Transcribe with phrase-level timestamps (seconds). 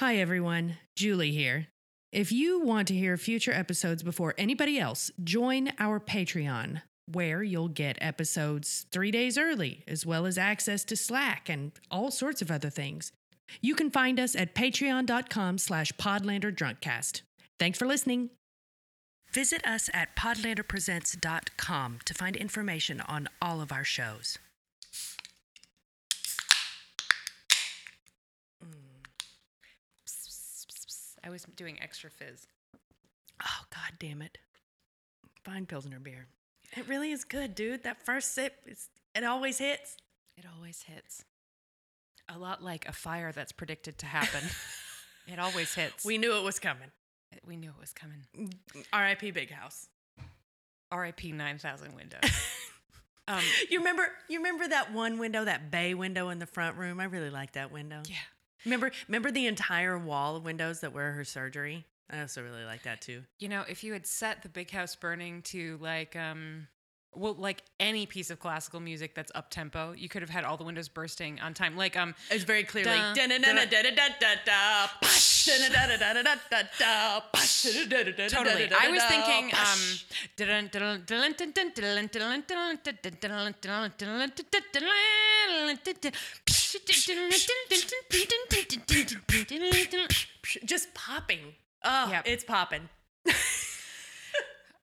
[0.00, 0.76] Hi, everyone.
[0.94, 1.68] Julie here.
[2.12, 7.68] If you want to hear future episodes before anybody else, join our Patreon, where you'll
[7.68, 12.50] get episodes three days early, as well as access to Slack and all sorts of
[12.50, 13.10] other things.
[13.62, 17.22] You can find us at patreon.com slash podlanderdrunkcast.
[17.58, 18.28] Thanks for listening.
[19.32, 24.36] Visit us at podlanderpresents.com to find information on all of our shows.
[31.26, 32.46] I was doing extra fizz.
[33.42, 34.38] Oh, god damn it.
[35.44, 36.28] Fine Pilsner beer.
[36.76, 37.82] It really is good, dude.
[37.82, 39.96] That first sip, it's, it always hits.
[40.36, 41.24] It always hits.
[42.28, 44.42] A lot like a fire that's predicted to happen.
[45.26, 46.04] it always hits.
[46.04, 46.90] We knew it was coming.
[47.44, 48.52] we knew it was coming.
[48.92, 49.32] R.I.P.
[49.32, 49.88] Big House.
[50.92, 51.32] R.I.P.
[51.32, 52.20] Nine Thousand Windows.
[53.28, 57.00] um, You remember you remember that one window, that bay window in the front room?
[57.00, 58.02] I really like that window.
[58.08, 58.16] yeah.
[58.66, 61.86] Remember remember the entire wall of windows that were her surgery?
[62.10, 63.22] I also really like that too.
[63.38, 66.66] You know, if you had set the big house burning to like um
[67.14, 70.56] well like any piece of classical music that's up tempo, you could have had all
[70.56, 71.76] the windows bursting on time.
[71.76, 73.14] Like um It's very clearly Da,
[73.52, 73.66] totally.
[78.28, 78.70] Totally.
[78.78, 79.80] I was thinking um
[90.64, 91.54] just popping.
[91.84, 92.22] Oh, Yep.
[92.26, 92.88] it's popping.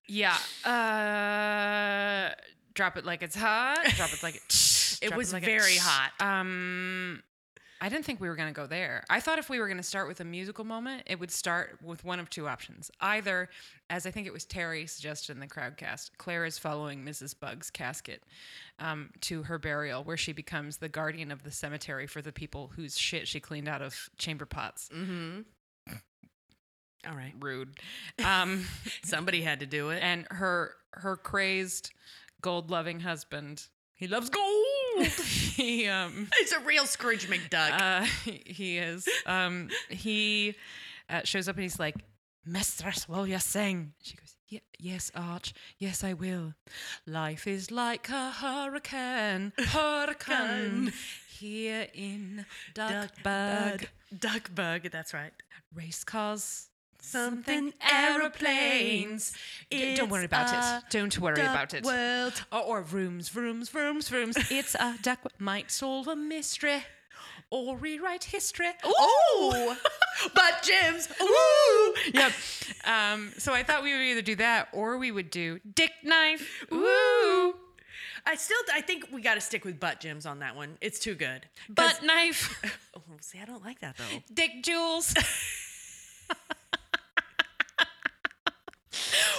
[0.05, 0.37] Yeah.
[0.65, 2.35] Uh
[2.73, 3.79] drop it like it's hot.
[3.95, 6.11] Drop it like it It was like very hot.
[6.19, 7.23] Um,
[7.83, 9.03] I didn't think we were going to go there.
[9.09, 11.79] I thought if we were going to start with a musical moment, it would start
[11.83, 12.89] with one of two options.
[13.01, 13.49] Either,
[13.89, 17.37] as I think it was Terry suggested in the crowdcast, Claire is following Mrs.
[17.37, 18.23] Bug's casket
[18.79, 22.71] um, to her burial, where she becomes the guardian of the cemetery for the people
[22.73, 24.87] whose shit she cleaned out of chamber pots.
[24.95, 25.41] Mm-hmm.
[27.05, 27.33] All right.
[27.37, 27.77] Rude.
[28.23, 28.63] Um,
[29.03, 30.01] Somebody had to do it.
[30.01, 31.91] and her her crazed
[32.41, 33.65] gold loving husband.
[33.93, 34.65] He loves gold.
[35.55, 37.81] he um It's a real Scrooge McDuck.
[37.81, 38.05] Uh,
[38.45, 39.07] he is.
[39.25, 40.55] Um, he
[41.09, 41.95] uh, shows up and he's like,
[42.45, 43.93] Mistress, will you sing?
[44.01, 45.53] She goes, "Ye- Yes, Arch.
[45.77, 46.53] Yes, I will.
[47.07, 50.91] Life is like a hurricane, hurricane
[51.39, 53.87] here in Duckburg.
[54.17, 54.89] Duck bug.
[54.91, 55.31] That's right.
[55.73, 56.69] Race cars,
[57.05, 59.33] Something aeroplanes.
[59.69, 59.99] aeroplanes.
[59.99, 60.89] Don't worry about it.
[60.89, 61.83] Don't worry about it.
[61.83, 62.41] World.
[62.51, 64.37] Or, or rooms, rooms, rooms, rooms.
[64.49, 66.85] it's a duck might solve a mystery
[67.49, 68.69] or rewrite history.
[68.85, 69.77] Oh,
[70.33, 71.09] but Jim's.
[71.21, 71.93] Ooh.
[72.13, 72.31] Yep.
[72.85, 76.65] Um, so I thought we would either do that or we would do dick knife.
[76.71, 77.55] Ooh.
[78.25, 78.57] I still.
[78.73, 80.77] I think we got to stick with butt Jim's on that one.
[80.81, 81.45] It's too good.
[81.69, 82.59] Butt knife.
[82.95, 84.19] Oh, see, I don't like that though.
[84.33, 85.13] dick jewels.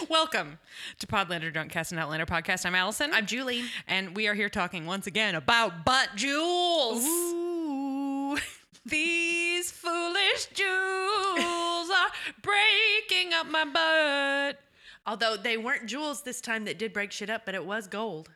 [0.09, 0.59] Welcome
[0.99, 2.66] to Podlander Drunk Cast and Outlander podcast.
[2.66, 3.10] I'm Allison.
[3.12, 3.62] I'm Julie.
[3.87, 7.05] and we are here talking once again about butt jewels.
[7.05, 8.37] Ooh.
[8.87, 12.10] These foolish jewels are
[12.43, 14.60] breaking up my butt.
[15.06, 18.31] Although they weren't jewels this time that did break shit up, but it was gold.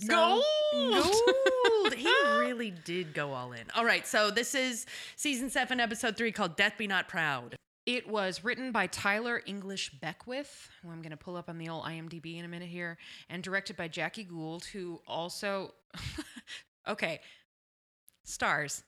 [0.00, 0.08] So-
[0.72, 1.04] Gold.
[1.04, 1.94] Gold.
[1.94, 2.08] he
[2.38, 3.62] really did go all in.
[3.76, 4.86] All right, so this is
[5.16, 7.54] season seven, episode three, called "Death Be Not Proud."
[7.90, 11.68] It was written by Tyler English Beckwith, who I'm going to pull up on the
[11.68, 15.74] old IMDb in a minute here, and directed by Jackie Gould, who also,
[16.88, 17.20] okay,
[18.22, 18.84] stars.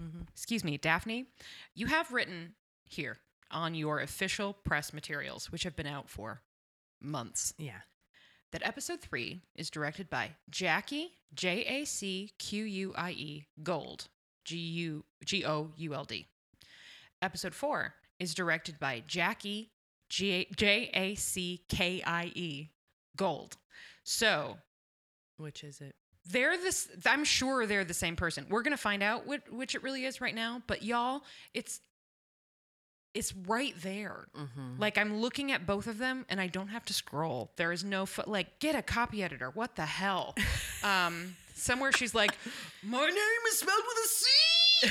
[0.00, 0.26] Mhm.
[0.30, 1.26] Excuse me, Daphne,
[1.74, 3.18] you have written here
[3.50, 6.40] on your official press materials, which have been out for
[6.98, 7.82] months, Yeah.
[8.52, 14.08] that episode three is directed by Jackie J A C Q U I E Gold
[14.46, 16.26] G U G O U L D.
[17.20, 19.70] Episode four is directed by Jackie
[20.08, 20.46] J
[20.94, 22.68] A C K I E
[23.16, 23.56] Gold.
[24.04, 24.58] So
[25.38, 25.94] Which is it?
[26.26, 26.88] they're this.
[27.06, 28.46] I'm sure they're the same person.
[28.48, 30.62] We're gonna find out which, which it really is right now.
[30.66, 31.22] But y'all,
[31.54, 31.80] it's
[33.14, 34.26] it's right there.
[34.36, 34.78] Mm-hmm.
[34.80, 37.50] Like I'm looking at both of them and I don't have to scroll.
[37.56, 39.50] There is no fo- like get a copy editor.
[39.50, 40.34] What the hell?
[40.84, 42.36] um somewhere she's like
[42.82, 44.26] my name is spelled with a C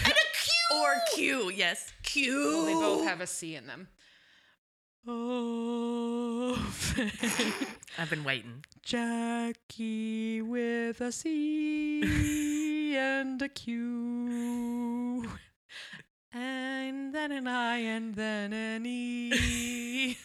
[0.03, 0.28] and a.
[0.75, 1.49] Or Q.
[1.49, 1.91] Yes.
[2.03, 2.35] Q.
[2.37, 3.87] Well, they both have a C in them.
[5.07, 6.55] Oh,
[7.97, 8.63] I've been waiting.
[8.83, 15.29] Jackie with a C and a Q.
[16.31, 20.15] And then an I and then an E.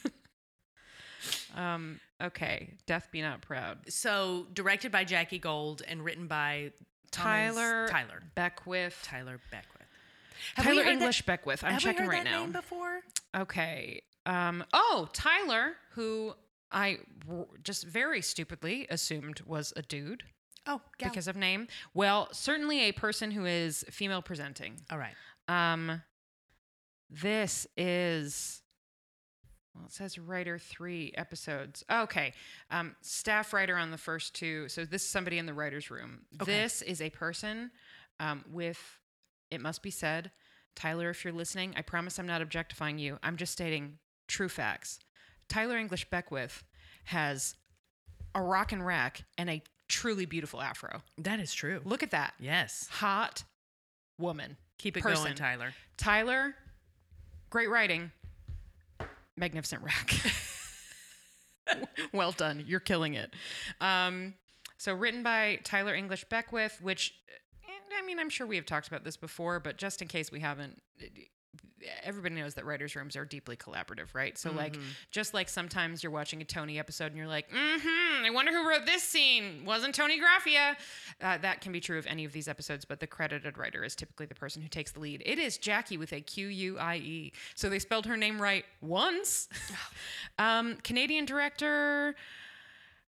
[1.56, 2.74] um, okay.
[2.86, 3.78] Death be not proud.
[3.90, 6.72] So, directed by Jackie Gold and written by
[7.10, 8.22] Thomas- Tyler Tyler.
[8.34, 8.98] Beckwith.
[9.02, 9.73] Tyler Beckwith.
[10.56, 11.62] Have Tyler heard that- English Beckwith.
[11.64, 12.40] I'm checking right that now.
[12.42, 13.00] name before?
[13.36, 14.02] Okay.
[14.26, 16.34] Um, oh, Tyler, who
[16.72, 16.98] I
[17.62, 20.24] just very stupidly assumed was a dude
[20.66, 21.10] Oh, gal.
[21.10, 21.68] because of name.
[21.92, 24.80] Well, certainly a person who is female presenting.
[24.90, 25.14] all right.
[25.46, 26.02] Um,
[27.10, 28.62] this is.
[29.74, 31.82] Well, it says writer three episodes.
[31.90, 32.32] Okay.
[32.70, 34.68] Um, staff writer on the first two.
[34.68, 36.22] So this is somebody in the writer's room.
[36.40, 36.50] Okay.
[36.62, 37.72] This is a person
[38.20, 38.78] um, with,
[39.50, 40.30] it must be said,
[40.74, 43.18] Tyler, if you're listening, I promise I'm not objectifying you.
[43.22, 44.98] I'm just stating true facts.
[45.48, 46.64] Tyler English Beckwith
[47.04, 47.54] has
[48.34, 51.02] a rock and rack and a truly beautiful afro.
[51.18, 51.80] That is true.
[51.84, 52.34] Look at that.
[52.40, 52.88] Yes.
[52.90, 53.44] Hot
[54.18, 54.56] woman.
[54.78, 55.24] Keep it Person.
[55.24, 55.72] going, Tyler.
[55.96, 56.54] Tyler,
[57.50, 58.10] great writing,
[59.36, 60.14] magnificent rack.
[62.12, 62.64] well done.
[62.66, 63.32] You're killing it.
[63.80, 64.34] Um,
[64.78, 67.14] so, written by Tyler English Beckwith, which,
[67.98, 70.40] I mean, I'm sure we have talked about this before, but just in case we
[70.40, 71.06] haven't, eh,
[72.02, 74.36] everybody knows that writers' rooms are deeply collaborative, right?
[74.38, 74.76] So, like,
[75.10, 78.52] just like sometimes you're watching a Toni episode and you're like, mm hmm, I wonder
[78.52, 79.64] who wrote this scene.
[79.66, 80.76] Wasn't Toni Graffia.
[81.20, 83.94] Uh, that can be true of any of these episodes, but the credited writer is
[83.94, 85.22] typically the person who takes the lead.
[85.26, 87.32] It is Jackie with a Q U I E.
[87.54, 89.48] So they spelled her name right once.
[90.38, 92.14] um, Canadian director.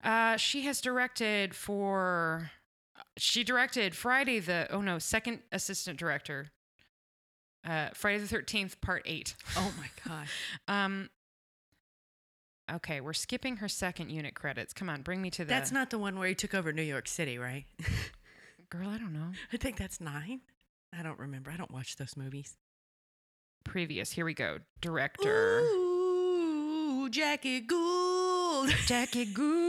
[0.04, 2.50] Uh, she has directed for.
[3.18, 4.66] She directed Friday the.
[4.70, 6.48] Oh no, second assistant director.
[7.66, 9.34] Uh, Friday the 13th, part eight.
[9.56, 10.26] Oh my god.
[10.68, 11.10] Um.
[12.72, 14.72] Okay, we're skipping her second unit credits.
[14.72, 15.48] Come on, bring me to the.
[15.48, 17.64] That's not the one where he took over New York City, right?
[18.70, 18.88] girl.
[18.88, 19.30] I don't know.
[19.52, 20.40] I think that's nine.
[20.96, 21.50] I don't remember.
[21.50, 22.56] I don't watch those movies.
[23.64, 24.12] Previous.
[24.12, 24.58] Here we go.
[24.80, 25.60] Director.
[25.60, 28.70] Ooh, Jackie Gould.
[28.86, 29.62] Jackie Gould.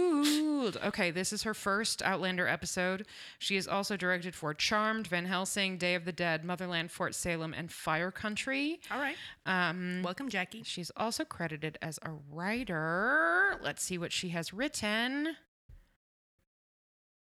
[0.65, 3.06] Okay, this is her first Outlander episode.
[3.39, 7.54] She has also directed for Charmed, Van Helsing, Day of the Dead, Motherland, Fort Salem,
[7.54, 8.80] and Fire Country.
[8.92, 9.15] All right.
[9.45, 10.63] Um, Welcome, Jackie.
[10.63, 13.59] she's also credited as a writer.
[13.62, 15.36] Let's see what she has written.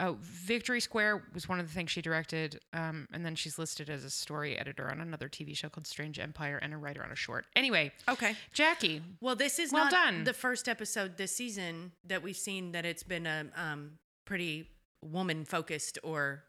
[0.01, 2.59] Oh, Victory Square was one of the things she directed.
[2.73, 6.19] Um, and then she's listed as a story editor on another TV show called Strange
[6.19, 7.45] Empire and a writer on a short.
[7.55, 8.35] Anyway, Okay.
[8.51, 10.23] Jackie, Well, this is Well not done.
[10.25, 13.91] the first episode this season that we've seen that it's been a um,
[14.25, 14.69] pretty
[15.01, 16.43] woman focused or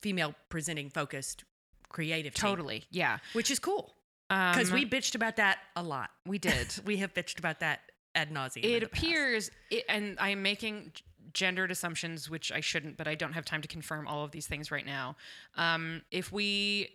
[0.00, 1.44] female presenting focused
[1.88, 2.84] creative team, totally.
[2.90, 3.18] Yeah.
[3.34, 3.94] which is cool
[4.28, 6.10] because Um, we bitched about that a lot.
[6.26, 6.68] we did.
[6.84, 7.80] We have bitched about that
[8.14, 8.64] ad nauseum.
[8.64, 10.92] it appears it, and i am making
[11.34, 14.46] gendered assumptions which i shouldn't but i don't have time to confirm all of these
[14.46, 15.16] things right now
[15.56, 16.88] um, if we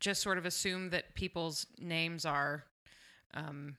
[0.00, 2.64] just sort of assume that people's names are
[3.34, 3.76] um,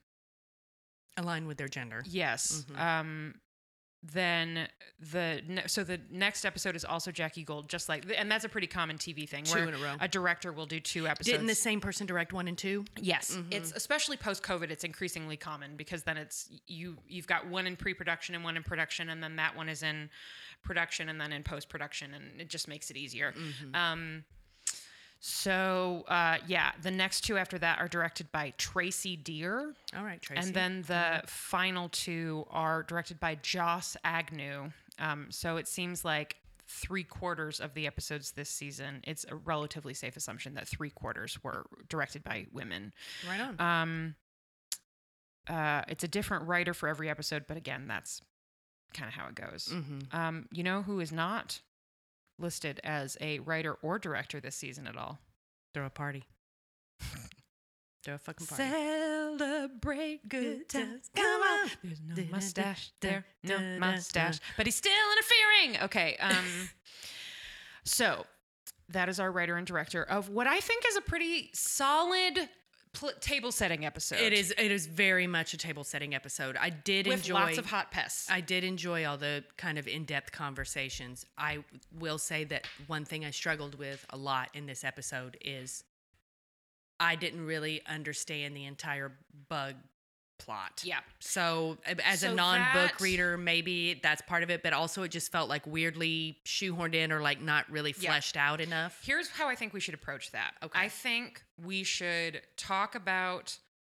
[1.17, 2.03] align with their gender.
[2.07, 2.79] yes Mhm.
[2.79, 3.35] um,
[4.11, 4.67] then
[4.99, 8.49] the ne- so the next episode is also Jackie Gold, just like and that's a
[8.49, 9.95] pretty common TV thing Two where in a row.
[9.99, 11.31] a director will do two episodes.
[11.31, 12.83] Didn't the same person direct one and two?
[12.99, 13.53] Yes, Mhm.
[13.53, 14.71] it's especially post COVID.
[14.71, 18.57] It's increasingly common because then it's you you've got one in pre production and one
[18.57, 20.09] in production, and then that one is in
[20.63, 23.31] production and then in post production, and it just makes it easier.
[23.33, 23.75] Mm-hmm.
[23.75, 24.25] Um,
[25.25, 30.21] so uh, yeah, the next two after that are directed by Tracey Deer, All right,
[30.21, 30.45] Tracey.
[30.45, 34.71] and then the final two are directed by Joss Agnew.
[34.99, 36.35] Um, so it seems like
[36.67, 41.41] three quarters of the episodes this season, it's a relatively safe assumption that three quarters
[41.41, 42.91] were directed by women.
[43.25, 43.61] right on.
[43.61, 44.15] Um,
[45.47, 48.19] uh, it's a different writer for every episode, but again, that's
[48.93, 49.69] kind of how it goes.
[49.71, 49.99] mm-hmm.
[50.11, 51.61] Um, you know who is not
[52.39, 55.19] listed as a writer or director this season at all?
[55.73, 56.23] Throw a party.
[58.03, 58.63] Throw a fucking party.
[58.63, 61.09] Celebrate good times.
[61.15, 61.69] Come on.
[61.83, 65.83] There's no mustache there, no mustache, but he's still interfering.
[65.85, 66.17] Okay.
[66.19, 66.69] Um,
[67.85, 68.25] so
[68.89, 72.49] that is our writer and director of what I think is a pretty solid
[72.93, 74.19] pl- table setting episode.
[74.19, 74.53] It is.
[74.57, 76.55] It is very much a table setting episode.
[76.57, 77.33] I did with enjoy.
[77.33, 78.27] lots of hot pess.
[78.29, 81.25] I did enjoy all the kind of in depth conversations.
[81.37, 81.63] I
[81.99, 85.83] will say that one thing I struggled with a lot in this episode is
[86.99, 89.11] I didn't really understand the entire
[89.49, 89.75] bug
[90.43, 90.81] plot.
[90.83, 90.99] yeah.
[91.19, 95.03] So, a- as a non book that- reader, maybe that's part of it, but also
[95.03, 98.09] it just felt like weirdly shoehorned in or like not really Yeah.
[98.11, 98.99] fleshed out enough.
[99.03, 100.55] Here's how I think we should approach that.
[100.61, 100.79] Okay.
[100.79, 103.57] I think we should talk about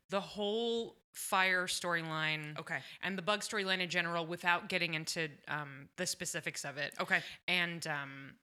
[0.10, 2.80] the whole fire storyline Okay.
[3.02, 6.94] and the bug storyline in general without getting into um, the specifics of it.
[7.00, 7.22] Okay.
[7.48, 8.34] And um,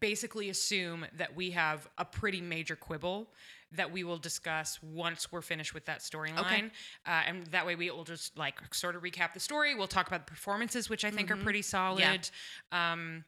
[0.00, 3.30] basically assume that we have a pretty major quibble
[3.74, 6.70] that we will discuss once we're finished with that storyline.
[7.06, 9.74] Uh, and that way we will just like sort of recap the story.
[9.74, 12.30] We'll talk about the performances, which I think are pretty solid.
[12.72, 13.24] Um,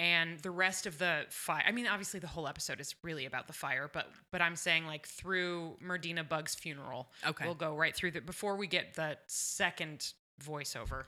[0.00, 1.64] and the rest of the fire.
[1.66, 4.86] I mean, obviously the whole episode is really about the fire, but but I'm saying
[4.86, 7.10] like through Murdina Bug's funeral.
[7.26, 7.44] Okay.
[7.44, 11.02] we'll go right through that before we get the second voiceover.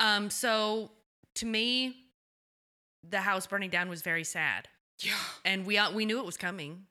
[0.00, 0.90] Um, so
[1.34, 1.96] to me,
[3.08, 4.68] the house burning down was very sad,
[5.00, 5.12] Yeah.
[5.44, 6.86] and we we knew it was coming.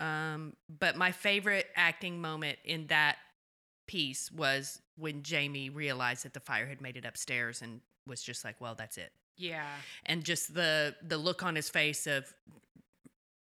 [0.00, 3.18] Um, but my favorite acting moment in that
[3.86, 8.44] piece was when Jamie realized that the fire had made it upstairs and was just
[8.44, 9.66] like, "Well, that's it." Yeah.
[10.06, 12.32] And just the the look on his face of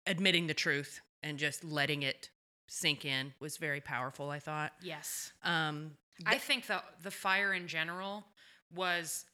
[0.06, 2.30] admitting the truth and just letting it
[2.68, 4.30] sink in was very powerful.
[4.30, 4.73] I thought.
[4.82, 5.32] Yes.
[5.42, 5.96] Um,
[6.26, 8.25] I think the the fire in general
[8.75, 9.25] was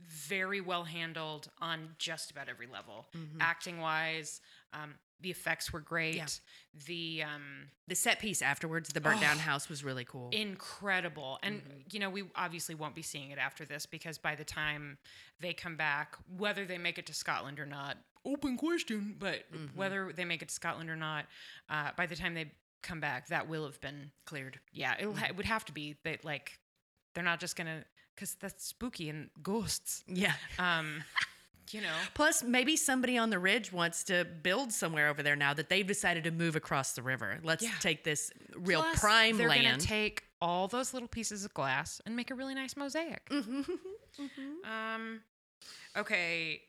[0.00, 3.38] very well handled on just about every level, Mhm.
[3.40, 4.40] acting wise.
[4.72, 6.14] Um, the effects were great.
[6.16, 6.26] Yeah.
[6.86, 9.40] The um, the set piece afterwards, the burnt down Oh.
[9.40, 10.30] house, was really cool.
[10.30, 11.92] incredible, and Mhm.
[11.92, 14.98] you know we obviously won't be seeing it after this because by the time
[15.40, 19.14] they come back, whether they make it to Scotland or not, open question.
[19.18, 19.74] But Mhm.
[19.74, 21.26] whether they make it to Scotland or not,
[21.68, 24.60] uh, by the time they come back, that will have been Cleared.
[24.72, 26.60] yeah, it'll ha- it would have to be that like
[27.14, 27.84] they're not just gonna
[28.14, 30.04] because that's spooky and ghosts.
[30.06, 30.34] Yeah.
[30.58, 31.04] Um,
[31.74, 35.54] you know, Plus, maybe somebody on the ridge wants to build somewhere over there now
[35.54, 37.38] that they've decided to move across the river.
[37.42, 37.72] Let's Yeah.
[37.80, 39.64] take this real Plus, prime they're land.
[39.64, 43.28] gonna take all those little pieces of glass and make a really nice mosaic.
[43.30, 44.64] Mhm.
[44.64, 45.20] Um,
[45.96, 46.62] okay.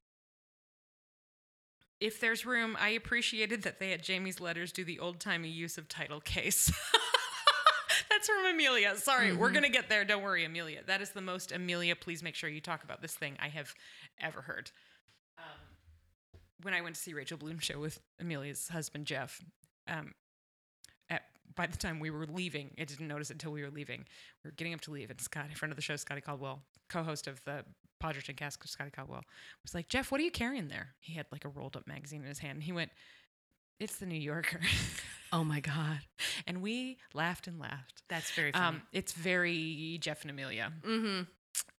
[1.99, 5.77] If there's room, I appreciated that they had Jamie's letters do the old timey use
[5.77, 6.71] of title case.
[8.09, 8.95] That's from Amelia.
[8.97, 9.53] Sorry, we're Mhm.
[9.55, 10.05] gonna get there.
[10.05, 10.83] Don't worry, Amelia.
[10.83, 11.95] That is the most Amelia.
[11.95, 13.73] Please make sure you talk about this thing I have
[14.19, 14.71] ever heard.
[16.59, 19.41] Um, when I went to see Rachel Bloom show with Amelia's husband Jeff,
[19.87, 20.13] um,
[21.09, 21.23] at
[21.55, 24.05] by the time we were leaving, I didn't notice it until we were leaving.
[24.43, 27.27] We were getting up to leave, and Scott, friend of the show, Scotty Caldwell, co-host
[27.27, 27.65] of the
[28.01, 29.23] Podgerton cast, Scotty Caldwell,
[29.63, 32.27] was like, "Jeff, what are you carrying there?" He had like a rolled-up magazine in
[32.27, 32.55] his hand.
[32.55, 32.91] And he went,
[33.79, 34.61] "It's the New Yorker,"
[35.33, 35.99] oh my God.
[36.47, 38.03] and we laughed and laughed.
[38.09, 38.65] That's very funny.
[38.65, 40.71] Um, it's very Jeff and Amelia.
[40.85, 41.23] mm-hmm.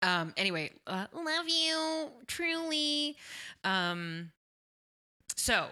[0.02, 3.18] Um, anyway, uh, love you truly.
[3.64, 4.32] Um,
[5.40, 5.68] so,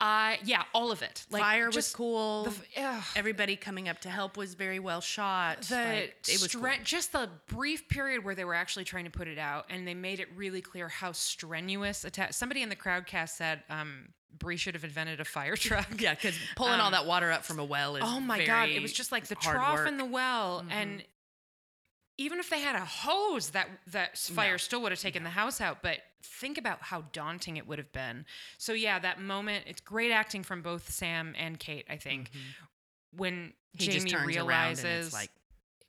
[0.00, 1.24] I yeah, all of it.
[1.30, 2.44] Like Fire was cool.
[2.76, 5.62] The, Everybody coming up to help was very well shot.
[5.62, 6.84] the Like, it was stre- cool.
[6.84, 9.94] just the brief period where they were actually trying to put it out, and they
[9.94, 12.04] made it really clear how strenuous.
[12.04, 15.86] Atta- Somebody in the crowdcast said um, Brie should have invented a fire truck.
[16.00, 18.68] Yeah, because pulling all Um, that water up from a well is Oh my god!
[18.70, 19.88] It was just like the trough work.
[19.88, 20.72] in the well, Mhm.
[20.72, 21.04] and
[22.16, 24.56] even if they had a hose, that that fire No.
[24.58, 25.82] still would have taken the house out.
[25.82, 28.24] But think about how daunting it would have been.
[28.58, 29.64] So yeah, that moment.
[29.66, 31.86] It's great acting from both Sam and Kate.
[31.90, 32.30] I think
[33.16, 33.90] when Mm-hmm.
[33.92, 35.30] He Jamie realizes, and it's like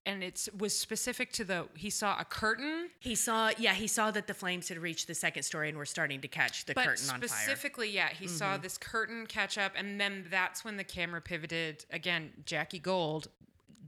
[0.07, 2.89] and it was specific to the he saw a curtain.
[2.99, 3.51] he saw.
[3.59, 6.27] Yeah, he saw that the flames had reached the second story and were starting to
[6.27, 7.27] catch the but curtain on fire.
[7.27, 8.63] specifically, yeah, he saw Mhm.
[8.63, 12.33] this curtain catch up, and then that's when the camera pivoted again.
[12.45, 13.27] Jackie Gold,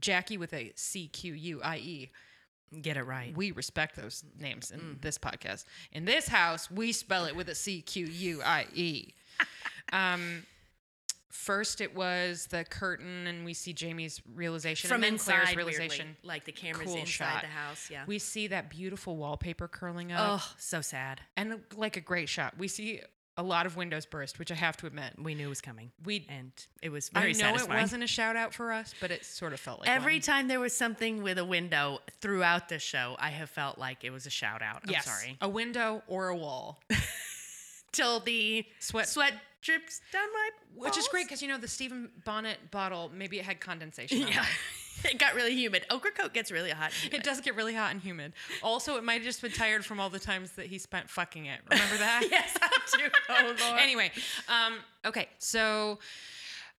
[0.00, 2.10] Jackie with a C Q U I E.
[2.82, 3.34] Get it right.
[3.36, 5.00] We respect those names in Mm.
[5.00, 5.64] this podcast.
[5.92, 9.14] In this house, we spell it with a C Q U I E.
[9.92, 10.44] Um,
[11.30, 15.56] first, it was the curtain, and we see Jamie's realization From and then inside, Claire's
[15.56, 15.72] weirdly.
[15.72, 16.16] realization.
[16.22, 17.40] like the cameras Cool inside shot.
[17.42, 17.88] the house.
[17.90, 18.04] Yeah.
[18.06, 21.22] We see that beautiful wallpaper curling up, Oh, so sad.
[21.38, 22.58] and like a great shot.
[22.58, 23.00] We see
[23.38, 26.26] a lot of windows burst, which I have to admit, We knew was coming, we.
[26.28, 26.50] and
[26.82, 27.78] it was I very know satisfying.
[27.78, 30.20] it wasn't a shout out for us, but it sort of felt like Every one.
[30.22, 34.10] time there was something with a window throughout the show, I have felt like it
[34.10, 34.80] was a shout out.
[34.84, 35.38] I'm yes, sorry.
[35.40, 36.80] a window or a wall.
[37.92, 42.10] Till the Sweat sweat drips down my Which is great because you know the Stephen
[42.24, 44.22] Bonnet bottle, maybe it had condensation.
[44.24, 44.44] on Yeah.
[45.04, 45.18] It.
[45.18, 45.84] got really humid.
[45.90, 46.92] Ochre coat gets really hot.
[47.12, 48.32] It does get really hot and humid.
[48.62, 51.46] Also, it might have just been tired from all the times that he spent fucking
[51.46, 51.60] it.
[51.70, 52.26] Remember that?
[52.30, 53.04] yes, I do.
[53.28, 53.80] Oh, Lord.
[53.80, 54.10] Anyway,
[54.48, 54.74] um,
[55.04, 55.98] okay, so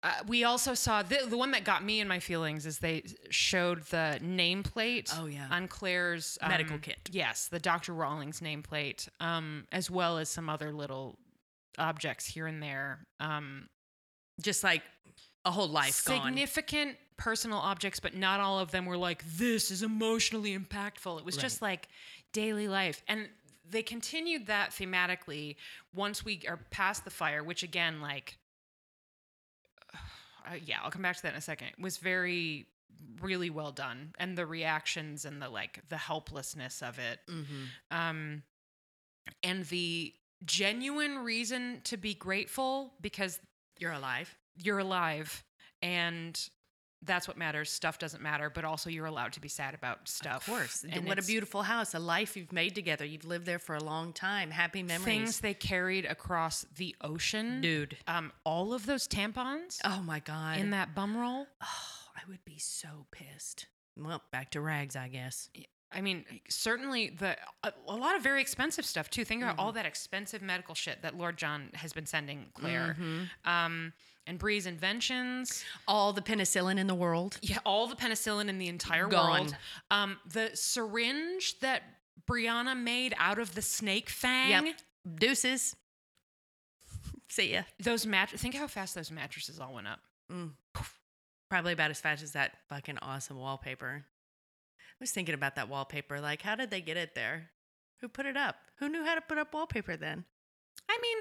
[0.03, 3.03] uh, we also saw the, the one that got me in my feelings is they
[3.29, 5.47] showed the nameplate Oh, yeah.
[5.51, 6.97] on Claire's um, Medical kit.
[7.11, 7.93] Yes, the Dr.
[7.93, 11.17] Rawlings nameplate, um, as well as some other little
[11.77, 13.05] objects here and there.
[13.19, 13.67] Um,
[14.41, 14.83] Just like
[15.45, 16.25] a whole life gone.
[16.25, 21.19] significant personal objects, but not all of them were like, this is emotionally impactful.
[21.19, 21.87] It was just like
[22.33, 23.03] daily life.
[23.07, 23.29] And
[23.69, 25.55] they continued that thematically
[25.93, 28.37] once we are past the fire, which again, like,
[29.93, 32.67] uh, yeah, I'll come back to that in a second, was very,
[33.21, 34.13] really well done.
[34.17, 37.19] And the reactions and the like, the helplessness of it.
[37.29, 37.97] Mm-hmm.
[37.97, 38.43] Um,
[39.43, 40.13] and the
[40.45, 43.39] genuine reason to be grateful because
[43.77, 44.35] You're alive.
[44.57, 45.43] You're alive
[45.81, 46.39] and
[47.03, 47.69] that's what matters.
[47.71, 50.45] Stuff doesn't matter, but also you're allowed to be sad about stuff.
[50.47, 50.85] Of course.
[50.91, 53.05] And what a beautiful house, a life you've made together.
[53.05, 54.51] You've lived there for a long time.
[54.51, 55.05] Happy memories.
[55.05, 57.61] things they carried across the ocean.
[57.61, 57.95] Dude.
[58.05, 60.57] Um, all of those tampons Oh my God.
[60.59, 61.47] in that bum roll.
[61.63, 61.67] oh,
[62.17, 63.67] I would be so pissed.
[63.95, 65.49] Well, back to rags, I guess.
[65.93, 69.23] I mean, certainly the a, a lot of very expensive stuff too.
[69.23, 69.59] Think about Mm-hmm.
[69.61, 73.49] all that expensive medical shit that Lord John has been sending Claire, Mm-hmm.
[73.49, 73.93] um,
[74.27, 75.63] and Bree's inventions.
[75.87, 77.37] All the penicillin in the world.
[77.41, 79.31] Yeah, all the penicillin in the entire Gone.
[79.31, 79.55] world.
[79.91, 81.83] Um, the syringe that
[82.29, 84.65] Brianna made out of the snake fang.
[84.65, 84.75] Yep.
[85.15, 85.75] Deuces.
[87.29, 87.63] See ya.
[87.79, 88.29] Those mat.
[88.29, 89.99] Think how fast those mattresses all went up.
[90.31, 90.51] Mm.
[91.49, 94.05] Probably about as fast as that fucking awesome wallpaper.
[94.05, 96.19] I was thinking about that wallpaper.
[96.19, 97.49] Like, how did they get it there?
[98.01, 98.55] Who put it up?
[98.77, 100.25] Who knew how to put up wallpaper then?
[100.87, 101.17] I mean,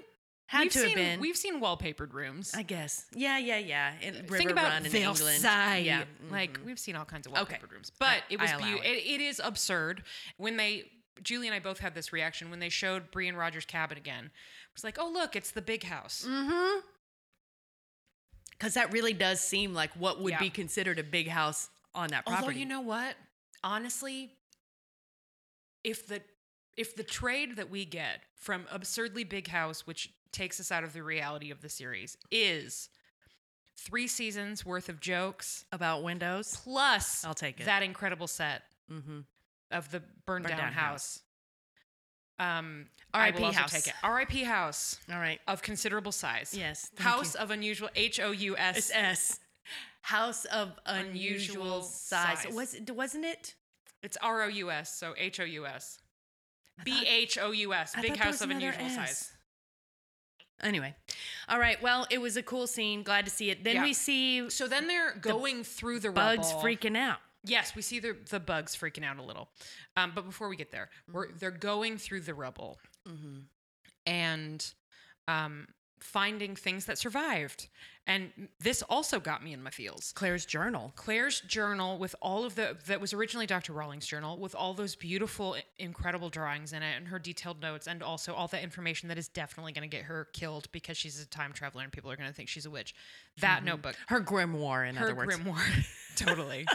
[0.49, 1.21] Had we've to seen, have been.
[1.21, 2.55] We've seen wallpapered rooms.
[2.55, 3.05] I guess.
[3.15, 3.93] Yeah, yeah, yeah.
[4.01, 4.95] In River Think about Run in.
[4.97, 5.43] England.
[5.43, 6.05] Yeah.
[6.31, 6.65] Like mhm.
[6.65, 7.57] we've seen all kinds of Okay.
[7.57, 8.87] wallpapered rooms, but it was I allow beau- it.
[8.87, 10.03] it, it is absurd
[10.39, 10.91] when they.
[11.23, 14.25] Julie and I both had this reaction when they showed Brie and Roger's cabin again.
[14.27, 14.31] It
[14.75, 16.25] was like, oh look, it's the big house.
[16.27, 16.81] Mm-hmm.
[18.53, 20.39] Because that really does seem like what would Yeah.
[20.39, 22.47] be considered a big house on that property.
[22.47, 23.17] Although you know what,
[23.63, 24.33] honestly,
[25.85, 26.23] if the
[26.77, 30.93] if the trade that we get from absurdly big house, which takes us out of
[30.93, 32.89] the reality of the series, is
[33.77, 36.59] three seasons worth of jokes about windows.
[36.65, 37.67] plus I'll take it.
[37.67, 39.21] that incredible set Mm-hmm.
[39.71, 41.21] of the burned, Burned down, down house.
[42.39, 43.43] Um, I R.I.P.
[43.53, 43.73] house.
[43.73, 43.95] take it.
[44.03, 44.43] R.I.P.
[44.45, 45.41] house All right.
[45.49, 46.55] of considerable size.
[46.57, 46.91] Yes.
[46.99, 47.41] House you.
[47.41, 48.93] of unusual H O U It's S.
[48.95, 49.41] S.
[50.03, 51.11] House of unusual,
[51.65, 52.43] Unusual size.
[52.43, 52.55] size.
[52.55, 53.55] Was it, wasn't it?
[54.03, 55.99] It's R O U S, so H O U S.
[56.85, 57.95] B H O U S.
[58.01, 58.95] Big house of unusual S.
[58.95, 59.33] size.
[60.63, 60.95] Anyway,
[61.49, 61.81] all right.
[61.83, 63.03] Well, it was a cool scene.
[63.03, 63.63] Glad to see it.
[63.65, 63.83] Then Yeah.
[63.85, 66.63] we see So then they're going through the bugs rubble.
[66.65, 67.19] freaking out.
[67.45, 69.49] Yes, we see the the bugs freaking out a little.
[69.97, 73.39] Um, but before we get there, we're they're going through the rubble Mm-hmm.
[74.07, 74.75] and
[75.29, 75.69] um,
[76.01, 77.69] finding things that survived.
[78.07, 80.13] And this also got me in my feels.
[80.13, 80.93] Claire's journal.
[80.97, 83.75] Claire's journal with all of the that was originally Dr.
[83.75, 88.03] Rawlings' journal with all those beautiful, incredible drawings in it and her detailed notes and
[88.03, 91.27] also all the information that is definitely going to get her killed because she's a
[91.27, 92.95] time traveler and people are going to think she's a witch.
[93.41, 95.37] That notebook, Her grimoire, in her other words.
[95.37, 96.67] Her grimoire, totally.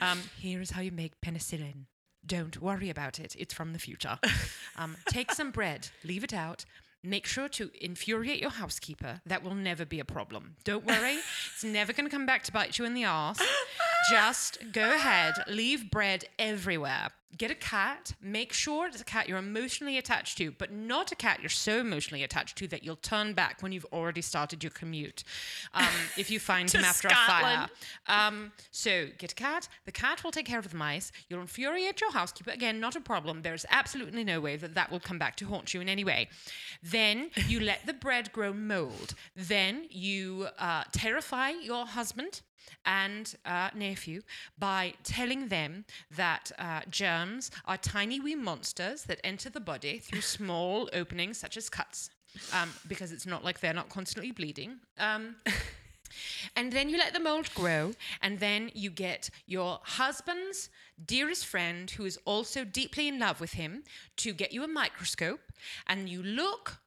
[0.00, 1.86] um, here's how you make penicillin.
[2.26, 3.34] Don't worry about it.
[3.38, 4.18] It's from the future.
[4.76, 6.64] Um, take some bread, leave it out.
[7.02, 9.20] Make sure to infuriate your housekeeper.
[9.24, 10.56] That will never be a problem.
[10.64, 11.18] Don't worry.
[11.54, 13.40] it's never going to come back to bite you in the ass.
[14.10, 17.10] Just go ahead, leave bread everywhere.
[17.36, 18.14] Get a cat.
[18.22, 21.80] Make sure it's a cat you're emotionally attached to, but not a cat you're so
[21.80, 25.24] emotionally attached to that you'll turn back when you've already started your commute.
[25.74, 27.26] Um, if you find him after a fire.
[27.26, 27.70] Scotland.
[28.06, 29.68] Um, so get a cat.
[29.84, 31.12] The cat will take care of the mice.
[31.28, 32.50] You'll infuriate your housekeeper.
[32.50, 33.42] Again, not a problem.
[33.42, 36.30] There's absolutely no way that that will come back to haunt you in any way.
[36.82, 39.14] Then you let the bread grow mold.
[39.36, 42.40] Then you uh, terrify your husband
[42.84, 44.22] and uh, nephew
[44.58, 45.84] by telling them
[46.16, 51.56] that uh, germs are tiny wee monsters that enter the body through small openings such
[51.56, 52.10] as cuts.
[52.52, 54.76] Um, because it's not like they're not constantly bleeding.
[54.98, 55.36] Um,
[56.56, 57.92] and then you let the mold grow,
[58.22, 60.70] and then you get your husband's
[61.04, 63.84] dearest friend, who is also deeply in love with him,
[64.18, 65.40] to get you a microscope,
[65.86, 66.78] and you look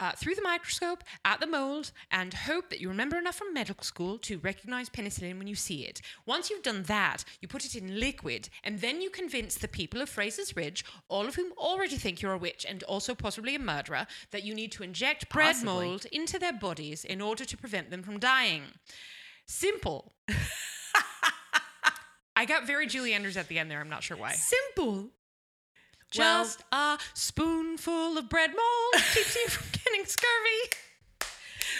[0.00, 3.84] uh, through the microscope at the mold and hope that you remember enough from medical
[3.84, 6.00] school to recognize penicillin when you see it.
[6.26, 10.00] Once you've done that, you put it in liquid, and then you convince the people
[10.00, 13.58] of Fraser's Ridge, all of whom already think you're a witch and also possibly a
[13.58, 15.72] murderer, that you need to inject bread Possibly.
[15.72, 18.62] mold into their bodies in order to prevent them from dying.
[19.46, 20.12] Simple.
[22.36, 23.80] I got very Julie Andrews at the end there.
[23.80, 24.32] I'm not sure why.
[24.32, 25.10] Simple.
[26.10, 31.28] Just a spoonful of bread mold keeps you from getting scurvy.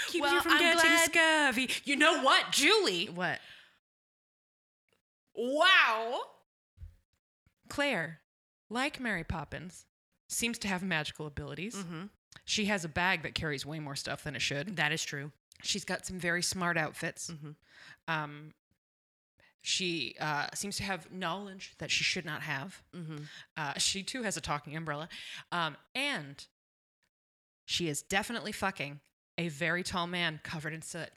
[0.09, 1.71] Keeps Well, you from I'm getting glad- scurvy.
[1.85, 3.07] You know what, Julie?
[3.07, 3.41] What?
[5.35, 6.21] Wow.
[7.69, 8.21] Claire,
[8.69, 9.87] like Mary Poppins,
[10.29, 11.75] seems to have magical abilities.
[11.77, 12.03] Mm-hmm.
[12.45, 14.77] She has a bag that carries way more stuff than it should.
[14.77, 15.33] That is true.
[15.63, 17.31] She's got some very smart outfits.
[17.31, 17.55] Mhm.
[18.09, 18.53] Um,
[19.63, 22.83] she uh, seems to have knowledge that she should not have.
[22.97, 23.19] Mm-hmm.
[23.57, 25.09] Uh, she too has a talking umbrella.
[25.53, 26.47] Um, and
[27.67, 29.01] she is definitely fucking
[29.39, 31.11] a very tall man covered in soot.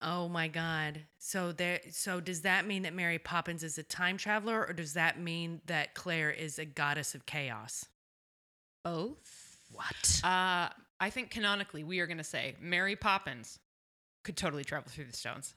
[0.00, 1.00] Oh my God.
[1.18, 1.80] So there.
[1.90, 5.60] So does that mean that Mary Poppins is a time traveler, or does that mean
[5.66, 7.86] that Claire is a goddess of chaos?
[8.84, 9.56] Both.
[9.70, 10.20] What?
[10.24, 10.68] Uh,
[11.00, 13.58] I think canonically, we are going to say Mary Poppins
[14.24, 15.54] could totally travel through the stones.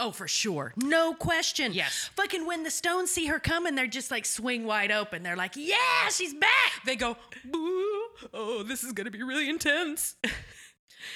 [0.00, 0.72] Oh, for sure.
[0.76, 1.72] No question.
[1.72, 2.08] Yes.
[2.14, 5.24] Fucking when the stones see her coming, they're just like swing wide open.
[5.24, 6.84] They're like, yeah, she's back.
[6.86, 10.14] They go, Boo, oh, this is gonna be really intense.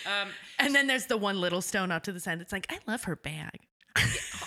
[0.06, 2.78] um, And then there's the one little stone up to the side that's like, I
[2.90, 3.60] love her bag.
[3.96, 4.02] oh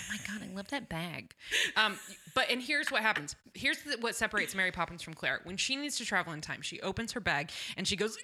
[0.10, 1.34] my god, I love that bag.
[1.78, 1.98] Um,
[2.34, 3.36] but and here's what happens.
[3.54, 5.39] Here's the, what separates Mary Poppins from Claire.
[5.43, 8.21] When she needs to travel in time, she opens her bag and she goes, "Grr,"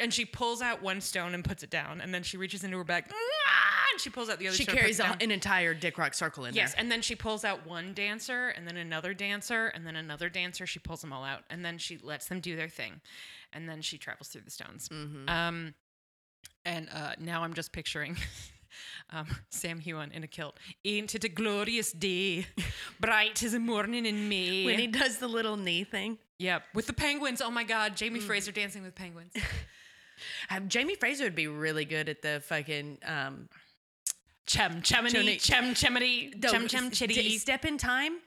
[0.00, 2.76] and she pulls out one stone and puts it down, and then she reaches into
[2.78, 3.04] her bag,
[3.92, 4.56] and she pulls out the other.
[4.56, 6.76] She stone carries a, an entire Dick Rock circle in Yes, there.
[6.78, 10.28] Yes, and then she pulls out one dancer, and then another dancer, and then another
[10.28, 10.66] dancer.
[10.66, 13.00] She pulls them all out, and then she lets them do their thing,
[13.52, 14.88] and then she travels through the stones.
[14.88, 15.28] Mhm.
[15.30, 15.74] Um,
[16.64, 18.16] and uh, now I'm just picturing
[19.10, 20.58] um, Sam Heughan in a kilt.
[20.84, 22.46] Ain't it a glorious day?
[23.00, 24.64] Bright as a morning in May.
[24.66, 26.18] when he does the little knee thing.
[26.38, 27.40] yep, with the penguins.
[27.40, 28.24] Oh my God, Jamie Mm.
[28.24, 29.32] Fraser dancing with penguins.
[30.50, 33.48] Uh, Jamie Fraser would be really good at the fucking um,
[34.46, 37.38] Chem chemity, Chimney- chem chemity, the- chem chem d- chitty.
[37.38, 38.18] Step in time.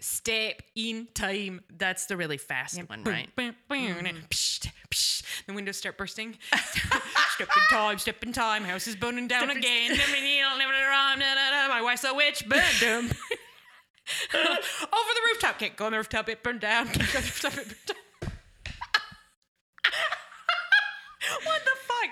[0.00, 1.60] Step in time.
[1.78, 3.34] That's the really fast one, right?
[3.36, 6.36] Boom, boom, boom, and psh, psh, the windows start bursting.
[6.54, 8.64] step in time, step in time.
[8.64, 9.96] House is burning down Step again.
[11.68, 12.46] My wife's a witch.
[12.48, 12.58] Burn.
[14.34, 15.58] Over the rooftop.
[15.60, 16.28] Can't go on the rooftop.
[16.28, 16.88] It burned down.
[16.88, 17.52] Can't go on the rooftop.
[17.52, 18.32] It burned down.
[21.44, 22.10] what the fuck?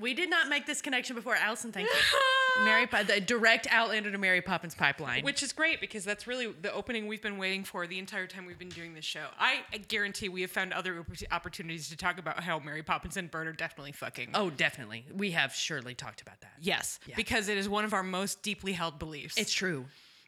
[0.00, 1.36] We did not make this connection before.
[1.36, 1.94] Allison, thank you.
[2.64, 5.24] Mary, Po- the direct outlander to Mary Poppins pipeline.
[5.24, 8.46] Which is great because that's really the opening we've been waiting for the entire time
[8.46, 9.26] we've been doing this show.
[9.38, 13.16] I, I guarantee we have found other oppor- opportunities to talk about how Mary Poppins
[13.16, 14.30] and Bert are definitely fucking.
[14.34, 15.04] oh, definitely.
[15.14, 16.52] We have surely talked about that.
[16.60, 17.14] Yes, Yeah.
[17.16, 19.36] because it is one of our most deeply held beliefs.
[19.36, 19.86] It's true.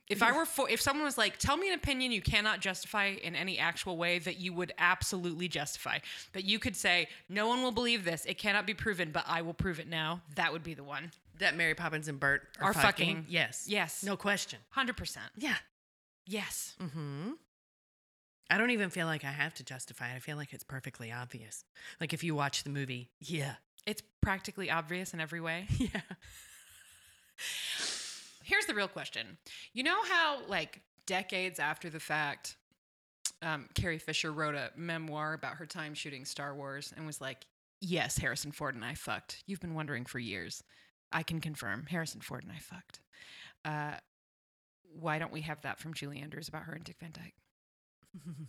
[0.09, 3.07] If I were for, if someone was like, tell me an opinion you cannot justify
[3.23, 5.99] in any actual way that you would absolutely justify,
[6.33, 9.43] that you could say, no one will believe this, it cannot be proven, but I
[9.43, 10.21] will prove it now.
[10.37, 11.11] That would be the one.
[11.39, 13.17] That Mary Poppins and Bert are, Are fucking.
[13.17, 13.27] fucking.
[13.29, 13.67] Yes.
[13.69, 14.03] Yes.
[14.05, 14.59] No question.
[14.71, 15.27] Hundred percent.
[15.37, 15.57] Yeah.
[16.25, 16.75] Yes.
[16.81, 17.33] Mm-hmm.
[18.49, 20.17] I don't even feel like I have to justify it.
[20.17, 21.65] I feel like it's perfectly obvious.
[22.01, 23.55] Like if you watch the movie, yeah.
[23.87, 25.67] It's practically obvious in every way.
[25.79, 26.01] Yeah.
[28.47, 29.39] Here's the real question.
[29.73, 32.57] You know how, like, decades after the fact,
[33.43, 37.45] um, Carrie Fisher wrote a memoir about her time shooting Star Wars and was like,
[37.81, 39.43] Yes, Harrison Ford and I fucked.
[39.47, 40.63] You've been wondering for years.
[41.13, 43.01] I can confirm Harrison Ford and I fucked.
[43.65, 43.99] Uh,
[44.99, 47.35] why don't we have that from Julie Andrews about her and Dick Van Dyke?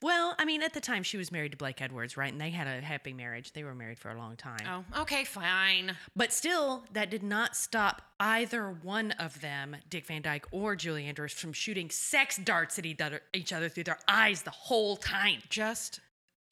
[0.00, 2.30] Well, I mean, at the time she was married to Blake Edwards, right?
[2.32, 3.52] And they had a happy marriage.
[3.52, 4.84] They were married for a long time.
[4.94, 5.96] Oh, okay, fine.
[6.14, 11.06] But still, that did not stop either one of them, Dick Van Dyke or Julie
[11.06, 15.40] Andrews, from shooting sex darts at each other, through their eyes the whole time.
[15.48, 16.00] Just,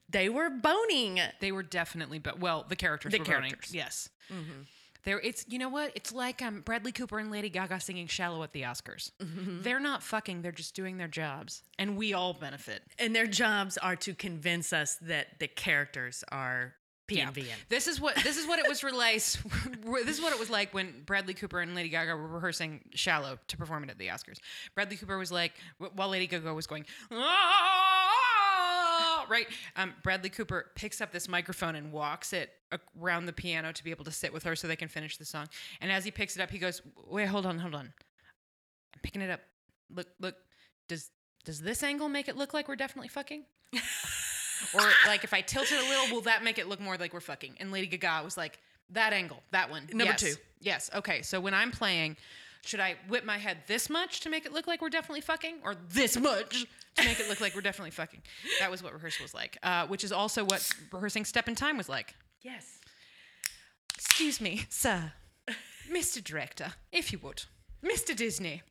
[0.09, 1.19] They were boning.
[1.39, 3.49] they were definitely, but well, the characters The were boning.
[3.51, 3.73] characters.
[3.73, 4.09] Yes.
[4.31, 4.63] Mm-hmm.
[5.05, 5.91] There, it's you know what?
[5.95, 9.11] It's like um, Bradley Cooper and Lady Gaga singing "Shallow" at the Oscars.
[9.21, 9.61] Mm-hmm.
[9.61, 12.81] They're not fucking; they're just doing their jobs, and we all benefit.
[12.97, 16.73] And their jobs are to convince us that the characters are
[17.07, 17.41] P and V.
[17.41, 17.47] in.
[17.69, 19.37] This is what this is what it was realized.
[20.05, 23.37] this is what it was like when Bradley Cooper and Lady Gaga were rehearsing "Shallow"
[23.47, 24.39] to perform it at the Oscars.
[24.73, 26.85] Bradley Cooper was like, while Lady Gaga was going,
[29.29, 29.47] Right?
[29.75, 32.51] Um, Bradley Cooper picks up this microphone and walks it
[32.99, 35.25] around the piano to be able to sit with her so they can finish the
[35.25, 35.47] song.
[35.81, 37.93] And as he picks it up, he goes, "Wait, hold on, hold on.
[38.93, 39.41] I'm picking it up.
[39.93, 40.35] Look, look.
[40.87, 41.09] Does
[41.43, 43.43] does this angle make it look like we're definitely fucking?"
[44.73, 47.13] or like if I tilt it a little, will that make it look more like
[47.13, 47.55] we're fucking?
[47.59, 48.59] And Lady Gaga was like,
[48.91, 49.87] that angle, that one.
[49.91, 50.19] Number Yes.
[50.21, 50.35] two.
[50.61, 50.89] Yes.
[50.95, 51.21] Okay.
[51.21, 52.17] So when I'm playing,
[52.65, 55.57] should I whip my head this much to make it look like we're definitely fucking,
[55.63, 58.21] or this much to make it look like we're definitely fucking?
[58.59, 61.77] That was what rehearsal was like, uh, which is also what rehearsing Step in Time
[61.77, 62.15] was like.
[62.41, 62.79] Yes.
[63.95, 65.13] Excuse me, sir,
[65.91, 66.23] Mr.
[66.23, 67.43] Director, if you would,
[67.83, 68.15] Mr.
[68.15, 68.61] Disney.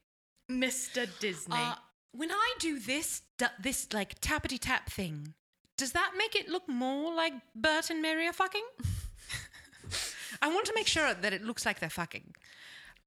[0.50, 1.08] Mr.
[1.20, 1.56] Disney.
[1.56, 1.74] Uh,
[2.12, 3.22] when I do this,
[3.62, 5.34] this like tappity tap thing,
[5.76, 8.64] does that make it look more like Bert and Mary are fucking?
[10.42, 12.34] I want to make sure that it looks like they're fucking.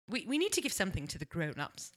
[0.09, 1.91] We, we need to give something to the grown ups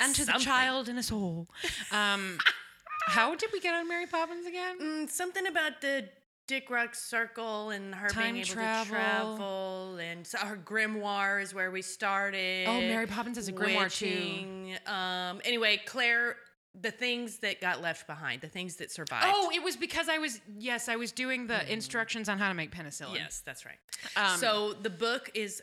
[0.00, 1.48] and to the child in us all.
[1.90, 2.38] Um,
[3.06, 4.78] how did we get on Mary Poppins again?
[4.80, 6.08] Mm, something about the
[6.48, 8.84] Dick Rock Circle and her Time being able travel.
[8.84, 12.66] to travel, and so her grimoire is where we started.
[12.68, 14.74] Oh, Mary Poppins has a grimoire too.
[14.90, 15.40] Um.
[15.44, 16.36] Anyway, Claire,
[16.80, 19.26] the things that got left behind, the things that survived.
[19.28, 22.54] Oh, it was because I was yes, I was doing the instructions on how to
[22.54, 23.14] make penicillin.
[23.14, 23.78] yes, that's right.
[24.16, 25.62] Um, so the book is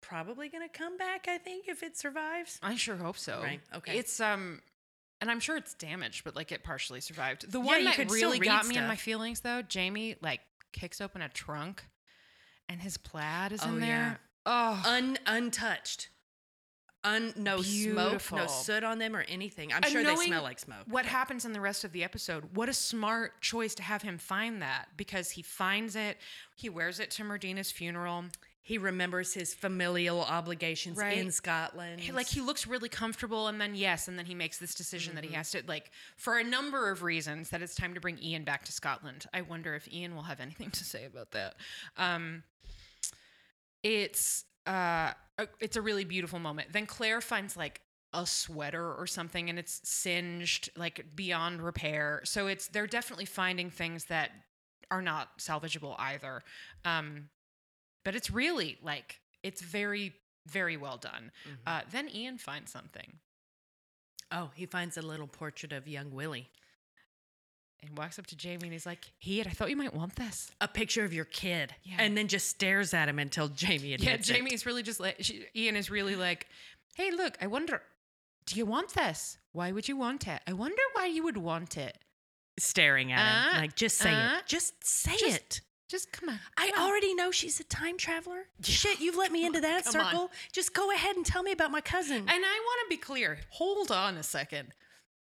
[0.00, 1.26] probably going to come back.
[1.28, 2.58] I think if it survives.
[2.62, 3.40] I sure hope so.
[3.42, 3.98] Right, okay.
[3.98, 4.60] It's um
[5.20, 7.50] and I'm sure it's damaged, but like it partially survived.
[7.50, 10.40] The one you that really got me in my feelings though, Jamie like
[10.72, 11.84] kicks open a trunk
[12.68, 13.86] and his plaid is Oh, in yeah.
[13.86, 14.20] there.
[14.46, 16.08] Oh, Un untouched.
[17.02, 19.72] Un, no smoke, no soot on them or anything.
[19.72, 20.84] I'm And sure they smell like smoke.
[20.86, 22.54] What happens in the rest of the episode?
[22.54, 26.18] What a smart choice to have him find that because he finds it,
[26.56, 28.24] he wears it to Murdina's funeral.
[28.62, 31.18] He remembers his familial obligations Right.
[31.18, 32.00] in Scotland.
[32.00, 35.14] He- like he looks really comfortable and then yes and then he makes this decision
[35.16, 38.18] that he has to like for a number of reasons that it's time to bring
[38.22, 39.26] ian back to scotland.
[39.34, 41.54] I wonder if ian will have anything to say about that.
[41.96, 42.44] Um
[43.82, 46.72] it's uh a- it's a really beautiful moment.
[46.72, 47.80] Then claire finds like
[48.12, 52.20] a sweater or something and it's singed like beyond repair.
[52.24, 54.30] So it's they're definitely finding things that
[54.90, 56.42] are not salvageable either.
[56.84, 57.30] Um
[58.04, 60.14] but it's really like it's very
[60.46, 61.56] very well done Mhm.
[61.66, 63.18] uh, then Ian finds something
[64.32, 66.48] oh, he finds a little portrait of young Willie.
[67.82, 70.50] and walks up to Jamie and he's like, "Ian, I thought you might want this."
[70.60, 71.74] A picture of your kid.
[71.82, 71.96] Yeah.
[71.98, 74.38] And then just stares at him until Jamie admits Yeah, it.
[74.38, 76.46] Jamie is really just like she, Ian is really like,
[76.94, 77.82] "Hey, look, I wonder,
[78.46, 79.38] do you want this?
[79.52, 80.42] Why would you want it?
[80.46, 81.96] I wonder why you would want it.
[82.58, 83.54] staring at him.
[83.56, 84.46] Uh, like, just say uh, it.
[84.46, 85.60] Just say just- it.
[85.90, 88.46] Just come on." I on." already know she's a time traveler.
[88.62, 90.06] Shit, you've let me into that Come on.
[90.12, 90.30] circle.
[90.52, 92.18] Just go ahead and tell me about my cousin.
[92.18, 93.40] And I want to be clear.
[93.50, 94.68] Hold on a second.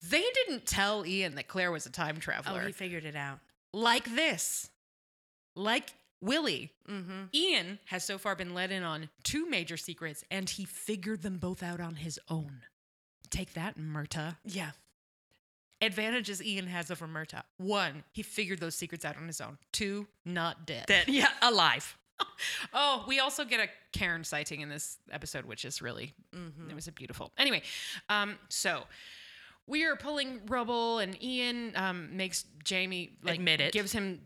[0.02, 2.60] They didn't tell Ian that Claire was a time traveler.
[2.62, 3.38] oh, he figured it out.
[3.72, 4.68] like this,
[5.54, 6.72] like Willie.
[6.88, 7.24] Mm-hmm.
[7.34, 11.38] Ian has so far been let in on two major secrets, and he figured them
[11.38, 12.62] both out on his own.
[13.30, 14.36] Take that, Murtagh.
[14.44, 14.72] Yeah.
[15.82, 17.42] Advantages Ian has over Murtagh.
[17.58, 19.58] One, he figured those secrets out on his own.
[19.72, 20.86] Two, not dead.
[20.86, 21.96] Dead, yeah, alive.
[22.72, 26.70] Oh, we also get a Karen sighting in this episode, which is really Mm-hmm.
[26.70, 27.30] it was a beautiful.
[27.36, 27.60] Anyway,
[28.08, 28.84] um, so
[29.66, 33.72] we are pulling rubble, and Ian um, makes Jamie like Admit it.
[33.74, 34.22] gives him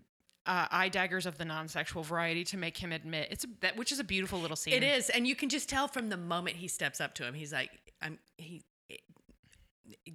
[0.47, 3.91] uh, eye daggers of the non-sexual variety to make him admit it's a, that, which
[3.91, 4.75] is a beautiful little scene.
[4.75, 7.35] It is, and you can just tell from the moment he steps up to him,
[7.35, 8.63] he's like, "I'm he."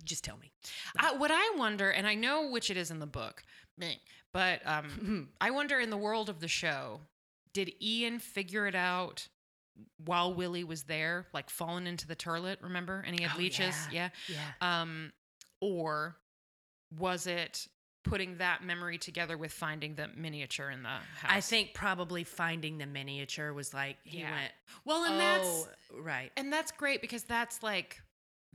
[0.03, 0.51] Just tell me.
[0.99, 3.43] Uh, what I wonder, and I know which it is in the book,
[4.33, 7.01] but um, I wonder in the world of the show,
[7.53, 9.27] did Ian figure it out
[10.05, 12.57] while Willie was there, like falling into the turlet?
[12.61, 14.09] Remember, and he had Oh, leeches, yeah.
[14.27, 14.39] Yeah.
[14.81, 15.11] Um,
[15.61, 16.15] or
[16.97, 17.67] was it
[18.03, 21.01] putting that memory together with finding the miniature in the house?
[21.27, 24.31] I think probably finding the miniature was like he Yeah.
[24.31, 24.51] went.
[24.85, 25.67] Well, and oh, that's
[25.99, 26.31] right.
[26.37, 27.99] and that's great because that's like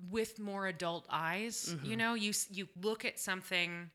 [0.08, 1.68] with more adult eyes.
[1.84, 1.98] You Mhm.
[1.98, 3.90] know, you you look at something.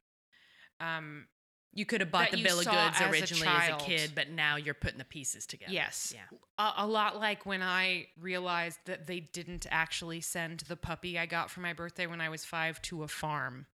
[0.79, 1.27] Um,
[1.73, 4.29] You could have bought the bill of goods as a originally as a kid, but
[4.29, 5.73] now you're putting the pieces together.
[5.73, 6.13] Yes.
[6.15, 6.25] Yeah.
[6.57, 11.25] a, a lot like when I realized that they didn't actually send the puppy I
[11.25, 13.67] got for my birthday when I was five to a farm.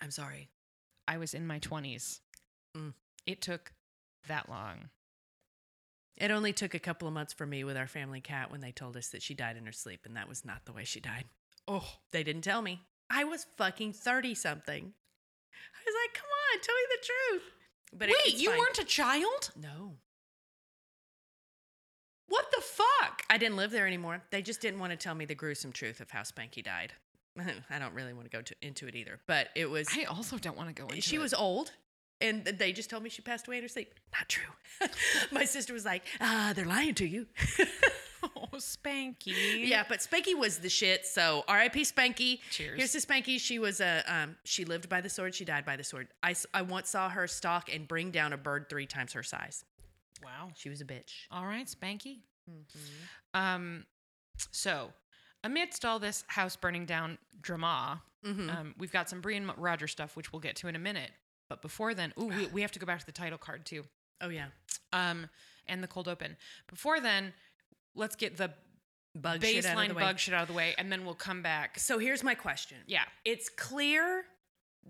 [0.00, 0.50] I'm sorry.
[1.06, 2.20] I was in my 20s.
[2.76, 2.92] Mm.
[3.24, 3.72] It took
[4.26, 4.90] that long.
[6.18, 8.72] It only took a couple of months for me with our family cat when they
[8.72, 11.00] told us that she died in her sleep, and that was not the way she
[11.00, 11.24] died.
[11.68, 12.80] Oh, They didn't tell me.
[13.10, 14.92] I was fucking 30 something.
[15.54, 17.52] I was like, come on, tell me the truth.
[17.92, 18.58] But it- wait, you fine.
[18.58, 19.50] weren't a child?
[19.60, 19.96] No.
[22.28, 23.22] What the fuck?
[23.30, 24.22] I didn't live there anymore.
[24.30, 26.92] They just didn't want to tell me the gruesome truth of how Spanky died.
[27.70, 29.88] I don't really want to go to, into it either, but it was.
[29.96, 31.20] I also don't want to go into she it.
[31.20, 31.72] was old
[32.20, 33.94] and they just told me she passed away in her sleep.
[34.12, 34.52] Not true.
[35.30, 37.26] My sister was like, ah, they're lying to you.
[38.58, 39.68] oh, Spanky.
[39.68, 41.06] yeah, but Spanky was the shit.
[41.06, 41.82] So R.I.P.
[41.82, 42.40] Spanky.
[42.50, 42.76] Cheers.
[42.76, 43.38] Here's to Spanky.
[43.40, 45.34] She was a um, she lived by the sword.
[45.34, 46.08] She died by the sword.
[46.22, 49.64] I once saw her stalk and bring down a bird three times her size.
[50.24, 50.50] Wow.
[50.56, 51.12] She was a bitch.
[51.30, 52.18] All right, Spanky.
[53.34, 53.84] Um,
[54.50, 54.90] so
[55.44, 58.54] amidst all this house burning down drama, Mhm.
[58.56, 61.10] um, we've got some Brian Roger stuff, which we'll get to in a minute.
[61.48, 63.84] But before then, ooh, we, we have to go back to the title card too,
[64.20, 64.46] Oh yeah,
[64.92, 65.28] um,
[65.66, 66.36] and the cold open.
[66.66, 67.32] Before then,
[67.94, 68.52] let's get the
[69.14, 70.02] bug shit out of baseline the way.
[70.02, 71.78] bug shit out of the way, and then we'll come back.
[71.78, 72.78] So here's my question.
[72.86, 74.24] Yeah, It's clear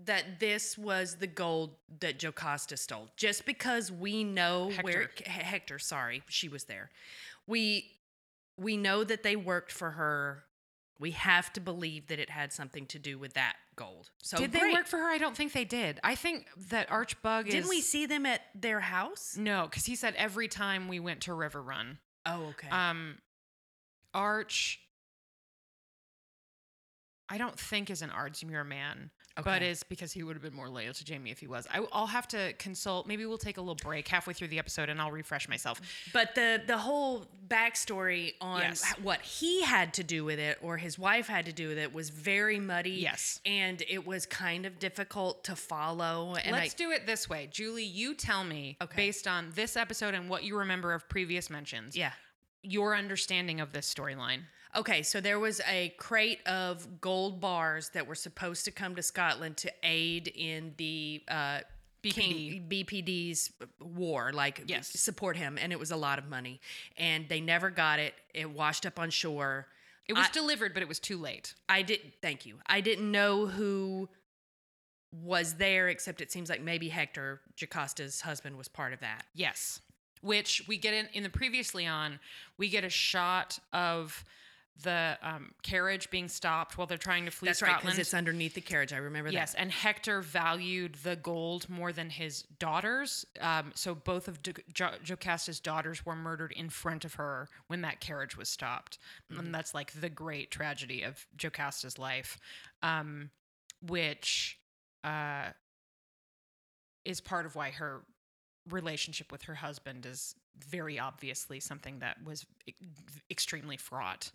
[0.05, 3.09] that this was the gold that Jocasta stole.
[3.17, 5.23] Just because we know where Hector.
[5.25, 6.89] H- Hector, sorry, she was there.
[7.47, 7.91] We
[8.57, 10.43] we know that they worked for her.
[10.99, 14.09] We have to believe that it had something to do with that gold.
[14.21, 15.07] So did they work for her?
[15.07, 15.97] I don't think they did.
[16.03, 17.53] I think that Arch Bug is.
[17.53, 19.37] Didn't we see them at their house?
[19.37, 21.99] No, because he said every time we went to River Run.
[22.29, 22.69] Oh, okay.
[22.69, 23.17] Um,
[24.13, 24.79] Arch,
[27.27, 29.11] I don't think is an Ardsmuir man,
[29.43, 29.69] but Okay.
[29.71, 31.67] is because he would have been more loyal to Jamie if he was.
[31.73, 33.07] I, I'll have to consult.
[33.07, 35.81] Maybe we'll take a little break halfway through the episode and I'll refresh myself.
[36.13, 38.83] But the the whole backstory on Yes.
[39.01, 41.93] what he had to do with it or his wife had to do with it
[41.93, 42.91] was very muddy.
[42.91, 43.39] Yes.
[43.45, 46.35] and it was kind of difficult to follow.
[46.35, 47.47] And Let's I, do it this way.
[47.51, 48.95] Julie, you tell me, Okay.
[48.95, 52.11] based on this episode and what you remember of previous mentions, yeah.
[52.61, 54.41] your understanding of this storyline.
[54.75, 59.01] Okay, so there was a crate of gold bars that were supposed to come to
[59.01, 61.59] Scotland to aid in the uh,
[62.03, 63.51] King, BPD's
[63.81, 64.87] war, like Yes.
[64.89, 66.61] support him, and it was a lot of money.
[66.97, 68.13] And they never got it.
[68.33, 69.67] It washed up on shore.
[70.07, 71.55] It was I- delivered, but it was too late.
[71.67, 72.13] I didn't.
[72.21, 72.59] Thank you.
[72.67, 74.07] I didn't know who
[75.11, 79.25] was there, except it seems like maybe Hector Jocasta's husband was part of that.
[79.33, 79.81] Yes.
[80.21, 82.19] Which we get in in the previously on,
[82.57, 84.23] we get a shot of
[84.83, 88.53] the um, carriage being stopped while they're trying to flee That's right, because it's underneath
[88.53, 88.93] the carriage.
[88.93, 89.61] I remember Yes, that.
[89.61, 93.25] and Hector valued the gold more than his daughters.
[93.41, 97.81] Um, so both of Jo- jo- Jocasta's daughters were murdered in front of her when
[97.81, 98.97] that carriage was stopped,
[99.29, 102.37] and that's like the great tragedy of Jocasta's life,
[102.81, 103.29] um,
[103.85, 104.59] which
[105.03, 105.49] uh,
[107.05, 108.01] is part of why her
[108.69, 112.73] relationship with her husband is very obviously something that was e-
[113.29, 114.31] extremely fraught.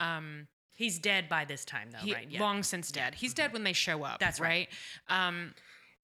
[0.00, 2.26] Um, He's dead by this time, though, he, right?
[2.30, 2.40] Yeah.
[2.40, 3.14] long since dead.
[3.14, 4.18] He's dead when they show up.
[4.20, 4.68] That's right.
[5.10, 5.26] right.
[5.28, 5.54] Um,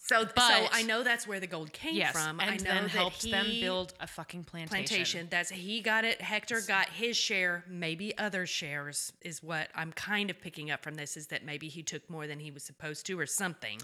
[0.01, 2.39] So, so But- I know that's where the gold came yes, from.
[2.39, 4.87] and I know then that helps them build a fucking plantation.
[4.87, 5.29] plantation.
[5.29, 6.21] That's he got it.
[6.21, 10.95] Hector got his share, maybe other shares is what I'm kind of picking up from
[10.95, 11.17] this.
[11.17, 13.81] Is that maybe he took more than he was supposed to, or something.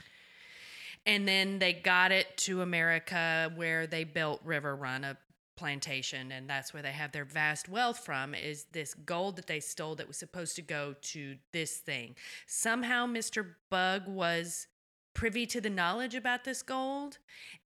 [1.06, 5.18] And then they got it to America, where they built River Run, a
[5.56, 8.34] plantation, and that's where they have their vast wealth from.
[8.34, 12.16] Is this gold that they stole that was supposed to go to this thing?
[12.46, 14.66] Somehow, Mister Bug was
[15.14, 17.18] privy to the knowledge about this gold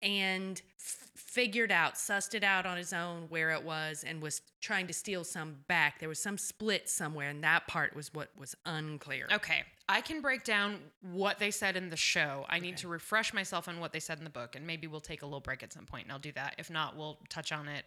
[0.02, 4.42] and f- figured out, sussed it out on his own where it was, and was
[4.62, 6.00] trying to steal some back.
[6.00, 9.28] There was some split somewhere, and that part was what was unclear.
[9.32, 12.46] Okay, I can break down what they said in the show.
[12.50, 15.00] I need to refresh myself on what they said in the book, and maybe we'll
[15.00, 16.56] take a little break at some point, and I'll do that.
[16.58, 17.86] If not, we'll touch on it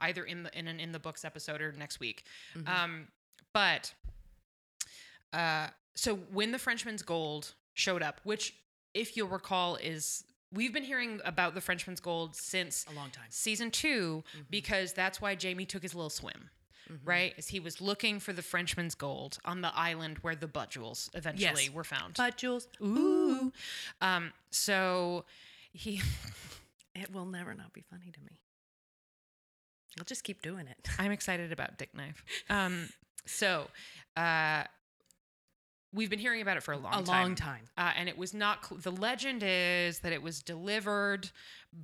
[0.00, 2.24] either in the in an in the books episode or next week.
[2.66, 3.08] Um,
[3.52, 3.92] but
[5.32, 8.54] uh, so when the Frenchman's Gold showed up, which
[8.94, 13.24] if you'll recall is we've been hearing about the Frenchman's Gold since A long time.
[13.28, 16.50] season 2 because that's why Jamie took his little swim.
[17.02, 20.68] Right, as he was looking for the Frenchman's gold on the island where the butt
[20.70, 21.70] jewels eventually Yes.
[21.70, 22.14] were found.
[22.18, 23.50] But Jules, Ooh,
[24.02, 25.24] um, so
[25.72, 26.02] he,
[26.94, 28.38] it will never not be funny to me.
[29.98, 30.76] I'll just keep doing it.
[30.98, 32.22] I'm excited about Dick Knife.
[32.50, 32.90] Um,
[33.26, 33.68] so,
[34.18, 34.64] uh,
[35.94, 37.06] we've been hearing about it for a long A time.
[37.06, 37.64] long time.
[37.78, 38.66] Uh, and it was not.
[38.66, 41.30] Cl- the legend is that it was delivered,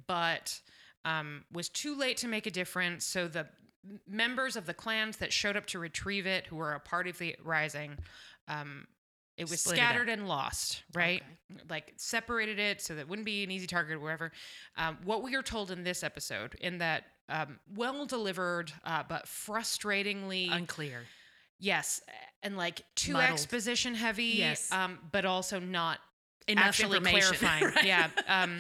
[0.06, 0.60] but
[1.04, 3.04] um, was too late to make a difference.
[3.04, 3.46] So the
[4.06, 7.16] members of the clans that showed up to retrieve it, who were a part of
[7.18, 7.96] the rising,
[8.48, 8.86] um,
[9.36, 10.82] it was Split it scattered and lost.
[10.92, 11.22] Right,
[11.70, 14.32] like separated it so that it wouldn't be an easy target or whatever.
[14.76, 19.24] Um, what we are told in this episode, in that um, well delivered uh, but
[19.26, 21.04] frustratingly Unclear.
[21.60, 22.00] Yes,
[22.42, 23.32] and like too Muddled.
[23.32, 24.24] exposition heavy.
[24.38, 24.72] Yes.
[24.72, 25.98] um, but also not
[26.48, 27.64] Enough actually clarifying.
[27.64, 27.84] Right.
[27.84, 28.58] Yeah, um,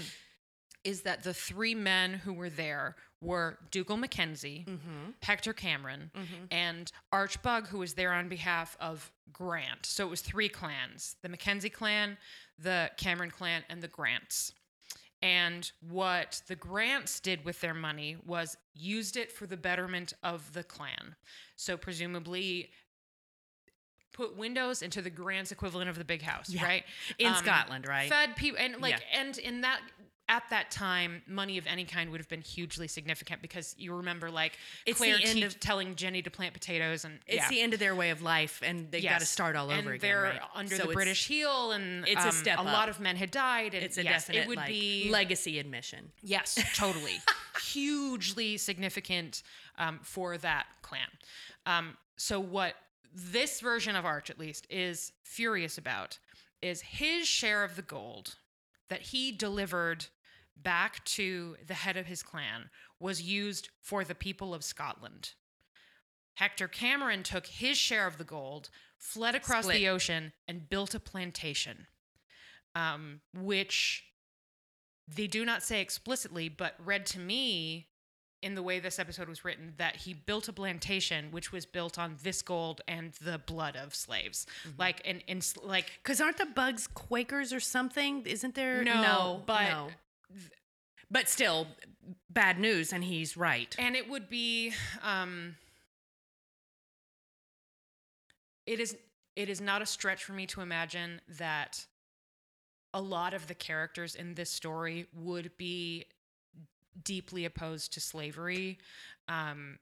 [0.84, 5.10] is that the three men who were there were Dougal Mackenzie, Mm-hmm.
[5.22, 6.10] Hector Cameron,
[6.50, 9.84] and Arch Bug, who was there on behalf of Grant.
[9.86, 12.16] So it was three clans: the Mackenzie clan,
[12.58, 14.52] the Cameron clan, and the Grants.
[15.22, 20.54] And what the Grants did with their money was used it for the betterment of
[20.54, 21.14] the clan.
[21.56, 22.70] So presumably
[24.20, 26.64] put windows into the Grants equivalent of the big house, Yeah.
[26.64, 26.84] right?
[27.18, 28.08] In Um, Scotland, right?
[28.10, 29.20] Fed people and like Yeah.
[29.20, 29.80] and in that
[30.28, 34.30] at that time, money of any kind would have been hugely significant because you remember
[34.30, 34.56] like
[34.86, 37.48] It's the Claire end te- of- telling Jenny to plant potatoes and it's yeah.
[37.48, 39.98] the end of their way of life, and they got to start all over again.
[40.00, 40.40] They're right?
[40.54, 43.32] under So the British heel, and it's a um, step A lot of men had
[43.32, 46.12] died, and It's a yes, definite it would like, be legacy admission.
[46.22, 47.20] Yes, totally.
[47.72, 49.42] Hugely significant
[49.78, 51.08] um, for that clan.
[51.66, 52.76] Um, so, what
[53.14, 56.18] this version of Arch, at least, is furious about
[56.62, 58.36] is his share of the gold
[58.88, 60.06] that he delivered
[60.56, 62.68] back to the head of his clan
[62.98, 65.32] was used for the people of Scotland.
[66.34, 69.78] Hector Cameron took his share of the gold, fled across Split.
[69.78, 71.86] the ocean, and built a plantation,
[72.74, 74.04] um, which
[75.08, 77.88] they do not say explicitly, but read to me
[78.42, 81.98] in the way this episode was written that he built a plantation which was built
[81.98, 84.46] on this gold and the blood of slaves.
[84.78, 88.22] Like and, and like Because aren't the bugs Quakers or something?
[88.26, 88.82] Isn't there?
[88.82, 89.88] No, but- no.
[91.10, 91.66] but still,
[92.30, 93.74] bad news, and he's right.
[93.78, 94.72] and it would be
[95.02, 95.56] um
[98.66, 98.96] it is
[99.36, 101.86] it is not a stretch for me to imagine that
[102.92, 106.04] a lot of the characters in this story would be
[107.04, 108.78] deeply opposed to slavery
[109.28, 109.78] um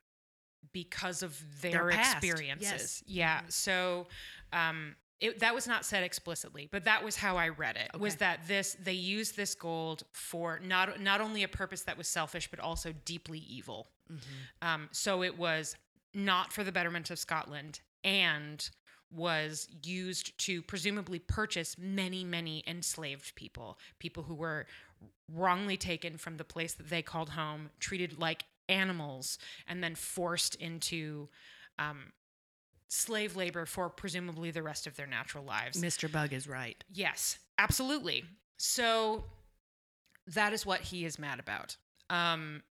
[0.73, 2.71] because of their, Their experiences.
[2.71, 3.03] yes.
[3.07, 3.41] Yeah.
[3.49, 4.07] So
[4.53, 7.99] um, it, that was not said explicitly, but that was how I read it.
[7.99, 12.09] Was that this they used this gold for not not only a purpose that was
[12.09, 13.89] selfish, but also deeply evil.
[14.63, 15.77] Um, so it was
[16.13, 18.69] not for the betterment of Scotland and
[19.11, 24.67] was used to presumably purchase many, many enslaved people, people who were
[25.33, 30.55] wrongly taken from the place that they called home, treated like animals, and then forced
[30.57, 31.29] into
[31.79, 32.13] um,
[32.89, 35.81] slave labor for presumably the rest of their natural lives.
[35.83, 36.11] Mr.
[36.11, 36.83] Bug is right.
[36.93, 38.25] Yes, absolutely.
[38.57, 39.25] So
[40.27, 41.77] that is what he is mad about.
[42.11, 42.63] Um,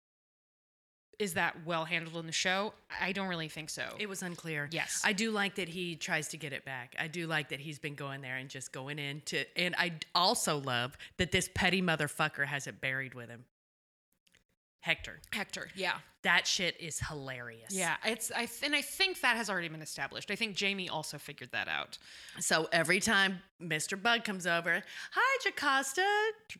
[1.19, 2.73] is that well handled in the show?
[3.01, 3.83] I don't really think so.
[3.99, 4.69] It was unclear.
[4.71, 5.01] yes.
[5.03, 6.95] I do like that he tries to get it back.
[6.99, 9.93] I do like that he's been going there and just going in to, and I
[10.13, 13.45] also love that this petty motherfucker has it buried with him.
[14.87, 15.19] Hector.
[15.33, 15.67] Hector.
[15.75, 15.95] Yeah.
[16.23, 17.71] That shit is hilarious.
[17.73, 17.97] Yeah.
[18.05, 20.31] It's I th- and I think that has already been established.
[20.31, 21.97] I think Jamie also figured that out.
[22.39, 24.01] So every time Mr.
[24.01, 24.81] Bug comes over,
[25.11, 26.05] hi, Jocasta,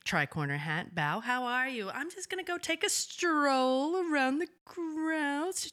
[0.04, 1.90] tri-corner hat, bow, how are you?
[1.90, 5.72] I'm just gonna go take a stroll around the grounds.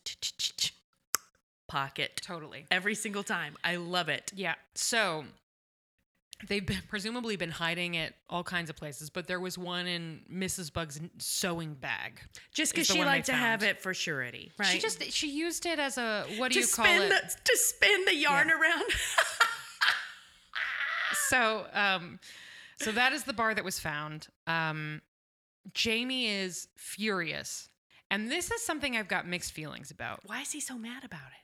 [1.66, 2.20] Pocket.
[2.24, 2.66] Totally.
[2.70, 3.56] Every single time.
[3.64, 4.30] I love it.
[4.32, 4.54] Yeah.
[4.76, 5.24] So
[6.48, 10.20] they've been presumably been hiding it all kinds of places, but there was one in
[10.32, 10.72] Mrs.
[10.72, 12.20] Bug's sewing bag.
[12.52, 14.68] Just because she liked to have it for surety, right?
[14.68, 17.08] She just she used it as a what do to you call it?
[17.08, 18.84] the to spin the yarn around.
[21.28, 22.18] so um
[22.80, 25.00] so that is the bar that was found um
[25.72, 27.68] jamie is furious
[28.10, 31.20] and this is something i've got mixed feelings about Why is he so mad about
[31.20, 31.43] it?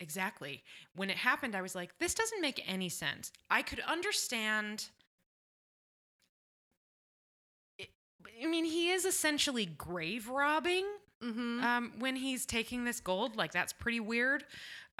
[0.00, 0.62] Exactly
[0.94, 4.88] when it happened i was like this doesn't make any sense i could understand
[7.78, 7.90] it-
[8.42, 10.86] I mean, he is essentially grave robbing
[11.20, 11.64] Mm-hmm.
[11.64, 13.34] um, when he's taking this gold.
[13.34, 14.44] Like that's pretty weird.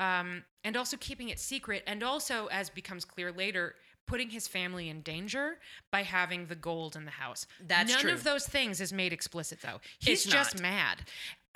[0.00, 3.76] Um, and also keeping it secret, and also, as becomes clear later,
[4.08, 5.58] putting his family in danger
[5.92, 7.46] by having the gold in the house.
[7.64, 8.12] That's None true.
[8.12, 9.80] of those things is made explicit, though.
[10.00, 11.02] He's just mad.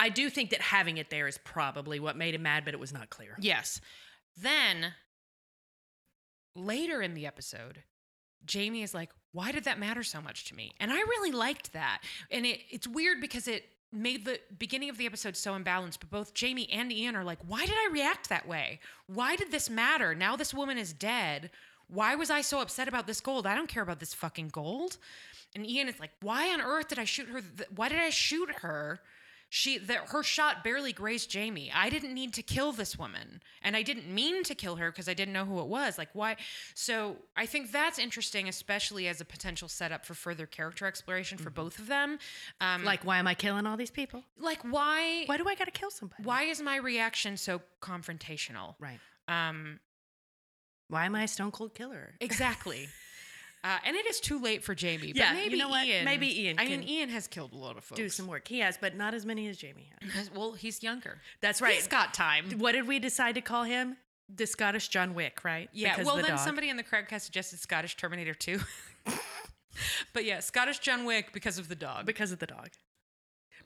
[0.03, 2.81] I do think that having it there is probably what made him mad, but it
[2.81, 3.37] was not clear.
[3.39, 3.81] Yes.
[4.37, 4.95] Then
[6.57, 7.85] later in the episode,
[8.45, 11.73] Jamie is like, "Why did that matter so much to me?" And I really liked
[11.75, 12.03] that.
[12.33, 16.01] And it, it's weird because it made the beginning of the episode so imbalanced.
[16.01, 18.81] But both Jamie and Ian are like, "Why did I react that way?
[19.07, 20.17] Why did this matter?
[20.17, 21.53] Now this woman is dead.
[21.87, 23.47] Why was I so upset about this gold?
[23.47, 24.99] I don't care about this fucking gold."
[25.55, 27.41] And Ian is like, "Why on earth did I shoot her?
[27.41, 29.01] Th- Why did I shoot her?"
[29.55, 31.71] She that her shot barely grazed Jamie.
[31.75, 35.11] I didn't need to kill this woman, and I didn't mean to kill her because
[35.11, 35.99] I didn't know who it was.
[35.99, 36.37] Like why?
[36.75, 41.51] So I think that's interesting, especially as a potential setup for further character exploration for
[41.51, 42.19] both of them.
[42.63, 44.25] Um, Like, why am I killing all these people?
[44.39, 45.25] like why?
[45.27, 46.23] Why do I got to kill somebody?
[46.23, 48.77] Why is my reaction so confrontational?
[48.81, 49.01] Right.
[49.29, 49.81] Um,
[50.89, 52.15] Why am I a stone cold killer?
[52.21, 52.89] exactly.
[53.65, 55.09] Uh, and it is too late for Jamie.
[55.09, 55.87] But Yeah, you maybe know what?
[55.87, 56.05] Ian.
[56.05, 58.01] Maybe Ian I mean, Ian has killed a lot of folks.
[58.01, 58.49] Do some work.
[58.49, 60.31] He has, but not as many as Jamie has.
[60.35, 61.19] Well, he's younger.
[61.41, 61.75] That's right.
[61.75, 62.59] He's got time.
[62.59, 63.97] What did we decide to call him?
[64.35, 65.69] The Scottish John Wick, right?
[65.73, 65.91] Yeah.
[65.91, 66.41] Because well, the then dog.
[66.41, 68.59] somebody in the Crowdcast suggested Scottish Terminator 2.
[70.13, 72.07] but yeah, Scottish John Wick because of the dog.
[72.07, 72.71] because of the dog.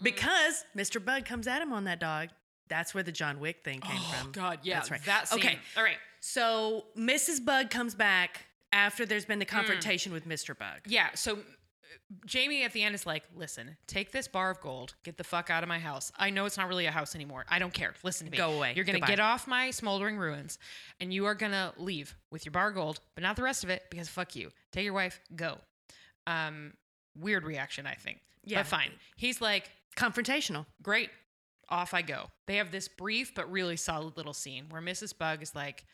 [0.03, 1.03] Because Mr.
[1.03, 2.28] Bug comes at him on that dog.
[2.68, 4.32] That's where the John Wick thing came oh, from.
[4.32, 4.74] God, yeah.
[4.74, 5.05] That's right.
[5.05, 5.38] That scene.
[5.38, 5.59] Okay.
[5.76, 5.97] All right.
[6.20, 7.44] So Mrs.
[7.44, 8.47] Bug comes back
[8.77, 10.57] after there's been the confrontation with Mr.
[10.57, 10.81] Bug.
[10.87, 11.09] Yeah.
[11.14, 11.37] So uh,
[12.27, 15.49] Jamie at the end is like, listen, take this bar of gold, get the fuck
[15.49, 16.12] out of my house.
[16.18, 17.47] I know it's not really a house anymore.
[17.49, 17.95] I don't care.
[18.03, 18.37] Listen to me.
[18.37, 18.74] Go away.
[18.77, 20.59] You're going to get off my smoldering ruins
[21.01, 23.64] and you are going to leave with your bar of gold, but not the rest
[23.64, 24.51] of it because fuck you.
[24.72, 25.59] Take your wife, go.
[26.27, 26.74] Um,
[27.18, 28.20] weird reaction, I think.
[28.45, 28.59] Yeah.
[28.59, 28.91] But fine.
[29.16, 30.66] He's like, Confrontational.
[30.83, 31.09] great.
[31.70, 32.27] Off I go.
[32.47, 35.16] They have this brief but really solid little scene where Mrs.
[35.16, 35.85] Bug is like,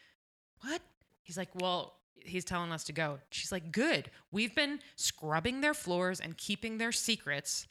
[0.62, 0.82] What?
[1.22, 3.18] He's like, Well, he's telling us to go.
[3.30, 4.10] She's like, Good.
[4.30, 7.66] We've been scrubbing their floors and keeping their secrets,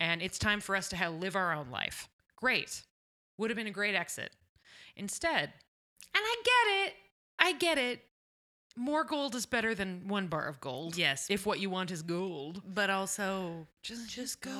[0.00, 2.08] and it's time for us to have, live our own life.
[2.36, 2.82] Great.
[3.38, 4.30] Would have been a great exit.
[4.96, 5.52] Instead,
[6.14, 6.94] and I get it.
[7.38, 8.02] I get it.
[8.78, 10.98] More gold is better than one bar of gold.
[10.98, 11.28] Yes.
[11.30, 12.60] If what you want is gold.
[12.66, 14.50] But also, Just, Just go.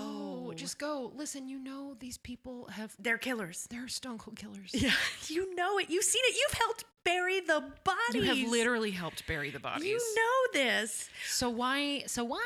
[0.47, 0.53] go.
[0.55, 1.13] Just go.
[1.15, 3.67] Listen, you know these people have they're killers.
[3.71, 4.71] they're stone cold killers.
[4.73, 4.91] Yeah.
[5.29, 5.91] You know it.
[5.91, 6.35] You've seen it.
[6.35, 8.15] You've helped bury the bodies.
[8.15, 9.87] You have literally helped bury the bodies.
[9.89, 11.09] You know this.
[11.27, 12.03] So why?
[12.07, 12.45] So why?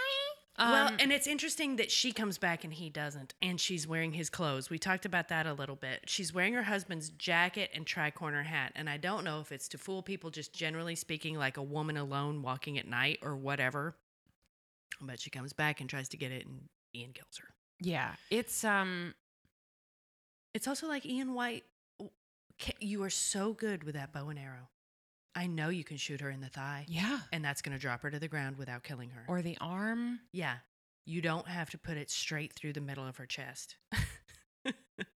[0.59, 4.13] well, Um, and it's interesting that she comes back and he doesn't, and she's wearing
[4.13, 4.69] his clothes.
[4.69, 6.03] We talked about that a little bit.
[6.07, 9.79] She's wearing her husband's jacket and tri-corner hat, and I don't know if it's to
[9.79, 13.97] fool people, just generally speaking, like a woman alone walking at night or whatever.
[15.01, 17.49] But she comes back and tries to get it, and Ian kills her.
[17.81, 19.15] yeah, it's um.
[20.53, 21.65] It's also like Ian White.
[22.81, 24.69] You are so good with that bow and arrow.
[25.35, 27.21] I know you can shoot her in the thigh, Yeah.
[27.33, 29.25] and that's going to drop her to the ground without killing her.
[29.29, 30.21] Or the arm.
[30.33, 30.57] yeah,
[31.07, 33.77] you don't have to put it straight through the middle of her chest.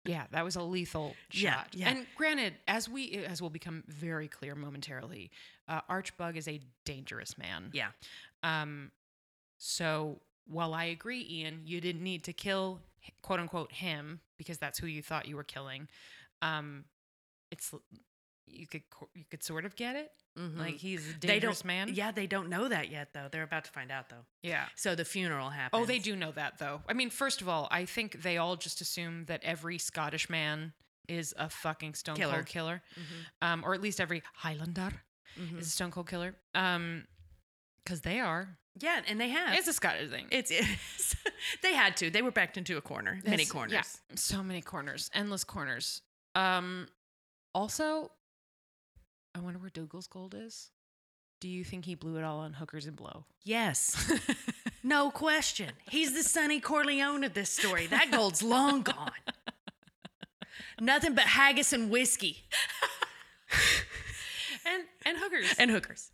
[0.06, 1.68] Yeah, that was a lethal Yeah, shot.
[1.74, 1.90] yeah.
[1.90, 5.30] And granted, as we as will become very clear momentarily,
[5.68, 7.70] uh, Arch Bug is a dangerous man.
[7.74, 7.90] yeah,
[8.44, 8.92] Um,
[9.58, 12.80] so while I agree, Ian, you didn't need to kill
[13.22, 15.90] quote unquote him because that's who you thought you were killing.
[16.42, 16.86] Um,
[17.54, 17.74] it's
[18.48, 18.84] you could
[19.16, 20.12] you could sort of get it.
[20.38, 20.58] Mhm.
[20.58, 21.90] Like he's a dangerous man.
[21.94, 23.28] Yeah, they don't know that yet, though.
[23.32, 24.26] They're about to find out, though.
[24.42, 24.66] Yeah.
[24.76, 25.82] So the funeral happens.
[25.82, 26.82] Oh, they do know that though.
[26.90, 30.74] I mean, first of all, I think they all just assume that every Scottish man
[31.08, 32.34] is a fucking stone Killer.
[32.36, 35.04] cold killer, Mhm, um, or at least every Highlander
[35.38, 35.60] mhm.
[35.60, 36.36] is a stone cold killer.
[36.56, 37.06] Um,
[37.84, 38.58] because they are.
[38.80, 39.56] Yeah, and they have.
[39.58, 40.28] It's a Scottish thing.
[40.32, 40.50] It's,
[40.96, 41.16] it's
[41.62, 42.10] they had to.
[42.10, 43.74] They were backed into a corner, many corners.
[43.74, 43.84] Yeah,
[44.16, 46.02] so many corners, endless corners.
[46.36, 46.88] Um,
[47.54, 48.12] also,
[49.36, 50.72] I wonder where Dougal's gold is.
[51.40, 53.26] Do you think he blew it all on hookers and blow?
[53.44, 54.12] Yes,
[54.84, 55.72] no question.
[55.90, 57.86] He's the Sonny Corleone of this story.
[57.88, 59.12] That gold's long gone.
[60.80, 62.44] Nothing but haggis and whiskey
[64.66, 65.54] and and hookers.
[65.60, 66.12] and hookers.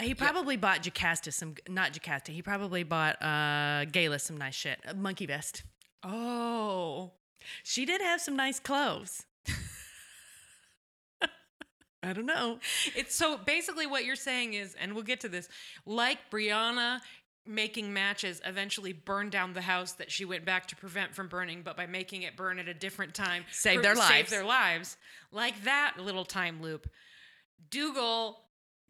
[0.00, 2.32] He probably bought Jocasta some, not Jocasta.
[2.32, 4.80] He probably bought uh Geillis some nice shit.
[4.84, 5.62] A monkey vest.
[6.02, 7.12] oh,
[7.62, 9.24] She did have some nice clothes.
[12.02, 12.58] I don't know.
[12.96, 15.48] it's so basically what you're saying is, and we'll get to this,
[15.86, 17.00] like Brianna
[17.46, 21.62] making matches eventually burned down the house that she went back to prevent from burning,
[21.62, 24.08] but by making it burn at a different time, Save their lives.
[24.08, 24.96] Save their lives.
[25.30, 26.88] Like that little time loop.
[27.70, 28.40] Dougal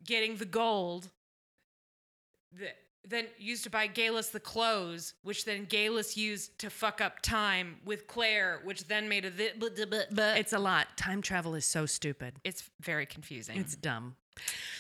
[0.05, 1.11] getting the gold
[2.59, 7.21] that then used to buy Geillis the clothes, which then Geillis used to fuck up
[7.21, 10.25] time with Claire, which then made a thi- blah, blah, blah.
[10.35, 10.97] It's a lot.
[10.97, 12.35] Time travel is so stupid.
[12.45, 13.59] it's very confusing.
[13.59, 14.15] It's dumb.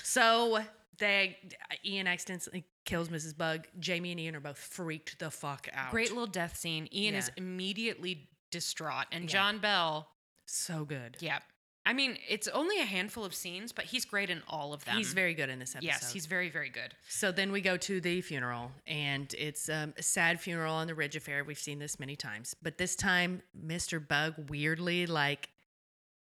[0.03, 0.61] So
[0.99, 1.37] they
[1.85, 3.37] Ian accidentally kills Mrs.
[3.37, 3.67] Bug.
[3.79, 5.91] Jamie and Ian are both freaked the fuck out.
[5.91, 6.89] Great little death scene.
[6.93, 9.31] Ian is immediately distraught, and Yeah.
[9.31, 10.09] John Bell,
[10.47, 11.17] So good.
[11.21, 11.41] yeah.
[11.85, 14.97] I mean, it's only a handful of scenes, but he's great in all of them.
[14.97, 15.87] He's very good in this episode.
[15.87, 16.95] yes, he's very very good.
[17.09, 20.95] So then we go to the funeral, and it's um, a sad funeral on the
[20.95, 21.43] Ridge Affair.
[21.43, 24.07] We've seen this many times, but this time, Mr.
[24.07, 25.49] Bug weirdly like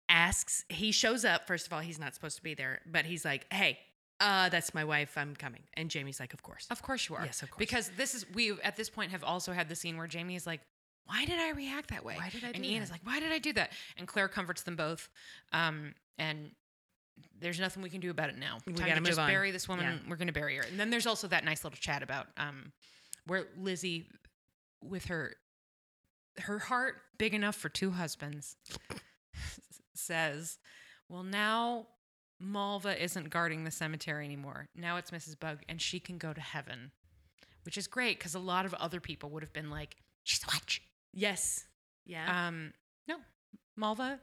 [0.09, 0.63] asks.
[0.69, 1.47] He shows up.
[1.47, 3.79] First of all, he's not supposed to be there, but he's like, "Hey,
[4.19, 5.17] uh, that's my wife.
[5.17, 7.25] I'm coming." And Jamie's like, "Of course." Of course you are.
[7.25, 7.59] Yes, of course.
[7.59, 10.47] Because this is we at this point have also had the scene where Jamie is
[10.47, 10.61] like,
[11.05, 12.83] "Why did I react that way?" Why did I And Ian that?
[12.85, 15.09] is like, "Why did I do that?" And Claire comforts them both,
[15.51, 16.51] um, and
[17.39, 18.57] there's nothing we can do about it now.
[18.65, 19.29] We Time gotta to just on.
[19.29, 19.85] bury this woman.
[19.85, 20.09] Yeah.
[20.09, 20.63] We're gonna bury her.
[20.63, 22.71] And then there's also that nice little chat about um,
[23.27, 24.07] where Lizzie,
[24.81, 25.35] with her
[26.39, 28.55] her heart big enough for two husbands,
[29.93, 30.57] says,
[31.09, 31.87] "Well, now."
[32.39, 34.67] Malva isn't guarding the cemetery anymore.
[34.75, 35.39] Now it's Mrs.
[35.39, 36.91] Bug, and she can go to heaven,
[37.63, 40.47] which is great because a lot of other people would have been like, "She's a
[40.53, 40.81] witch."
[41.13, 41.65] Yes.
[42.05, 42.47] Yeah.
[42.47, 42.73] Um,
[43.07, 43.17] no,
[43.77, 44.19] Malva,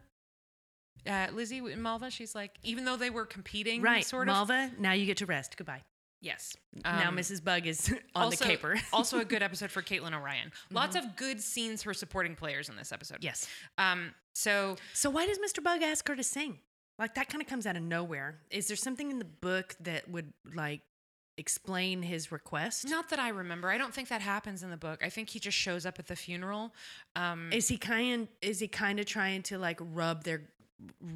[1.09, 2.11] uh, Lizzie and Malva.
[2.11, 4.05] She's like, even though they were competing, right.
[4.05, 4.35] Sort of.
[4.35, 5.57] Malva, now you get to rest.
[5.57, 5.83] Goodbye.
[6.23, 6.55] Yes.
[6.85, 7.43] now Um, Mrs.
[7.43, 8.79] Bug is on also, the caper.
[8.93, 10.53] also a good episode for Caitlin O'Ryan.
[10.71, 13.19] Lots of good scenes for supporting players in this episode.
[13.23, 13.49] yes.
[13.79, 14.13] Um.
[14.35, 15.63] So So why does Mr.
[15.63, 16.59] Bug ask her to sing?
[16.99, 18.41] Like that kind of comes out of nowhere.
[18.51, 20.83] Is there something in the book that would like
[21.41, 22.89] explain his request?
[22.89, 23.69] not that I remember.
[23.69, 25.03] I don't think that happens in the book.
[25.05, 26.73] I think he just shows up at the funeral.
[27.17, 27.51] Um.
[27.53, 30.43] Is he kind is he kind of trying to like rub their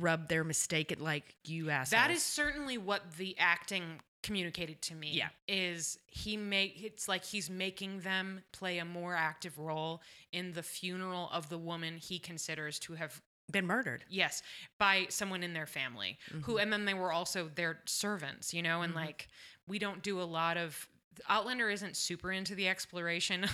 [0.00, 1.90] rub their mistake at like you assholes?
[1.90, 5.10] That is certainly what the acting communicated to me.
[5.12, 5.28] Yeah.
[5.46, 10.00] Is he make it's like he's making them play a more active role
[10.32, 13.20] in the funeral of the woman he considers to have
[13.50, 14.02] been murdered.
[14.08, 14.42] yes
[14.78, 18.80] by someone in their family who and then they were also their servants you know
[18.80, 19.28] and like
[19.66, 20.88] we don't do a lot of
[21.28, 23.46] outlander isn't super into the exploration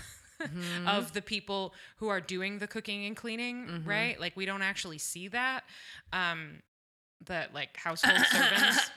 [0.87, 4.97] of the people who are doing the cooking and cleaning right like we don't actually
[4.97, 5.65] see that
[6.15, 6.63] um
[7.27, 8.91] the like household servants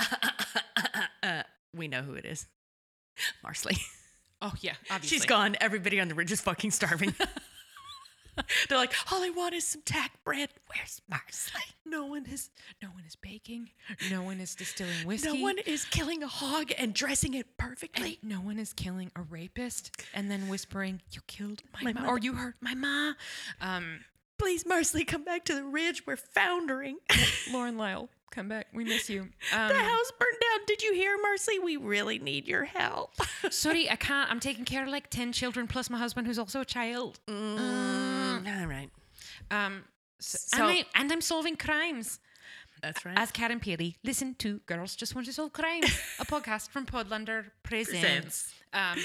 [1.24, 1.43] uh,
[1.76, 2.47] we know who it is.
[3.45, 3.78] Marsali.
[4.41, 5.57] oh yeah obviously She's gone.
[5.59, 7.14] Everybody on the ridge is fucking starving.
[8.69, 10.49] They're like, all I want is some tack bread.
[10.67, 11.61] Where's Marsali?
[11.86, 12.49] no one is
[12.81, 13.69] no one is baking
[14.09, 17.57] no one is distilling whiskey No one is killing a hog and dressing it and
[17.57, 18.19] perfectly.
[18.23, 22.17] no one is killing a rapist and then whispering you killed my, My ma or
[22.17, 23.13] you hurt my ma
[23.61, 23.99] um
[24.39, 26.05] Please, Marsali, come back to the ridge.
[26.07, 26.97] We're foundering.
[27.53, 28.67] Lauren Lyle, come back.
[28.73, 29.21] We miss you.
[29.21, 30.65] Um, the house burned down.
[30.67, 31.63] Did you hear, Marsali?
[31.63, 33.11] We really need your help.
[33.51, 34.29] sorry, I can't.
[34.29, 37.19] I'm taking care of like 10 children plus my husband who's also a child.
[37.29, 37.57] Mm,
[38.47, 38.89] all right.
[39.51, 39.85] Um,
[40.19, 42.19] So, and, I, and I'm solving crimes.
[42.84, 43.17] That's right.
[43.17, 45.86] As Karen Pirie, listen to Girls Just Want to Solve Crimes,
[46.19, 48.01] a podcast from Podlander Presents.
[48.01, 48.53] Presents.
[48.73, 48.97] Um,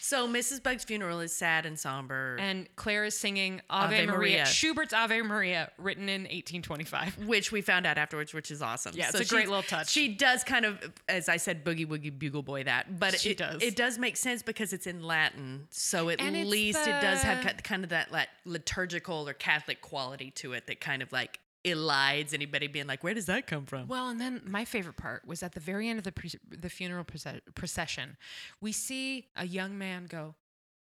[0.00, 0.62] so Mrs.
[0.62, 4.16] Bug's funeral is sad and somber, and Claire is singing Ave, Ave Maria.
[4.18, 4.46] Maria.
[4.46, 7.26] Schubert's Ave Maria, written in 1825.
[7.26, 8.92] which we found out afterwards, which is awesome.
[8.94, 9.88] Yeah, it's a great little touch.
[9.88, 13.38] She does kind of, as I said, boogie woogie bugle boy that, but She it
[13.38, 13.62] does.
[13.62, 17.44] It does make sense because it's in Latin, so at And least it does have
[17.64, 22.32] kind of that like liturgical or Catholic quality to it that kind of like elides
[22.32, 25.42] anybody being like, "Where does that come from?" Well, and then my favorite part was
[25.42, 28.16] at the very end of the pre- the funeral proce- procession,
[28.60, 30.34] we see a young man go,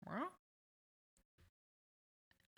[0.05, 0.31] "Well,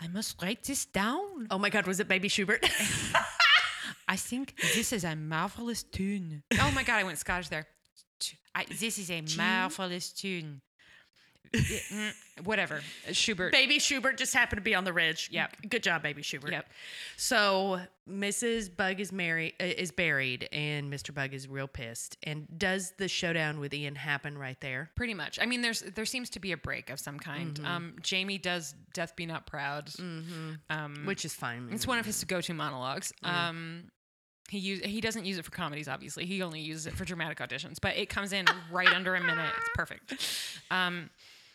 [0.01, 1.47] I must write this down.
[1.51, 2.65] Oh my God, was it Baby Schubert?
[4.09, 6.43] I think this is a marvelous tune.
[6.61, 7.67] Oh my god, I went Scottish there.
[8.55, 10.61] I, this is a marvelous tune.
[11.53, 12.13] Mm,
[12.45, 12.81] Whatever,
[13.13, 13.53] Schubert.
[13.53, 15.29] Baby Schubert just happened to be on the ridge.
[15.31, 15.57] Yep.
[15.69, 16.51] Good job, Baby Schubert.
[16.51, 16.67] Yep.
[17.17, 18.75] So Mrs.
[18.75, 21.15] Bug is married, uh, is buried, and Mr.
[21.15, 22.17] Bug is real pissed.
[22.23, 24.91] And does the showdown with Ian happen right there?
[24.97, 25.39] Pretty much.
[25.41, 27.61] I mean, there's there seems to be a break of some kind.
[27.65, 29.91] Um, Jamie does "Death Be Not Proud,"
[30.71, 31.69] um, Which is fine.
[31.71, 33.13] It's one of his go-to monologues.
[33.23, 33.85] Um,
[34.49, 36.27] he use he doesn't use it for comedies, obviously.
[36.27, 39.53] He only uses it for dramatic auditions, but it comes in right under a minute.
[39.61, 40.15] It's perfect.
[40.71, 41.11] Um,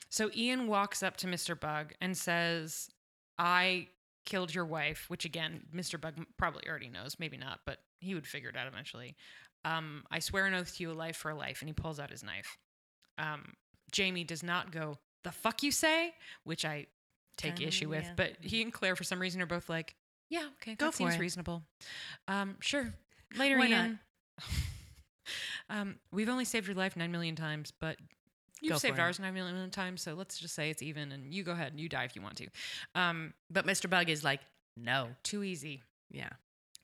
[0.09, 1.59] so Ian walks up to Mr.
[1.59, 2.89] Bug and says,
[3.37, 3.87] "I
[4.25, 5.99] killed your wife," which again, Mr.
[5.99, 9.15] Bug probably already knows, maybe not, but he would figure it out eventually.
[9.65, 11.99] Um, I swear an oath to you, a life for a life, and he pulls
[11.99, 12.57] out his knife.
[13.17, 13.53] Um,
[13.91, 16.87] Jamie does not go, "The fuck you say," which I
[17.37, 18.13] take Um, issue with, yeah.
[18.15, 19.95] but he and Claire, for some reason, are both like,
[20.29, 21.19] "Yeah, okay, Go that for seems it.
[21.19, 21.65] reasonable."
[22.27, 22.93] Um, sure.
[23.35, 23.67] Later, Why?
[23.67, 23.99] Ian.
[25.69, 27.97] um, we've only saved your life nine million times, but
[28.61, 30.01] you've saved ours nine million times.
[30.01, 32.21] So let's just say it's even, and you go ahead and you die if you
[32.21, 32.47] want to.
[32.95, 33.89] Um, But Mr.
[33.89, 34.41] Bug is like,
[34.75, 35.09] no.
[35.23, 35.83] too easy.
[36.11, 36.29] Yeah.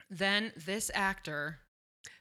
[0.10, 1.60] Then this actor,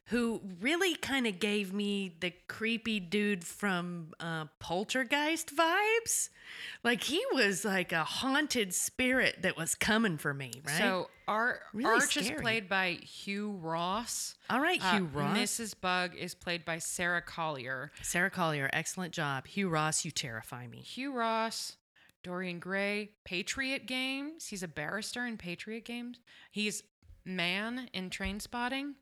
[0.07, 6.29] Who really kind of gave me the creepy dude from uh, Poltergeist vibes.
[6.83, 10.77] Like he was like a haunted spirit that was coming for me, right?
[10.79, 14.35] so Ar- Really Arch is played by Hugh Ross.
[14.51, 15.39] all right, Uh, Hugh Ross.
[15.39, 15.75] Mrs.
[15.81, 17.93] Bug is played by Sarah Collier.
[18.03, 19.47] Sarah Collier, excellent job.
[19.47, 20.79] Hugh Ross, you terrify me.
[20.81, 21.77] Hugh Ross,
[22.25, 24.49] Dorian Gray, Patriot Games.
[24.49, 26.19] He's a barrister in Patriot Games.
[26.51, 26.83] He's
[27.25, 28.95] man in Trainspotting.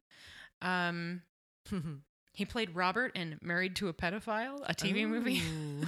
[0.63, 1.23] Um,
[2.33, 5.43] he played Robert in Married to a Pedophile, a TV movie.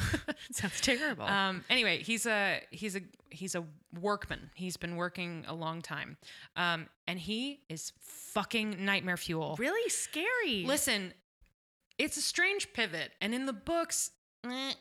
[0.53, 1.25] Sounds terrible.
[1.25, 3.01] Um, anyway, he's a he's a
[3.31, 3.65] he's a
[4.01, 4.51] workman.
[4.55, 6.17] He's been working a long time,
[6.57, 9.57] um, and he is fucking nightmare fuel.
[9.59, 10.65] really scary.
[10.67, 11.15] Listen,
[11.99, 14.11] it's a strange pivot, and in the books,
[14.45, 14.73] eh,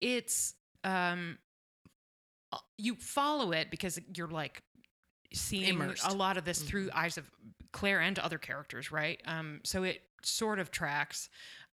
[0.00, 1.38] it's um,
[2.52, 4.62] uh, you follow it because you're like
[5.32, 6.06] seeing Immersed.
[6.08, 7.30] a lot of this through eyes of
[7.72, 9.20] Claire and other characters, right?
[9.26, 11.28] Um, so it sort of tracks.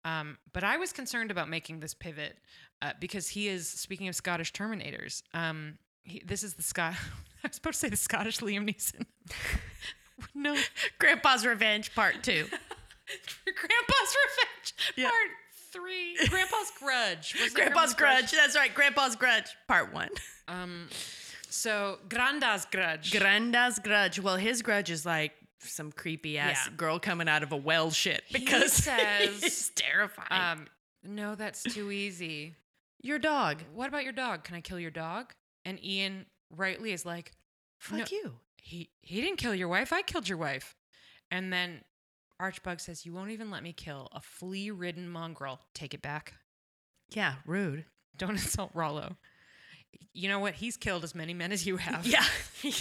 [0.05, 2.39] Um, but I was concerned about making this pivot
[2.83, 5.23] uh, because he is speaking of Scottish Terminators.
[5.33, 6.95] Um, he, this is the Scott.
[7.45, 9.07] I was supposed to say the Scottish Liam Neeson.
[10.35, 10.57] no,
[10.99, 12.45] Grandpa's Revenge Part Two.
[13.45, 15.09] Grandpa's Revenge, Yeah.
[15.11, 15.31] part
[15.73, 16.17] three.
[16.29, 17.35] Grandpa's Grudge.
[17.55, 18.31] Grandpa's Grudge.
[18.33, 18.73] That's right.
[18.75, 20.09] Grandpa's Grudge Part One.
[20.49, 20.89] Um,
[21.51, 23.11] so Granda's Grudge.
[23.19, 24.21] Granda's Grudge.
[24.21, 25.33] Well, his grudge is like
[25.69, 26.77] some creepy ass Yeah.
[26.77, 30.29] girl coming out of a well shit because He says, it's terrifying.
[30.61, 30.67] um,
[31.03, 32.55] no, that's too easy.
[33.03, 33.63] Your dog.
[33.75, 34.45] What about your dog?
[34.45, 35.35] Can I kill your dog?
[35.65, 37.33] And Ian rightly is like,
[37.79, 38.05] Fuck No.
[38.11, 38.35] you.
[38.63, 39.93] he he didn't kill your wife.
[39.93, 40.75] I killed your wife.
[41.31, 41.83] And then
[42.41, 45.61] Arch Bug says, "You won't even let me kill a flea-ridden mongrel.
[45.75, 46.35] Take it back.
[47.11, 47.85] Yeah, rude.
[48.17, 49.17] Don't insult Rollo.
[50.13, 50.55] You know what?
[50.55, 52.07] He's killed as many men as you have.
[52.07, 52.25] Yeah.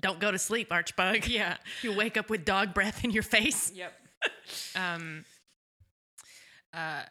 [0.00, 1.26] Don't go to sleep, Arch Bug.
[1.26, 1.56] yeah.
[1.82, 3.72] You wake up with dog breath in your face.
[3.74, 3.92] Yep.
[4.76, 5.24] um.
[6.72, 7.02] Uh.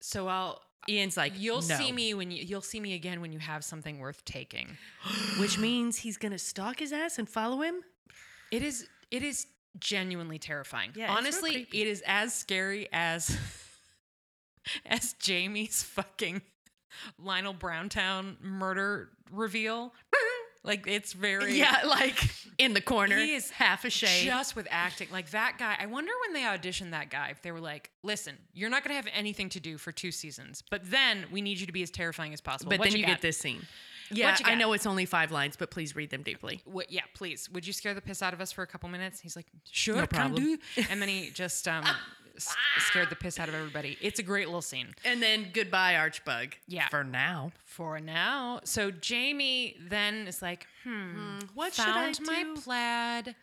[0.00, 0.60] So I'll.
[0.88, 2.42] Ian's like, You'll "No." see me when you.
[2.42, 4.76] You'll see me again when you have something worth taking.
[5.38, 7.82] which means he's gonna stalk his ass and follow him.
[8.50, 8.88] It is.
[9.10, 9.46] It is
[9.78, 10.90] genuinely terrifying.
[10.96, 13.36] Yeah, Honestly, it is as scary as
[14.86, 16.42] as Jamie's fucking
[17.18, 19.92] Lionel Browntown murder reveal.
[20.62, 22.18] Like it's very Yeah, like
[22.58, 23.16] in the corner.
[23.18, 24.24] He is half a shade.
[24.26, 25.08] just with acting.
[25.10, 28.36] Like that guy, I wonder when they auditioned that guy if they were like, "Listen,
[28.52, 31.58] you're not going to have anything to do for two seasons, but then we need
[31.58, 33.66] you to be as terrifying as possible." but What then you get this scene.
[34.12, 36.60] Yeah, I know it's only five lines, but please read them deeply.
[36.64, 37.48] What, yeah, please.
[37.52, 39.20] Would you scare the piss out of us for a couple minutes?
[39.20, 40.42] He's like, sure, No can problem.
[40.42, 40.58] do.
[40.90, 41.84] And then he just um,
[42.40, 42.56] s-
[42.88, 43.96] scared the piss out of everybody.
[44.00, 44.94] It's a great little scene.
[45.04, 46.54] And then goodbye, Arch Bug.
[46.66, 46.88] Yeah.
[46.88, 47.52] For now.
[47.64, 53.36] For now, so Jamie then is like, hmm, what should I found my plaid.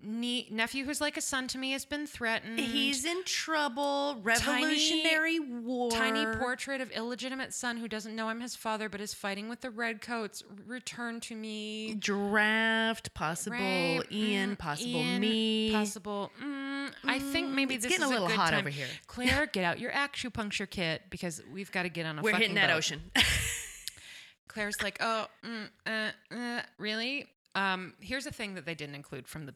[0.00, 2.58] Nie- nephew who's like a son to me has been threatened.
[2.60, 4.18] He's in trouble.
[4.22, 5.90] Revolutionary War.
[5.90, 9.60] Tiny portrait of illegitimate son who doesn't know I'm his father but is fighting with
[9.60, 10.42] the redcoats.
[10.66, 11.94] Return to me.
[11.94, 13.12] Draft.
[13.14, 14.56] Possible Right, Ian.
[14.56, 15.72] mm, Possible Ian, me.
[15.72, 16.30] Possible.
[16.42, 18.60] Mm, I think maybe it's this getting is a little good hot time.
[18.60, 18.86] over here.
[19.06, 22.22] Claire, get out your acupuncture kit because we've got to get on a.
[22.22, 22.76] We're fucking hitting that boat.
[22.78, 23.10] ocean.
[24.48, 27.26] Claire's like, oh, mm, uh, uh, really?
[27.54, 29.52] Um, here's a thing that they didn't include from the.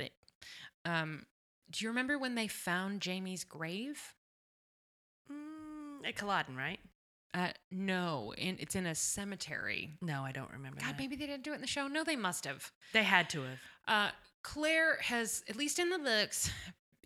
[0.85, 1.27] Um,
[1.71, 4.15] do you remember when they found Jamie's grave?
[5.31, 6.81] mm, at Culloden, right?
[7.35, 9.91] Uh, no, in, it's in a cemetery.
[10.03, 10.81] No, I don't remember.
[10.81, 10.99] God, that.
[10.99, 11.89] maybe they didn't do it in the show.
[11.89, 12.71] No, they must have.
[12.93, 13.59] they had to have.
[13.89, 14.11] Uh,
[14.43, 16.51] Claire has, at least in the books,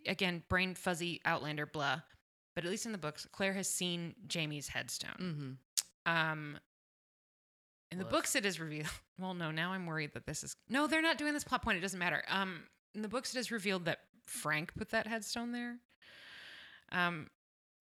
[0.07, 2.01] again, brain fuzzy Outlander, blah,
[2.57, 5.57] but at least in the books, Claire has seen Jamie's headstone.
[6.07, 6.13] Mm-hmm.
[6.13, 6.59] Um,
[7.93, 8.13] in the Woof.
[8.13, 8.89] books, it is revealed.
[9.19, 10.55] Well, no, now I'm worried that this is.
[10.69, 11.79] No, they're not doing this plot point.
[11.79, 12.23] It doesn't matter.
[12.29, 12.65] Um,
[12.97, 15.77] in the books, it is revealed that Frank put that headstone there.
[16.91, 17.29] Um,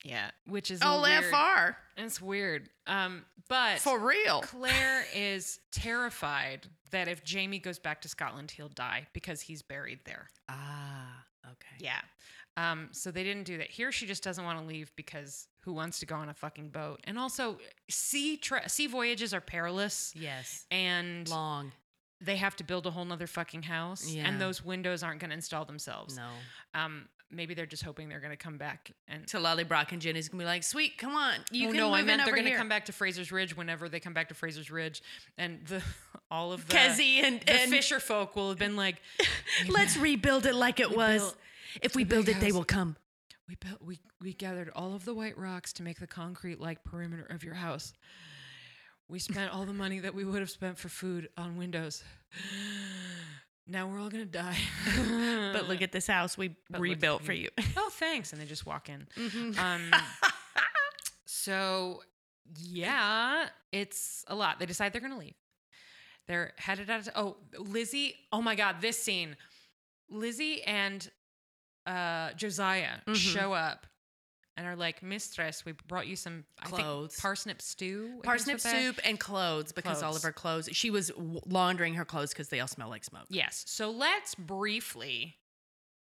[0.04, 1.24] yeah, which is Oh, weird.
[1.24, 1.76] LFR.
[1.98, 2.70] It's weird.
[2.86, 4.42] Um, but For real.
[4.42, 10.00] Claire is terrified that if Jamie goes back to Scotland, he'll die because he's buried
[10.06, 10.28] there.
[10.50, 11.76] Ah, okay.
[11.80, 12.02] Yeah.
[12.58, 13.70] Um, so they didn't do that.
[13.70, 16.70] Here, she just doesn't want to leave because who wants to go on a fucking
[16.70, 17.02] boat?
[17.06, 17.58] And also,
[17.90, 20.66] sea tra- sea voyages are perilous, Yes.
[20.72, 21.72] and Long.
[22.26, 24.28] They have to build a whole nother fucking house, Yeah.
[24.28, 26.18] and those windows aren't going to install themselves.
[26.18, 26.30] No.
[26.74, 29.30] Um, maybe they're just hoping they're going to come back and.
[29.30, 31.86] So Lallybroch and Jenny's gonna be like, "Sweet, come on, you oh can no!
[31.88, 34.14] move I in meant they're going to come back to Fraser's Ridge whenever they come
[34.14, 35.02] back to Fraser's Ridge,
[35.38, 35.84] and the
[36.32, 38.98] all of the Kezzy and, the and Fisher folk will have been like,
[39.70, 41.22] let's rebuild it like it was.
[41.22, 41.38] built
[41.82, 42.96] if we build it, they will come.
[43.48, 46.84] We built we we gathered all of the white rocks to make the concrete like
[46.84, 47.94] perimeter of your house.
[49.08, 52.04] We spent all the money that we would have spent for food on windows.
[53.68, 54.58] Now we're all gonna die.
[55.54, 57.50] But look at this house we But rebuilt for you.
[57.78, 59.08] oh thanks, and they just walk in.
[59.18, 59.58] Mhm.
[59.58, 59.92] Um,
[61.26, 62.02] so
[62.60, 64.60] yeah, it's a lot.
[64.60, 65.36] They decide they're gonna leave.
[66.28, 67.08] They're headed out.
[67.08, 68.16] Of, oh, Lizzie.
[68.32, 69.36] Oh my God, this scene.
[70.10, 71.10] Lizzie and
[71.88, 73.16] uh, Josiah Mhm.
[73.16, 73.86] show up
[74.58, 77.18] and are like, "Mistress, we brought you some I think, Clothes.
[77.20, 80.70] parsnip stew, Parsnip soup and clothes because all of her clothes.
[80.72, 83.26] She was w- laundering her clothes because they all smell like smoke.
[83.30, 83.64] Yes.
[83.68, 85.38] So let's briefly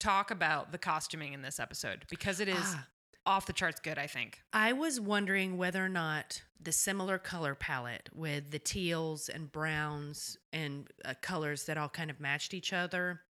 [0.00, 2.86] talk about the costuming in this episode because it is Ah.
[3.26, 3.98] off the charts good.
[3.98, 4.40] I think.
[4.52, 10.36] I was wondering whether or not the similar color palette with the teals and browns
[10.52, 13.22] and uh, colors that all kind of matched each other,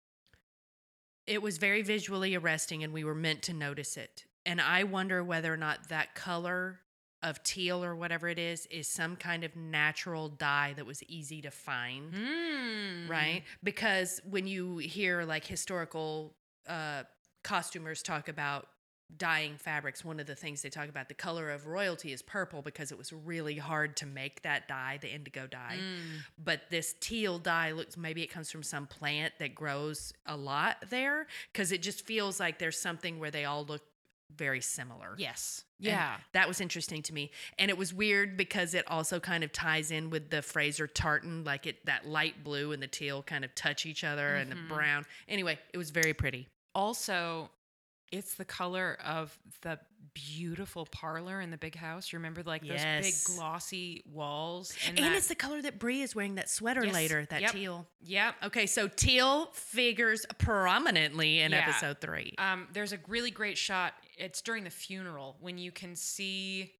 [1.27, 4.25] it was very visually arresting and we were meant to notice it.
[4.47, 6.81] And I wonder whether or not that color
[7.23, 11.43] of teal or whatever it is is some kind of natural dye that was easy
[11.43, 13.09] to find Mm.
[13.09, 13.43] right?
[13.65, 16.37] Because when you hear like historical
[16.69, 17.03] uh,
[17.43, 18.69] costumers talk about
[19.17, 22.61] dyeing fabrics, one of the things they talk about the color of royalty is purple
[22.61, 25.79] because it was really hard to make that dye, the indigo dye.
[25.81, 26.21] Mm.
[26.39, 30.77] But this teal dye looks maybe it comes from some plant that grows a lot
[30.91, 33.83] there because it just feels like there's something where they all look
[34.35, 35.15] very similar.
[35.19, 35.65] Yes.
[35.79, 36.17] And Yeah.
[36.33, 37.31] that was interesting to me.
[37.59, 41.45] And it was weird because it also kind of ties in with the Fraser tartan,
[41.45, 44.57] like it that light blue and the teal kind of touch each other and the
[44.57, 44.69] Mhm.
[44.69, 45.07] brown.
[45.29, 46.49] Anyway, it was very pretty.
[46.75, 47.51] also
[48.13, 49.79] it's the color of the
[50.15, 52.11] beautiful parlor in the big house.
[52.13, 53.05] You remember like those Yes.
[53.27, 56.95] big glossy walls And, that- it's the color that Brie is wearing that sweater Yes.
[56.95, 57.51] later, that Yep.
[57.53, 57.87] teal.
[58.03, 58.35] Yep.
[58.45, 61.59] Okay, so teal figures prominently in Yeah.
[61.69, 62.35] episode 3.
[62.39, 63.95] Um, there's a really great shot.
[64.17, 66.73] It's during the funeral when you can see.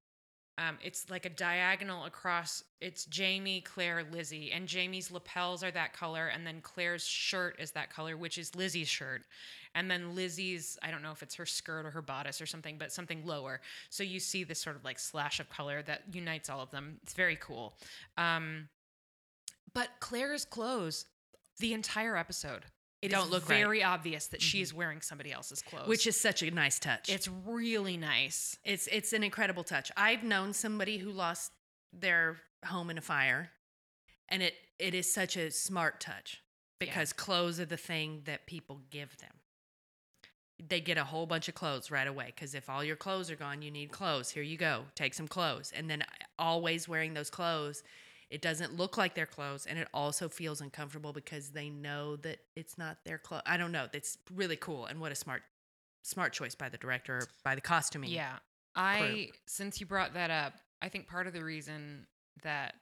[0.57, 2.63] Um, it's like a diagonal across.
[2.81, 7.71] It's Jamie, Claire, Lizzie, and Jamie's lapels are that color, and then Claire's shirt is
[7.71, 9.21] that color, which is Lizzie's shirt,
[9.75, 10.77] and then Lizzie's.
[10.81, 13.61] I don't know if it's her skirt or her bodice or something, but something lower.
[13.89, 16.97] So you see this sort of like slash of color that unites all of them.
[17.03, 17.75] It's very cool.
[18.17, 18.69] Um,
[19.73, 21.05] but Claire's clothes,
[21.59, 22.65] the entire episode,
[23.01, 23.57] it Don't look right.
[23.57, 24.63] very obvious that she Mhm.
[24.63, 27.09] is wearing somebody else's clothes, Which is such a nice touch.
[27.09, 28.57] it's really nice.
[28.63, 29.91] It's it's an incredible touch.
[29.95, 31.51] I've known somebody who lost
[31.93, 33.51] their home in a fire,
[34.29, 36.41] and it it is such a smart touch
[36.79, 39.33] because clothes are the thing that people give them.
[40.59, 43.35] They get a whole bunch of clothes right away because if all your clothes are
[43.35, 44.31] gone, you need clothes.
[44.31, 46.03] Here you go, take some clothes, and then
[46.39, 47.83] always wearing those clothes.
[48.29, 52.39] It doesn't look like their clothes, and it also feels uncomfortable because they know that
[52.55, 53.43] it's not their clothes.
[53.45, 53.87] I don't know.
[53.93, 55.43] It's really cool, and what a smart,
[56.03, 58.09] smart choice by the director, by the costuming.
[58.09, 58.37] Yeah.
[58.75, 62.05] I since you brought that up, I think part of the reason
[62.43, 62.75] that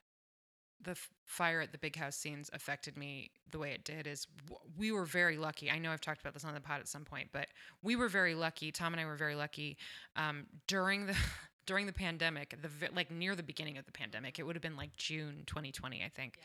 [0.81, 4.27] the f- fire at the big house scenes affected me the way it did is
[4.49, 5.71] w- we were very lucky.
[5.71, 7.47] I know I've talked about this on the pod at some point, but
[7.81, 8.71] we were very lucky.
[8.71, 9.77] Tom and I were very lucky
[10.17, 11.15] um, during the
[11.65, 14.39] during the pandemic, the like near the beginning of the pandemic.
[14.39, 16.39] It would have been like June 2020, I think.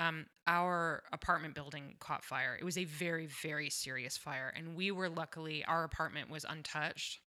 [0.00, 2.56] Um, our apartment building caught fire.
[2.58, 7.20] It was a very, very serious fire, and we were luckily our apartment was untouched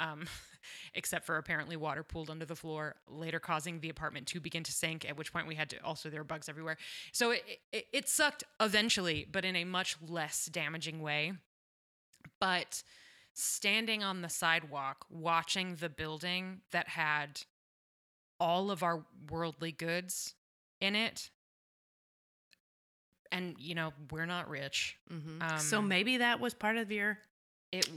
[0.00, 0.26] um,
[0.94, 4.72] except for apparently water pooled under the floor, later causing the apartment to begin to
[4.72, 5.08] sink.
[5.08, 6.76] At which point we had to also there were bugs everywhere.
[7.12, 11.32] So it, it, it sucked eventually, but in a much less damaging way.
[12.40, 12.82] But
[13.38, 17.42] standing on the sidewalk, watching the building that had
[18.40, 20.34] all of our worldly goods
[20.80, 21.30] in it.
[23.30, 24.96] And you know we're not rich.
[25.10, 25.60] Mhm.
[25.60, 27.18] so Um, maybe that was part of your.
[27.72, 27.88] It.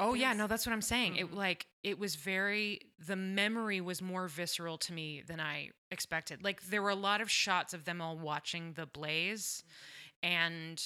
[0.00, 1.16] Oh yeah, no, that's what I'm saying.
[1.16, 1.34] It Mhm.
[1.34, 2.80] like it was very.
[2.98, 6.42] The memory was more visceral to me than I expected.
[6.42, 9.62] Like there were a lot of shots of them all watching the blaze,
[10.22, 10.82] and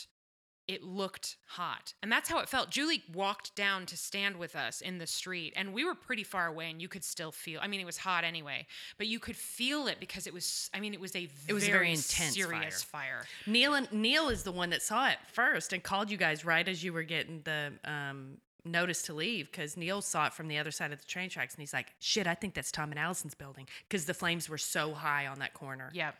[0.68, 2.70] it looked hot, and that's how it felt.
[2.70, 6.46] Julie walked down to stand with us in the street, and we were pretty far
[6.46, 7.60] away, and you could still feel.
[7.62, 8.66] I mean, it was hot anyway,
[8.98, 10.70] but you could feel it because it was.
[10.72, 11.28] I mean, it was a.
[11.48, 13.24] It was a very intense serious fire.
[13.46, 16.66] Neil and Neil is the one that saw it first and called you guys right
[16.66, 20.58] as you were getting the um, notice to leave because Neil saw it from the
[20.58, 22.98] other side of the train tracks and he's like, "Shit, I think that's Tom and
[22.98, 25.90] Allison's building" because the flames were so high on that corner.
[25.92, 26.14] Yep.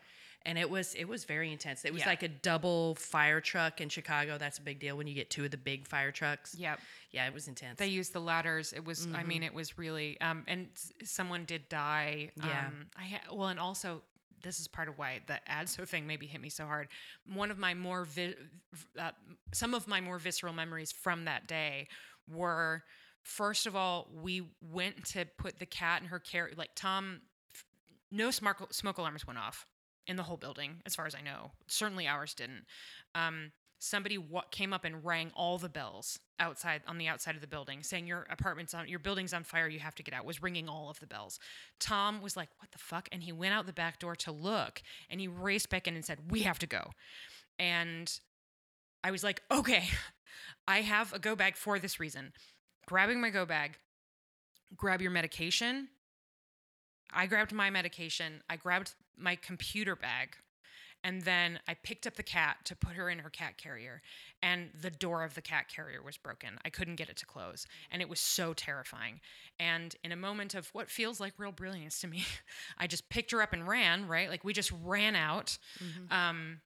[0.45, 1.85] And it was it was very intense.
[1.85, 2.09] It was Yeah.
[2.09, 4.37] like a double fire truck in Chicago.
[4.37, 6.53] That's a big deal when you get two of the big fire trucks.
[6.55, 6.79] Yep.
[7.11, 7.79] Yeah, it was intense.
[7.79, 8.73] They used the ladders.
[8.73, 9.27] It was, I Mhm.
[9.27, 10.69] mean, it was really, um, and
[11.03, 12.31] someone did die.
[12.35, 12.67] Yeah.
[12.67, 14.03] Um, I ha- well, and also
[14.41, 16.89] this is part of why the ADSO thing maybe hit me so hard.
[17.25, 18.35] One of my more, vi-
[18.99, 19.11] uh,
[19.53, 21.87] some of my more visceral memories from that day
[22.27, 22.83] were,
[23.21, 26.51] first of all, we went to put the cat in her care.
[26.57, 27.21] Like Tom,
[28.11, 29.65] no smoke smoke alarms went off
[30.07, 31.51] in the whole building, as far as I know.
[31.67, 32.65] Certainly ours didn't.
[33.15, 33.51] Um,
[33.83, 34.17] somebody
[34.51, 38.07] came up and rang all the bells outside on the outside of the building saying
[38.07, 40.89] your apartment's on your building's on fire you have to get out was ringing all
[40.89, 41.37] of the bells
[41.81, 44.81] tom was like what the fuck and he went out the back door to look
[45.09, 46.91] and he raced back in and said we have to go
[47.59, 48.19] and
[49.03, 49.83] i was like okay
[50.65, 52.31] i have a go bag for this reason
[52.85, 53.77] grabbing my go bag
[54.77, 55.89] grab your medication
[57.13, 60.35] i grabbed my medication i grabbed my computer bag
[61.03, 64.01] and then I picked up the cat to put her in her cat carrier,
[64.41, 66.57] and the door of the cat carrier was broken.
[66.63, 69.19] I couldn't get it to close, and it was so terrifying.
[69.59, 72.23] And in a moment of what feels like real brilliance to me,
[72.77, 74.29] I just picked her up and ran, right?
[74.29, 75.57] Like we just ran out.
[76.15, 76.61] Um,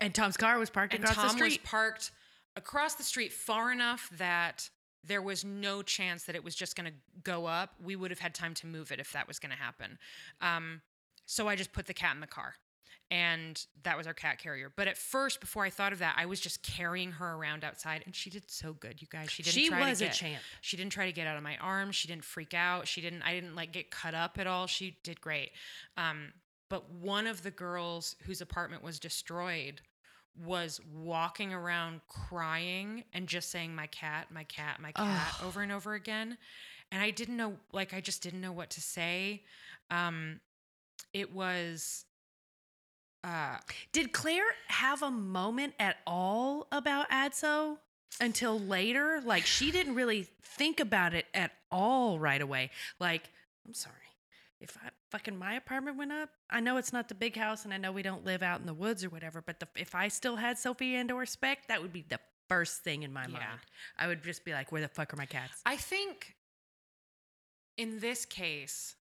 [0.00, 2.10] and Tom's car was parked and across Tom the was parked
[2.56, 4.68] across the street far enough that
[5.04, 7.74] there was no chance that it was just going to go up.
[7.82, 9.98] We would have had time to move it if that was going to happen.
[10.40, 10.82] Um,
[11.26, 12.54] so I just put the cat in the car.
[13.12, 14.72] And that was our cat carrier.
[14.74, 18.04] But at first, before I thought of that, I was just carrying her around outside,
[18.06, 19.32] and she did so good, you guys.
[19.32, 20.40] She didn't she try was to a champ.
[20.60, 21.96] she didn't try to get out of my arms.
[21.96, 22.86] She didn't freak out.
[22.86, 23.22] She didn't.
[23.22, 24.68] I didn't like get cut up at all.
[24.68, 25.50] She did great.
[25.96, 26.32] Um,
[26.68, 29.80] but one of the girls whose apartment was destroyed
[30.46, 35.46] was walking around crying and just saying my cat, my cat, my cat Ugh.
[35.46, 36.38] over and over again.
[36.92, 39.42] And I didn't know, like, I just didn't know what to say.
[39.90, 40.40] Um,
[41.12, 42.04] it was.
[43.22, 43.58] Uh,
[43.92, 47.76] Did Claire have a moment at all about ADSO
[48.18, 49.20] until later?
[49.22, 52.70] Like she didn't really think about it at all right away.
[52.98, 53.30] Like,
[53.66, 53.94] I'm sorry.
[54.60, 57.72] If I fucking my apartment went up, I know it's not the big house and
[57.72, 60.08] I know we don't live out in the woods or whatever, but the, if I
[60.08, 63.28] still had Sophie and or Spec, that would be the first thing in my Yeah.
[63.32, 63.60] mind.
[63.98, 65.62] I would just be like, where the fuck are my cats?
[65.64, 66.36] I think
[67.76, 68.96] in this case,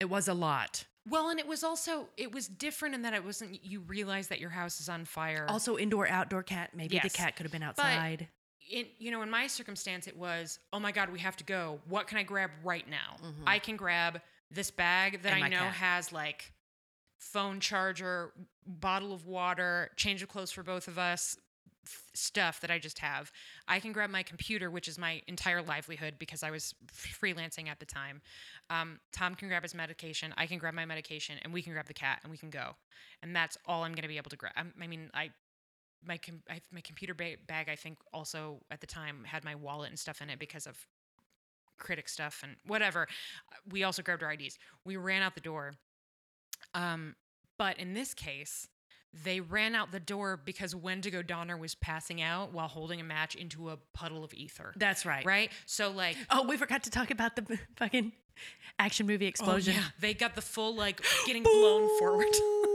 [0.00, 0.84] It was a lot.
[1.06, 4.40] Well, and it was also it was different in that it wasn't you realize that
[4.40, 5.44] your house is on fire.
[5.48, 6.70] Also indoor outdoor cat.
[6.74, 7.02] Maybe Yes.
[7.04, 8.28] the cat could have been outside.
[8.70, 11.80] in you know, in my circumstance it was, oh my god, we have to go.
[11.86, 13.16] What can I grab right now?
[13.22, 13.42] Mhm.
[13.46, 15.74] I can grab this bag that And I know cat.
[15.74, 16.52] has like
[17.18, 18.32] phone charger,
[18.66, 21.36] bottle of water, change of clothes for both of us,
[22.14, 23.30] stuff that I just have.
[23.68, 27.78] I can grab my computer, which is my entire livelihood because I was freelancing at
[27.80, 28.20] the time.
[28.68, 30.34] Um, Tom can grab his medication.
[30.36, 32.74] I can grab my medication, and we can grab the cat, and we can go.
[33.22, 34.52] And that's all I'm going to be able to grab.
[34.56, 35.30] I mean, I
[36.06, 37.68] my com- I, my computer ba- bag.
[37.68, 40.78] I think also at the time had my wallet and stuff in it because of
[41.80, 43.08] critic stuff and whatever.
[43.68, 44.58] We also grabbed our IDs.
[44.84, 45.72] We ran out the door.
[46.74, 47.16] Um,
[47.58, 48.68] but in this case,
[49.12, 53.34] they ran out the door because Wendigo Donner was passing out while holding a match
[53.34, 54.72] into a puddle of ether.
[54.76, 55.24] That's right.
[55.26, 55.50] Right?
[55.66, 58.12] So like Oh, we forgot to talk about the fucking
[58.78, 59.74] action movie explosion.
[59.76, 59.86] Oh, yeah.
[59.98, 62.26] They got the full like getting blown forward.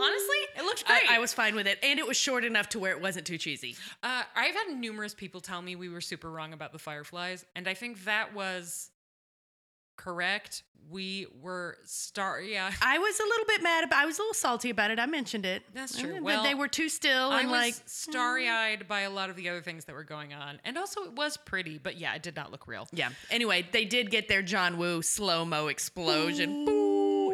[0.00, 1.10] Honestly, it looked great.
[1.10, 3.38] I was fine with it, and it was short enough to where it wasn't too
[3.38, 3.76] cheesy.
[4.02, 7.68] Uh, I've had numerous people tell me we were super wrong about the Fireflies, and
[7.68, 8.90] I think that was
[9.96, 10.62] correct.
[10.90, 12.40] We were star.
[12.40, 13.98] Yeah, I was a little bit mad about.
[14.02, 14.98] I was a little salty about it.
[14.98, 15.62] I mentioned it.
[15.74, 16.22] That's true.
[16.22, 19.48] Well, they were too still I and was like starry-eyed by a lot of the
[19.50, 22.36] other things that were going on, and also it was pretty, but yeah, it did
[22.36, 22.88] not look real.
[22.92, 23.10] yeah.
[23.30, 26.66] Anyway, they did get their John Woo slow mo explosion.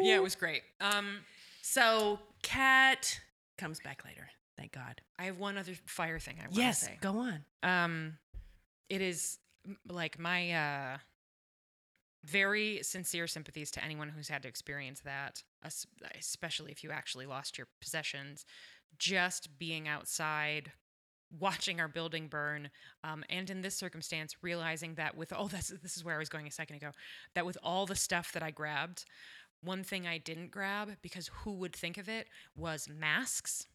[0.03, 0.61] Yeah, it was great.
[0.81, 1.19] Um,
[1.61, 3.19] So Cat
[3.57, 4.29] comes back later.
[4.57, 5.01] Thank God.
[5.19, 6.97] I have one other fire thing I want Yes, to say.
[7.01, 7.43] go on.
[7.63, 8.17] Um,
[8.89, 9.39] it is
[9.87, 10.97] like my uh,
[12.23, 15.43] very sincere sympathies to anyone who's had to experience that,
[16.17, 18.45] especially if you actually lost your possessions.
[18.97, 20.71] Just being outside,
[21.37, 22.69] watching our building burn,
[23.03, 26.29] um, and in this circumstance, realizing that with all this, this is where I was
[26.29, 26.91] going a second ago,
[27.33, 29.03] that with all the stuff that I grabbed,
[29.61, 33.67] one thing I didn't grab because who would think of it was masks.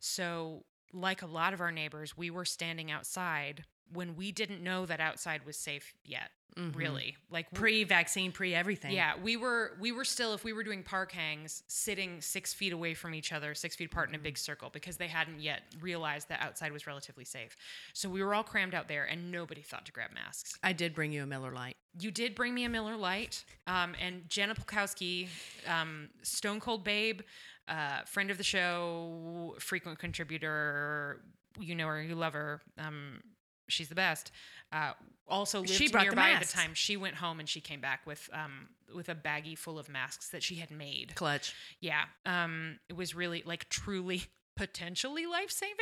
[0.00, 4.86] So, like a lot of our neighbors, we were standing outside when we didn't know
[4.86, 6.30] that outside was safe yet.
[6.56, 6.74] Mhm.
[6.74, 8.90] Really, like Pre-vaccine, pre-everything.
[8.90, 12.72] yeah, we were we were still if we were doing park hangs, sitting six feet
[12.72, 15.62] away from each other, six feet apart in a big circle because they hadn't yet
[15.80, 17.54] realized that outside was relatively safe.
[17.92, 20.58] So we were all crammed out there, and nobody thought to grab masks.
[20.62, 21.76] I did bring you a Miller Lite.
[22.00, 25.28] You did bring me a Miller Lite, um, and Jenna Polkowski,
[25.68, 27.20] um, Stone Cold Babe,
[27.68, 31.20] uh, friend of the show, frequent contributor.
[31.60, 32.62] You know her, you love her.
[32.78, 33.20] Um,
[33.68, 34.30] she's the best.
[34.72, 34.92] Uh,
[35.26, 36.74] also lived She brought the nearby at the time.
[36.74, 40.30] She went home and she came back with um, with a baggie full of masks
[40.30, 41.14] that she had made.
[41.14, 41.54] Clutch.
[41.80, 44.22] Yeah, um, it was really like truly
[44.56, 45.74] potentially life saving.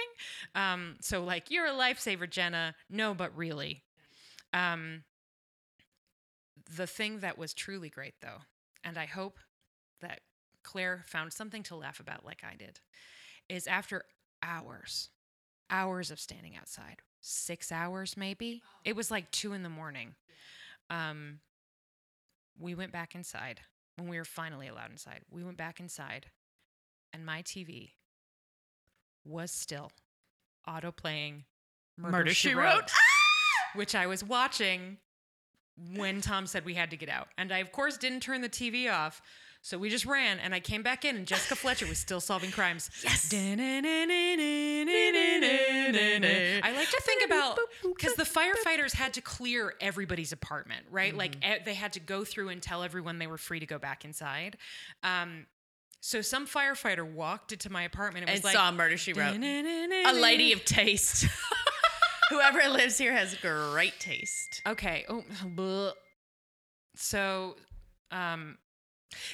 [0.55, 2.74] Um, so like you're a lifesaver, Jenna.
[2.91, 3.82] No, but really.
[4.53, 5.05] Um,
[6.76, 8.43] the thing that was truly great though,
[8.84, 9.39] and I hope
[10.01, 10.20] that
[10.62, 12.80] Claire found something to laugh about like I did,
[13.49, 14.05] is after
[14.43, 15.11] hours,
[15.70, 18.62] hours of standing outside, six hours maybe.
[18.85, 20.14] It was like two in the morning.
[20.91, 21.41] Um,
[22.59, 23.61] we went back inside
[23.97, 25.20] when we were finally allowed inside.
[25.31, 26.27] We went back inside,
[27.12, 27.91] and my TV
[29.24, 29.91] was still
[30.68, 31.45] auto playing
[31.99, 32.91] Murder, She Wrote.
[33.74, 34.99] which I was watching
[35.95, 37.29] when Tom said we had to get out.
[37.37, 39.20] And I, of course, didn't turn the TV off.
[39.67, 42.53] So we just ran, and I came back in, and Jessica Fletcher was still solving
[42.53, 42.89] crimes.
[43.03, 43.29] Yes.
[46.62, 51.17] I like to think about because the firefighters had to clear everybody's apartment, right?
[51.17, 53.81] Like e- they had to go through and tell everyone they were free to go
[53.81, 54.57] back inside.
[55.03, 55.47] Um,
[56.01, 59.35] so some firefighter walked into my apartment and was and like, saw Murder She Wrote.
[59.35, 61.27] A lady of taste.
[62.31, 64.62] Whoever lives here has great taste.
[64.64, 65.07] Okay.
[65.09, 65.25] Oh,
[66.95, 67.57] so,
[68.12, 68.59] um,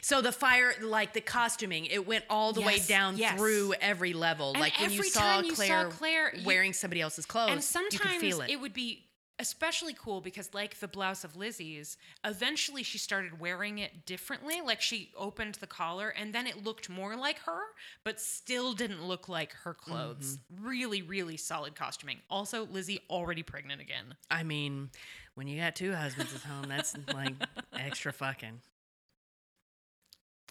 [0.01, 3.37] So the fire, like the costuming, it went all the way down yes.
[3.37, 4.53] through every level.
[4.53, 7.65] And like when you saw you saw Claire, Claire, you- wearing somebody else's clothes, and
[7.65, 8.57] sometimes you could feel it.
[8.57, 9.07] would be
[9.39, 14.61] especially cool because, like the blouse of Lizzie's, eventually she started wearing it differently.
[14.61, 17.61] Like she opened the collar, and then it looked more like her,
[18.05, 20.39] but still didn't look like her clothes.
[20.53, 20.67] Mm-hmm.
[20.67, 22.19] Really, really solid costuming.
[22.31, 24.15] Also, Lizzie already pregnant again.
[24.31, 24.91] I mean,
[25.35, 27.35] when you got two husbands at home, that's like
[27.73, 28.61] extra fucking.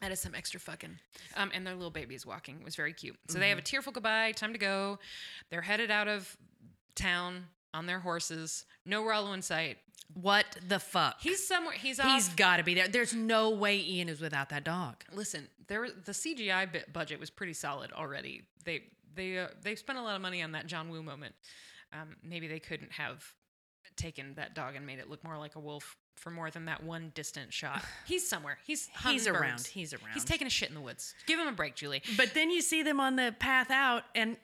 [0.01, 0.97] That is some extra fucking.
[1.35, 2.57] Um, and their little baby is walking.
[2.59, 3.17] It was very cute.
[3.29, 4.31] So they have a tearful goodbye.
[4.31, 4.97] Time to go.
[5.51, 6.35] They're headed out of
[6.95, 8.65] town on their horses.
[8.85, 9.77] No Rollo in sight.
[10.13, 11.21] What the fuck?
[11.21, 11.75] He's somewhere.
[11.75, 12.07] He's off.
[12.07, 12.87] He's got to be there.
[12.87, 14.95] There's no way Ian is without that dog.
[15.13, 18.41] Listen, there the CGI bit budget was pretty solid already.
[18.65, 18.83] They
[19.15, 21.35] they uh, they spent a lot of money on that John Woo moment.
[21.93, 23.23] Um, maybe they couldn't have
[23.95, 26.83] taken that dog and made it look more like a wolf for more than that
[26.83, 27.83] one distant shot.
[28.05, 28.57] He's somewhere.
[28.65, 29.51] He's He's around.
[29.51, 29.67] birds.
[29.67, 30.13] He's around.
[30.13, 31.13] He's taking a shit in the woods.
[31.25, 32.01] Give him a break, Julie.
[32.17, 34.37] But then you see them on the path out, and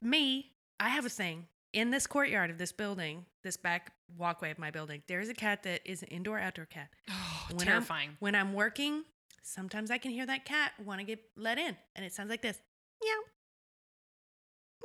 [0.00, 4.58] me, I have a thing in this courtyard of this building, this back walkway of
[4.58, 5.02] my building.
[5.08, 6.88] There is a cat that is an indoor outdoor cat.
[7.46, 8.16] Oh, When I'm- terrifying.
[8.20, 9.04] when I'm working,
[9.42, 12.40] sometimes I can hear that cat want to get let in, and it sounds like
[12.40, 12.58] this,
[13.02, 13.10] meow,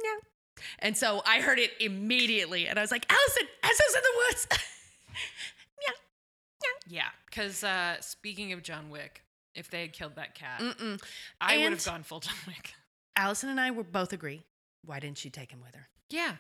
[0.03, 0.17] meow.
[0.79, 4.47] And so I heard it immediately, and I was like, Allison, Allison's in the woods.
[6.89, 9.23] Yeah, because uh, speaking of John Wick,
[9.55, 10.99] if they had killed that cat, Mm-mm.
[11.39, 12.73] I would have gone full John Wick.
[13.15, 14.43] Allison and I were both agree.
[14.85, 15.87] Why didn't she take him with her?
[16.09, 16.33] Yeah,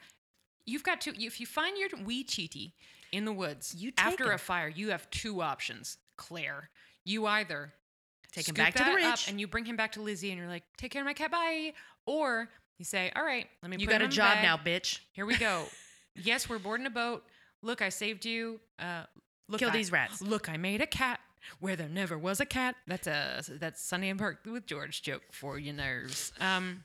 [0.65, 1.23] you've got to.
[1.23, 2.71] If you find your wee cheaty
[3.11, 4.31] in the woods You take after him.
[4.33, 5.97] a fire, you have two options.
[6.17, 6.69] Claire,
[7.05, 7.73] you either
[8.31, 9.25] Take him scoop back to the that up ridge.
[9.29, 11.31] and you bring him back to Lizzie, and you're like, "Take care of my cat,
[11.31, 11.73] bye,"
[12.05, 14.43] or you say, "All right, let me." You put got him a in job bag.
[14.43, 14.99] now, bitch.
[15.13, 15.65] Here we go.
[16.15, 17.23] yes, we're boarding a boat.
[17.61, 18.59] Look, I saved you.
[18.79, 19.03] Uh,
[19.49, 20.21] look, Kill I- these rats.
[20.21, 21.19] Look, I made a cat
[21.59, 22.75] where there never was a cat.
[22.87, 26.31] That's a that's Sunday in Park with George joke for your nerves.
[26.39, 26.83] Um,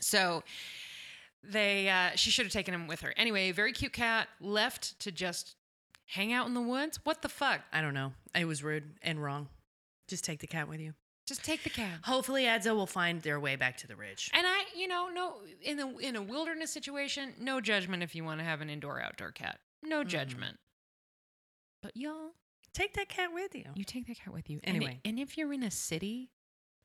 [0.00, 0.42] so
[1.42, 3.12] they uh, she should have taken him with her.
[3.16, 5.56] Anyway, very cute cat left to just
[6.06, 6.98] hang out in the woods.
[7.04, 7.60] What the fuck?
[7.72, 8.12] I don't know.
[8.34, 9.48] It was rude and wrong.
[10.08, 10.94] Just take the cat with you.
[11.26, 12.00] Just take the cat.
[12.02, 14.30] Hopefully, Adso will find their way back to the ridge.
[14.34, 18.24] And I, you know, no in the in a wilderness situation, no judgment if you
[18.24, 19.60] want to have an indoor outdoor cat.
[19.82, 20.58] No judgment.
[21.82, 22.32] But y'all,
[22.72, 23.64] Take that cat with you.
[23.74, 24.60] you take that cat with you.
[24.62, 25.00] Anyway.
[25.04, 26.30] and, if you're in a city,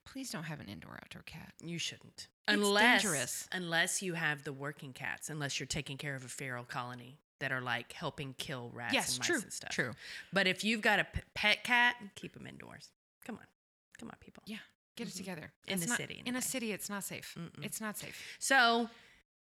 [0.04, 1.54] please don't have an indoor outdoor cat.
[1.64, 2.28] You shouldn't.
[2.48, 3.48] It's unless, dangerous.
[3.52, 7.52] Unless you have the working cats, unless you're taking care of a feral colony that
[7.52, 9.70] are like helping kill rats yes, and mice true, and stuff.
[9.72, 9.92] true.
[10.34, 12.90] But if you've got a p- pet cat, keep them indoors.
[13.26, 13.46] Come on.
[14.00, 14.42] Come on, people.
[14.48, 14.58] Yeah,
[14.96, 15.12] get Mhm.
[15.12, 15.52] it together.
[15.68, 17.36] In It's the not- city, In a city, it's not safe.
[17.38, 17.64] Mm-mm.
[17.64, 18.36] It's not safe.
[18.40, 18.90] So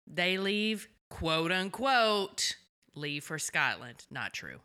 [0.05, 2.55] they leave, quote unquote,
[2.93, 4.05] leave for Scotland.
[4.11, 4.61] Not true.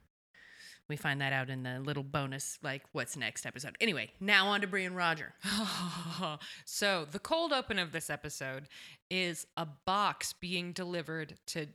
[0.91, 3.77] We find that out in the little bonus, like what's next episode.
[3.81, 5.35] Anyway, now on to Bree and Roger.
[6.65, 8.65] so the cold open of this episode
[9.09, 11.69] is a box being delivered to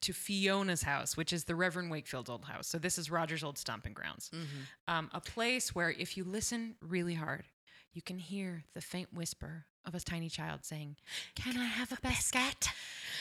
[0.00, 2.68] to Fiona's house, which is the Reverend Wakefield's old house.
[2.68, 4.30] So this is Roger's old stomping grounds.
[4.86, 7.44] Um, a place where if you listen really hard,
[7.92, 10.96] you can hear the faint whisper of a tiny child saying,
[11.34, 12.68] "Can I have a biscuit?"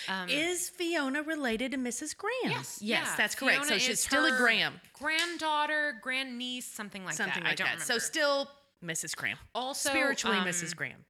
[0.07, 2.15] Um, Is Fiona related to Mrs.
[2.15, 2.33] Graham?
[2.51, 3.15] Yes, Yes, yeah.
[3.17, 3.65] that's correct.
[3.65, 4.79] Fiona so she's still a Graham.
[4.93, 7.49] granddaughter, grandniece, something like something that.
[7.49, 7.85] like I don't that.
[7.85, 8.49] So still
[8.83, 9.15] Mrs.
[9.15, 9.37] Graham.
[9.55, 10.75] also Spiritually um, Mrs.
[10.75, 11.05] Graham.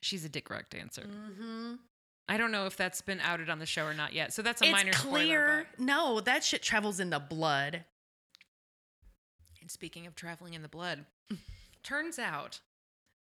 [0.00, 1.02] She's a dick rock dancer.
[1.02, 1.74] Mm-hmm.
[2.28, 4.32] I don't know if that's been outed on the show or not yet.
[4.32, 5.66] So that's a It's minor clear.
[5.74, 5.86] spoiler.
[5.86, 7.84] No, that shit travels in the blood.
[9.60, 11.06] And speaking of traveling in the blood,
[11.86, 12.60] turns out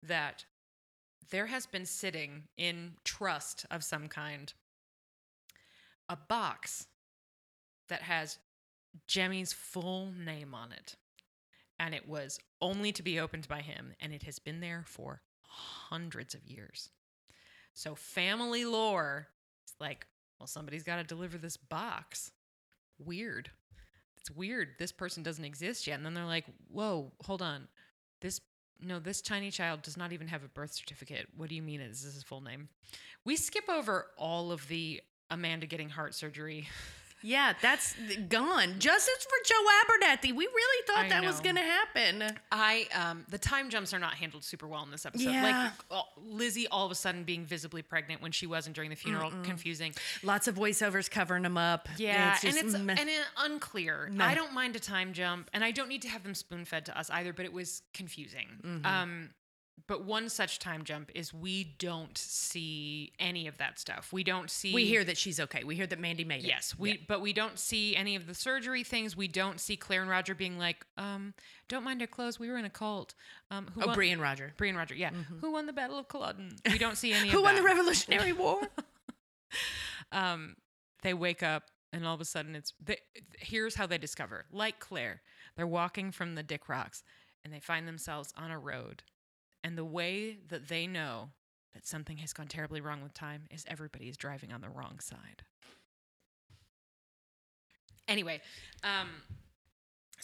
[0.03, 0.45] that
[1.31, 4.53] there has been sitting in trust of some kind
[6.09, 6.87] a box
[7.89, 8.39] that has
[9.09, 10.97] Jemmy's full name on it.
[11.79, 15.23] And it was only to be opened by him, and it has been there for
[15.43, 16.91] hundreds of years.
[17.75, 19.29] So, family lore
[19.67, 20.07] is like,
[20.39, 22.31] well, somebody's got to deliver this box.
[22.99, 23.51] Weird.
[24.19, 24.69] It's weird.
[24.79, 25.97] This person doesn't exist yet.
[25.97, 27.67] And then they're like, whoa, hold on.
[28.21, 28.41] This,
[28.81, 31.27] no, this tiny child does not even have a birth certificate.
[31.37, 32.69] What do you mean is this his full name?
[33.25, 35.01] We skip over all of the
[35.31, 36.69] Amanda getting heart surgery.
[37.23, 37.95] Yeah, that's
[38.29, 38.75] gone.
[38.79, 40.35] Justice for Joe Abernathy.
[40.35, 42.37] We really thought I that was going to happen.
[42.51, 45.31] I um the time jumps are not handled super well in this episode.
[45.31, 45.43] Yeah.
[45.43, 48.97] Like uh, Lizzie all of a sudden being visibly pregnant when she wasn't during the
[48.97, 49.93] funeral, confusing.
[50.23, 51.89] Lots of voiceovers covering them up.
[51.97, 52.97] Yeah, It's and just it's meh.
[52.99, 54.09] and it, unclear.
[54.13, 54.25] No.
[54.25, 56.87] I don't mind a time jump, and I don't need to have them spoon fed
[56.87, 57.33] to us either.
[57.33, 58.49] But it was confusing.
[58.65, 58.85] Mhm.
[58.87, 59.31] Um,
[59.87, 64.13] but one such time jump is we don't see any of that stuff.
[64.13, 64.73] We don't see.
[64.75, 65.65] we hear that she's okay.
[65.65, 66.49] We hear that Mandy made it.
[66.49, 66.97] Yes, we Yeah.
[67.09, 69.17] but we don't see any of the surgery things.
[69.17, 71.35] We don't see Claire and Roger being like, um,
[71.69, 72.39] don't mind our clothes.
[72.39, 73.15] We were in a cult.
[73.51, 74.53] Um, who Oh, won- Bree and Roger.
[74.57, 75.11] Bree and Roger, yeah.
[75.41, 76.57] Who won the Battle of Culloden?
[76.67, 78.61] We don't see any Who won the Revolutionary War?
[80.13, 80.57] um,
[81.03, 82.99] they wake up and all of a sudden it's they,
[83.39, 85.21] here's how they discover like claire
[85.57, 87.03] they're walking from the dick rocks
[87.45, 89.03] and they find themselves on a road
[89.65, 91.31] and the way that they know
[91.75, 94.99] that something has gone terribly wrong with time is everybody is driving on the wrong
[95.01, 95.43] side
[98.09, 98.41] anyway
[98.85, 99.09] um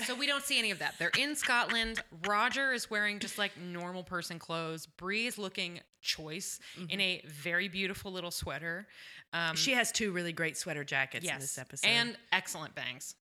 [0.04, 0.94] so we don't see any of that.
[1.00, 2.00] They're in Scotland.
[2.24, 4.86] Roger is wearing just like normal person clothes.
[4.86, 8.86] Bree is looking choice in a very beautiful little sweater.
[9.32, 11.88] Um, she has two really great sweater jackets in this episode.
[11.88, 13.16] and excellent bangs.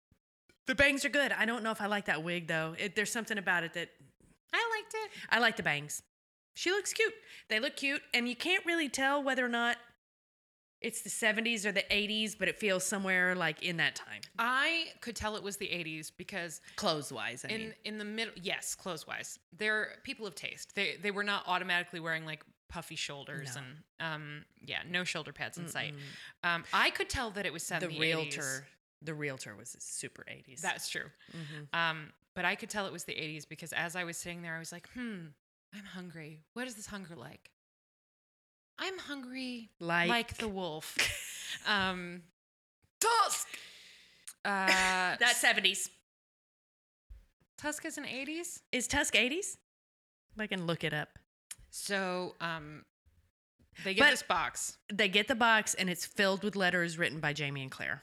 [0.66, 1.30] the bangs are good.
[1.32, 2.74] I don't know if I like that wig though.
[2.78, 3.90] It, there's something about it that
[4.52, 5.10] I liked it.
[5.30, 6.02] I like the bangs.
[6.54, 7.14] She looks cute.
[7.48, 9.76] They look cute, and you can't really tell whether or not
[10.80, 14.86] it's the 70s or the 80s, but it feels somewhere like in that time, I
[15.00, 17.44] could tell it was the 80s because clothes wise.
[17.48, 20.74] I in mean, in the middle, yes, clothes wise, they're people of taste.
[20.74, 23.60] They they were not automatically wearing like puffy shoulders No.
[23.60, 25.94] and um yeah, no shoulder pads in sight.
[25.94, 26.48] Mm-mm.
[26.50, 28.66] Um, I could tell that it was set the in the realtor,
[29.02, 30.60] the realtor was super 80s.
[30.62, 31.10] That's true.
[31.32, 31.78] Mhm.
[31.78, 34.54] Um, but I could tell it was the 80s because as I was sitting there,
[34.56, 35.26] I was like, hmm,
[35.74, 36.40] I'm hungry.
[36.54, 37.50] What is this hunger like?
[38.78, 40.96] I'm hungry like, like, the wolf.
[41.66, 42.22] um,
[43.00, 43.48] Tusk!
[44.44, 44.66] Uh,
[45.20, 45.88] that's 70s.
[47.58, 48.60] Tusk is an 80s.
[48.72, 49.56] Is Tusk 80s?
[50.38, 51.10] I can look it up.
[51.70, 52.84] So um,
[53.84, 54.78] they get But- this box.
[54.92, 58.02] They get the box, and it's filled with letters written by Jamie and Claire.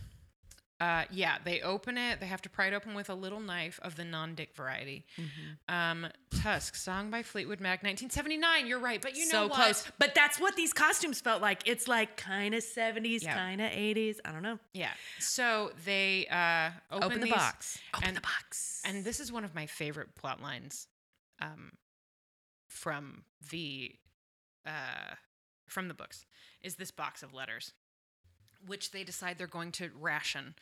[0.79, 2.21] Uh, yeah, they open it.
[2.21, 5.03] They have to pry it open with a little knife of the non-dick variety.
[5.17, 5.75] Mm-hmm.
[5.75, 6.07] Um,
[6.41, 8.65] Tusk, song by Fleetwood Mac, 1979.
[8.65, 9.53] You're right, but you know so what?
[9.55, 9.85] close.
[9.99, 11.63] But that's what these costumes felt like.
[11.67, 13.35] It's like kind of 70s, Yeah.
[13.35, 14.19] kind of 80s.
[14.23, 14.57] I don't know.
[14.73, 14.91] Yeah.
[15.19, 17.79] So they uh, open, Open, the these- box.
[17.95, 18.81] Open and- the box.
[18.85, 20.87] And this is one of my favorite plot lines
[21.41, 21.73] um,
[22.69, 23.91] from the
[24.65, 25.15] uh,
[25.67, 26.25] from the books
[26.61, 27.73] is this box of letters,
[28.65, 30.55] which they decide they're going to ration.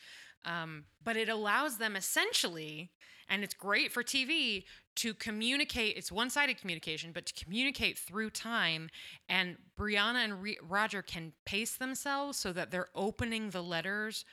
[0.44, 2.90] Um, but it allows them essentially,
[3.28, 4.64] and it's great for TV,
[4.96, 5.96] to communicate.
[5.96, 8.90] It's one sided communication, but to communicate through time.
[9.28, 14.24] And Brianna and Re- Roger can pace themselves so that they're opening the letters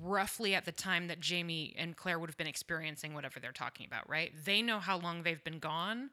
[0.00, 3.86] roughly at the time that Jamie and Claire would have been experiencing whatever they're talking
[3.86, 4.32] about, right?
[4.44, 6.10] They know how long they've been gone.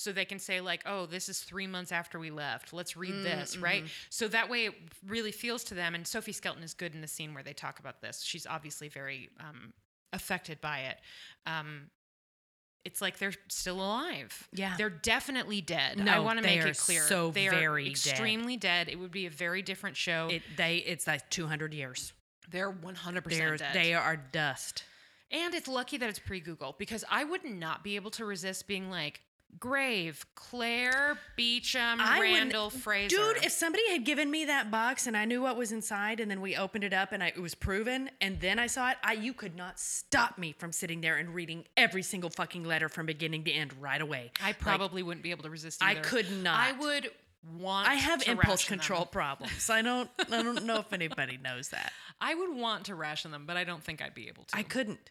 [0.00, 2.72] So they can say, like, oh, this is three months after we left.
[2.72, 3.84] Let's read this, right?
[4.08, 4.74] So that way it
[5.06, 5.94] really feels to them.
[5.94, 8.22] And Sophie Skelton is good in the scene where they talk about this.
[8.22, 9.74] She's obviously very um,
[10.14, 10.96] affected by it.
[11.44, 11.90] Um,
[12.86, 14.48] it's like they're still alive.
[14.54, 14.74] Yeah.
[14.78, 15.98] They're definitely dead.
[15.98, 17.02] No, I want to make it clear.
[17.02, 17.90] so they are very dead.
[17.90, 18.88] extremely dead.
[18.88, 20.28] It would be a very different show.
[20.30, 22.14] it, they, it's like 200 years.
[22.50, 23.74] they're 100% dead.
[23.74, 24.84] they are dust.
[25.30, 28.66] And it's lucky that it's pre Google because I would not be able to resist
[28.66, 29.20] being like,
[29.58, 33.16] Grave, Claire, Beauchamp, I Randall, Fraser.
[33.16, 36.30] Dude, if somebody had given me that box and I knew what was inside, and
[36.30, 38.96] then we opened it up and I, it was proven, and then I saw it,
[39.02, 42.88] I, you could not stop me from sitting there and reading every single fucking letter
[42.88, 44.32] from beginning to end right away.
[44.42, 46.58] I probably wouldn't be able to resist I could not.
[46.58, 47.10] I would
[47.58, 48.78] want I have impulse ration them.
[48.78, 49.70] control problems.
[49.70, 50.10] I don't.
[50.30, 51.92] I don't know if anybody knows that.
[52.20, 54.56] I would want to ration them, but I don't think I'd be able to.
[54.56, 55.10] I couldn't.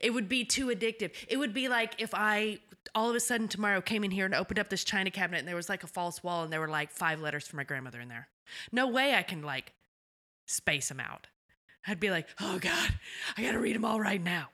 [0.00, 1.12] It would be too addictive.
[1.28, 2.60] It would be like if I
[2.94, 5.48] all of a sudden tomorrow came in here and opened up this china cabinet and
[5.48, 8.00] there was like a false wall and there were like five letters from my grandmother
[8.00, 8.28] in there.
[8.72, 9.72] No way I can like
[10.46, 11.26] space them out.
[11.86, 12.94] I'd be like, oh God,
[13.36, 14.48] I gotta read them all right now.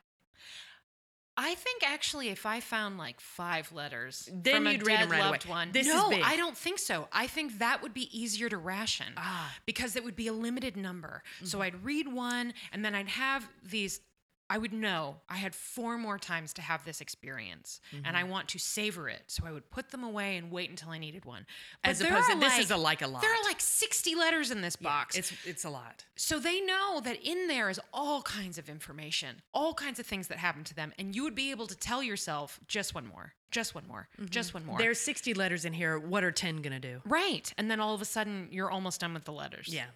[1.36, 5.18] I think actually, if I found like five letters Then from a you'd dead right
[5.20, 5.30] away.
[5.30, 6.10] loved one, This no.
[6.22, 7.08] I don't think so.
[7.12, 9.52] I think that would be easier to ration Ah.
[9.66, 11.24] because it would be a limited number.
[11.42, 11.62] So Mm-hmm.
[11.64, 14.00] I'd read one, and then I'd have these.
[14.50, 18.16] I would know I had four more times to have this experience, and Mm-hmm.
[18.16, 19.22] I want to savor it.
[19.28, 21.46] So I would put them away and wait until I needed one.
[21.82, 23.22] But As opposed to this is a like a lot.
[23.22, 25.16] There are like sixty letters in this box.
[25.16, 26.04] It's it's a lot.
[26.16, 30.28] So they know that in there is all kinds of information, all kinds of things
[30.28, 33.32] that happen to them, and you would be able to tell yourself just one more,
[33.50, 34.78] just one more, just one more.
[34.78, 35.98] There's 60 letters in here.
[35.98, 37.00] What are 10 gonna do?
[37.06, 39.68] right, and then all of a sudden you're almost done with the letters.
[39.72, 39.86] Yeah.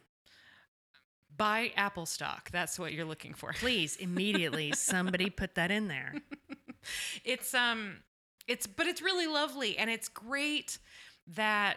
[1.38, 2.50] Buy Apple stock.
[2.50, 3.52] That's what you're looking for.
[3.58, 6.14] Please immediately somebody put that in there.
[7.24, 7.96] It's um,
[8.46, 10.78] it's but it's really lovely, and it's great
[11.34, 11.76] that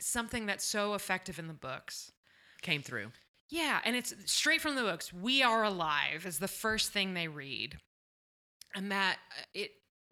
[0.00, 2.12] something that's so effective in the books
[2.62, 3.12] Came through.
[3.48, 5.12] Yeah, and it's straight from the books.
[5.12, 7.76] We are alive is the first thing they read.
[8.74, 9.70] And that uh, it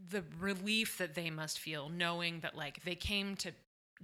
[0.08, 3.52] the relief that they must feel knowing that like they came to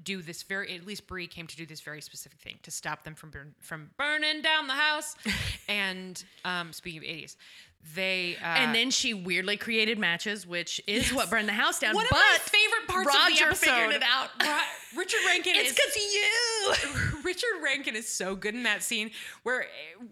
[0.02, 3.04] do this very at least Bree came to do this very specific thing to stop
[3.04, 5.14] them from burn, from burning down the house.
[5.68, 7.36] and um speaking of 80s,
[7.94, 11.12] they uh, and then she weirdly created matches, which is Yes.
[11.14, 11.94] what burned the house down.
[11.94, 13.70] one but of my favorite parts of the Roger episode.
[13.70, 14.30] figured it out.
[14.96, 17.20] Richard Rankin it's because you.
[17.24, 19.10] Richard Rankin is so good in that scene
[19.44, 19.66] where eh,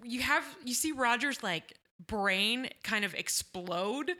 [0.05, 1.75] you have you see Roger's like
[2.07, 4.13] brain kind of explode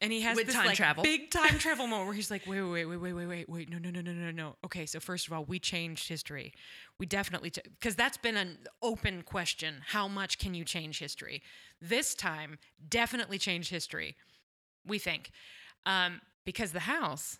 [0.00, 1.02] and he has With this time like travel.
[1.02, 3.78] big time travel moment where he's like wait wait wait wait wait wait wait no
[3.78, 6.52] no no no no no okay so first of all we changed history
[6.98, 11.42] we definitely because that's been an open question how much can you change history
[11.80, 12.58] this time
[12.88, 14.16] definitely change history
[14.86, 15.30] we think
[15.86, 17.38] um because the house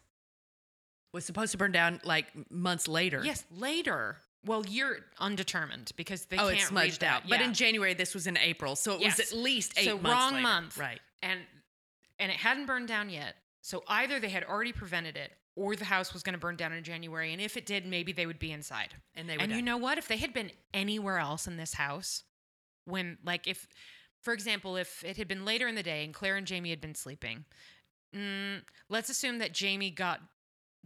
[1.12, 3.22] Was supposed to burn down like months later.
[3.24, 4.18] Yes, later.
[4.44, 7.22] Well, you're undetermined because they Oh, can't it's smudged read that.
[7.24, 7.28] out.
[7.28, 9.18] But in January, this was in April, so it Yes.
[9.18, 10.10] was at least eight so months.
[10.10, 10.42] wrong later.
[10.42, 11.00] month, Right.
[11.22, 11.40] And
[12.18, 13.36] and it hadn't burned down yet.
[13.60, 16.72] So either they had already prevented it, or the house was going to burn down
[16.72, 17.32] in January.
[17.32, 18.94] And if it did, maybe they would be inside.
[19.14, 19.42] And they would.
[19.42, 19.98] And you know what?
[19.98, 22.22] If they had been anywhere else in this house,
[22.84, 23.66] when like if,
[24.20, 26.80] for example, if it had been later in the day and Claire and Jamie had
[26.80, 27.44] been sleeping,
[28.14, 30.20] mm, let's assume that Jamie got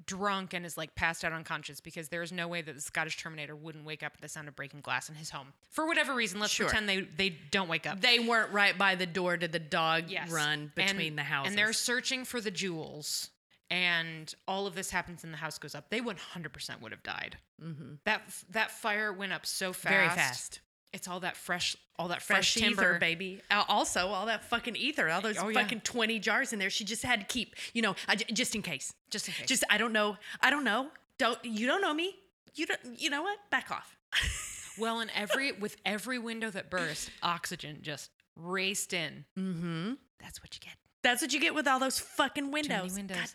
[0.07, 3.17] drunk and is like passed out unconscious because there is no way that the Scottish
[3.19, 5.53] Terminator wouldn't wake up at the sound of breaking glass in his home.
[5.71, 6.67] For whatever reason, let's Sure.
[6.67, 8.01] pretend they they don't wake up.
[8.01, 10.31] They weren't right by the door Did the dog Yes.
[10.31, 11.51] run And- between the houses.
[11.51, 13.31] And they're searching for the jewels.
[13.71, 15.91] And all of this happens and the house goes up.
[15.91, 17.39] They 100% would have died.
[17.63, 17.99] Mhm.
[18.05, 19.89] That that fire went up so fast.
[19.95, 20.61] very fast.
[20.93, 22.83] It's all that fresh, all that Fresh, fresh, timber.
[22.83, 23.41] ether, baby.
[23.51, 25.61] Also, all that fucking ether, all those Oh, yeah.
[25.63, 26.71] fucking 20 jars in there.
[26.71, 28.93] She just had to keep, you know, I just in case.
[29.11, 29.47] Just in case.
[29.47, 30.17] Just, I don't know.
[30.41, 30.89] I don't know.
[31.19, 32.17] Don't, you don't know me.
[32.55, 33.39] You don't, you know what?
[33.51, 33.97] Back off.
[34.79, 39.27] Well, and every with every window that burst, oxygen just raced in.
[39.39, 39.93] mm-hmm.
[40.21, 40.75] That's what you get.
[41.03, 42.95] That's what you get with all those fucking windows.
[42.95, 43.35] Windows.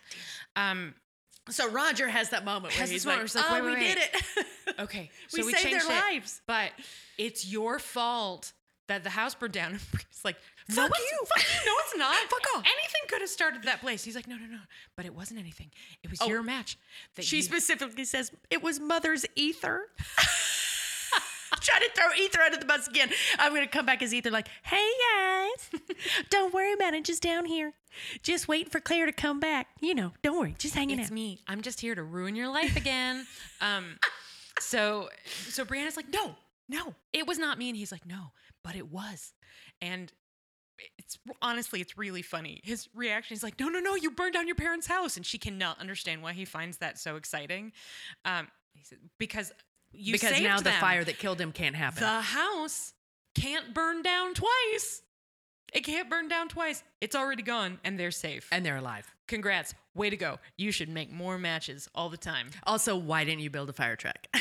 [0.56, 0.94] Um.
[1.50, 3.64] So Roger has that moment where Has he's this like, moment where it's like, "Oh,
[3.64, 4.46] wait, we wait, did it.
[4.80, 5.10] Okay.
[5.32, 6.70] we, So we, saved changed their it, lives." but
[7.18, 8.52] it's your fault
[8.88, 9.78] that the house burned down.
[10.16, 10.36] It's like,
[10.68, 11.18] Fuck no, it's- you.
[11.26, 11.70] Fuck you.
[11.70, 12.16] No, it's not.
[12.30, 12.64] Fuck off.
[12.64, 14.02] Anything could have started that place.
[14.02, 14.58] He's like, no, no, no.
[14.96, 15.70] But it wasn't anything.
[16.02, 16.76] It was Oh, your match.
[17.14, 19.82] That She you- specifically says it was mother's ether.
[21.60, 23.10] Trying to throw ether under the bus again.
[23.38, 25.80] I'm gonna come back as ether, like, hey guys,
[26.30, 27.04] don't worry about it.
[27.04, 27.72] Just down here,
[28.22, 29.68] just waiting for Claire to come back.
[29.80, 31.12] You know, don't worry, just hanging it's out.
[31.12, 31.40] It's me.
[31.46, 33.26] I'm just here to ruin your life again.
[33.60, 33.98] um,
[34.60, 35.08] so,
[35.48, 36.36] so Brianna's like, no,
[36.68, 37.68] no, it was not me.
[37.68, 39.34] And he's like, no, but it was.
[39.80, 40.12] And
[40.98, 42.60] it's honestly, it's really funny.
[42.64, 45.16] His reaction is like, no, no, no, you burned down your parents' house.
[45.16, 47.72] And she cannot understand why he finds that so exciting.
[48.24, 49.52] Um, he said, because
[49.98, 50.80] you because now the them.
[50.80, 52.00] fire that killed him can't happen.
[52.02, 52.92] The house
[53.34, 55.02] can't burn down twice.
[55.72, 56.82] It can't burn down twice.
[57.00, 58.48] It's already gone and they're safe.
[58.52, 59.10] and they're alive.
[59.26, 59.74] Congrats.
[59.94, 60.38] Way to go.
[60.56, 62.50] You should make more matches all the time.
[62.64, 64.26] Also, why didn't you build a fire truck?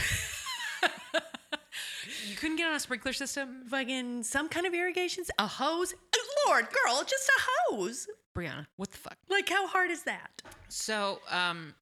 [2.28, 3.64] You couldn't get on a sprinkler system?
[3.70, 5.94] Fucking some kind of irrigations, a hose.
[6.48, 7.42] Lord, girl, just a
[7.72, 8.08] hose.
[8.36, 9.18] Brianna, what the fuck?
[9.30, 10.42] Like, how hard is that?
[10.68, 11.74] So, um,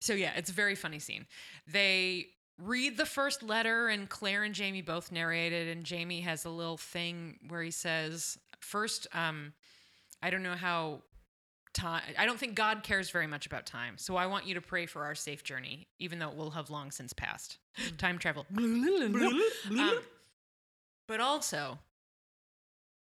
[0.00, 1.26] so yeah, it's a very funny scene.
[1.66, 2.28] They
[2.64, 5.68] read the first letter, and Claire and Jamie both narrated.
[5.68, 9.52] And Jamie has a little thing where he says, first, um,
[10.22, 11.02] I don't know how
[11.72, 13.98] time, I don't think God cares very much about time.
[13.98, 16.70] So I want you to pray for our safe journey, even though it will have
[16.70, 17.58] long since passed.
[17.98, 18.46] Time travel.
[19.80, 20.00] Um,
[21.08, 21.78] but also,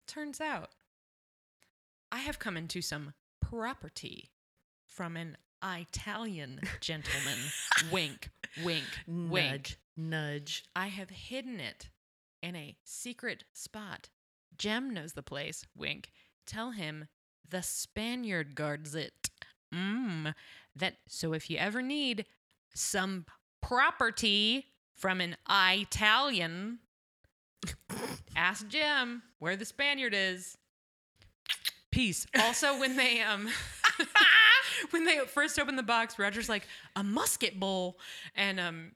[0.06, 0.70] turns out
[2.10, 4.30] I have come into some property
[4.86, 7.38] from an Italian gentleman.
[7.92, 8.30] wink,
[8.62, 9.52] wink, wink.
[9.52, 10.64] Nudge, nudge.
[10.76, 11.88] I have hidden it
[12.42, 14.08] in a secret spot.
[14.56, 15.64] Jem knows the place.
[15.76, 16.10] Wink.
[16.46, 17.08] Tell him
[17.48, 19.30] the Spaniard guards it.
[19.74, 20.34] Mmm.
[20.76, 22.26] That so if you ever need
[22.74, 23.26] some
[23.62, 26.80] property from an Italian,
[28.36, 30.56] ask Jem where the Spaniard is.
[31.90, 32.26] Peace.
[32.40, 33.48] Also, when they um
[34.94, 36.66] when they first open the box, Roger's like
[36.96, 37.98] a musket bowl,
[38.34, 38.92] and um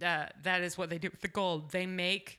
[0.00, 1.72] uh, that is what they do with the gold.
[1.72, 2.38] They make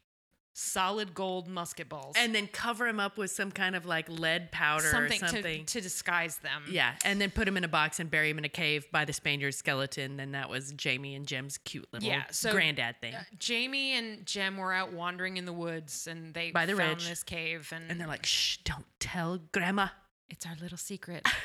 [0.53, 4.52] solid gold musket balls And then cover them up with some kind of like lead
[4.52, 5.65] powder something, or something.
[5.65, 6.64] To, to disguise them.
[6.69, 9.06] yeah, and then put them in a box and bury them in a cave by
[9.06, 10.19] the Spaniard skeleton.
[10.19, 13.14] And that was Jamie and Jim's cute little Yeah, so- granddad thing.
[13.15, 16.95] Uh, Jamie and Jem were out wandering in the woods, and they By the found
[17.02, 17.07] ridge.
[17.10, 19.88] this cave, and, and they're like, "Shh, don't tell Grandma."
[20.30, 21.26] "It's our little secret."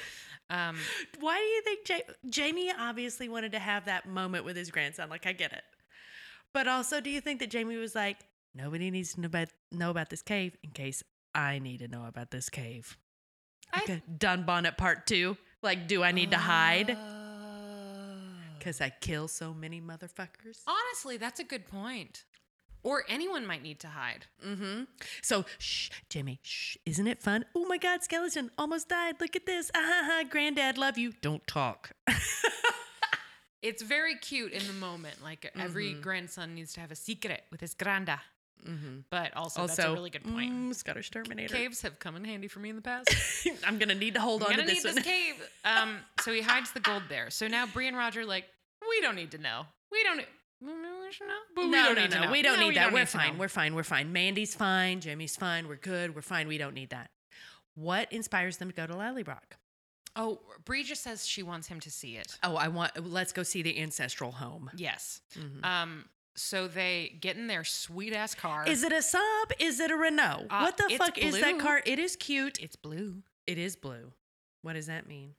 [0.50, 0.76] um,
[1.20, 5.08] Why do you think ja- Jamie obviously wanted to have that moment with his grandson?
[5.08, 5.62] Like, I get it.
[6.54, 8.18] But also, do you think that Jamie was like,
[8.54, 11.02] nobody needs to know about, know about this cave in case
[11.34, 12.96] I need to know about this cave?
[13.72, 15.36] I- Like a Dunbonnet part two.
[15.62, 16.90] Like, do I need to hide?
[16.96, 18.22] Oh.
[18.58, 20.60] Because I kill so many motherfuckers.
[20.66, 22.24] Honestly, that's a good point.
[22.82, 24.26] Or anyone might need to hide.
[24.46, 24.84] Mm-hmm.
[25.22, 26.76] So, shh, Jimmy, shh.
[26.86, 27.44] Isn't it fun?
[27.54, 29.16] Oh my God, skeleton almost died.
[29.20, 29.70] Look at this.
[29.74, 30.22] Ah, ha, ha.
[30.28, 31.12] Granddad, love you.
[31.20, 31.90] Don't talk.
[33.62, 35.22] It's very cute in the moment.
[35.24, 36.00] Like every Mhm.
[36.00, 38.20] grandson needs to have a secret with his granda.
[38.64, 39.00] mm-hmm.
[39.10, 40.52] But also, Also, that's a really good point.
[40.52, 41.54] Mm, Scottish Terminator.
[41.54, 43.08] Caves have come in handy for me in the past.
[43.66, 45.34] I'm gonna need to hold I'm on to gonna this need this cave.
[45.64, 47.28] Um, so he hides the gold there.
[47.30, 48.44] So now Bree and Roger like,
[48.88, 49.66] we don't need to know.
[49.90, 50.20] We don't.
[50.60, 50.72] Need-
[51.06, 52.24] We should know, but we no, don't no, need to no.
[52.24, 52.32] know.
[52.32, 52.92] We don't No, need that.
[52.92, 53.38] We're to fine.
[53.38, 53.74] We're fine.
[53.74, 54.12] We're fine.
[54.12, 55.00] Mandy's fine.
[55.00, 55.68] Jimmy's fine.
[55.68, 56.14] We're good.
[56.14, 56.48] We're fine.
[56.48, 57.10] We don't need that.
[57.74, 59.56] What inspires them to go to Lallybroch?
[60.16, 62.38] Oh, Bree just says she wants him to see it.
[62.42, 62.92] Oh, I want.
[63.06, 64.70] Let's go see the ancestral home.
[64.74, 65.20] Yes.
[65.34, 65.64] Mhm.
[65.64, 66.08] Um.
[66.38, 68.66] So they get in their sweet ass car.
[68.66, 69.22] Is it a sub?
[69.58, 70.46] Is it a Renault?
[70.50, 71.82] Uh, what the fuck is that car?
[71.86, 72.58] It is cute.
[72.60, 73.22] It's blue.
[73.46, 74.12] It is blue.
[74.62, 75.34] What does that mean?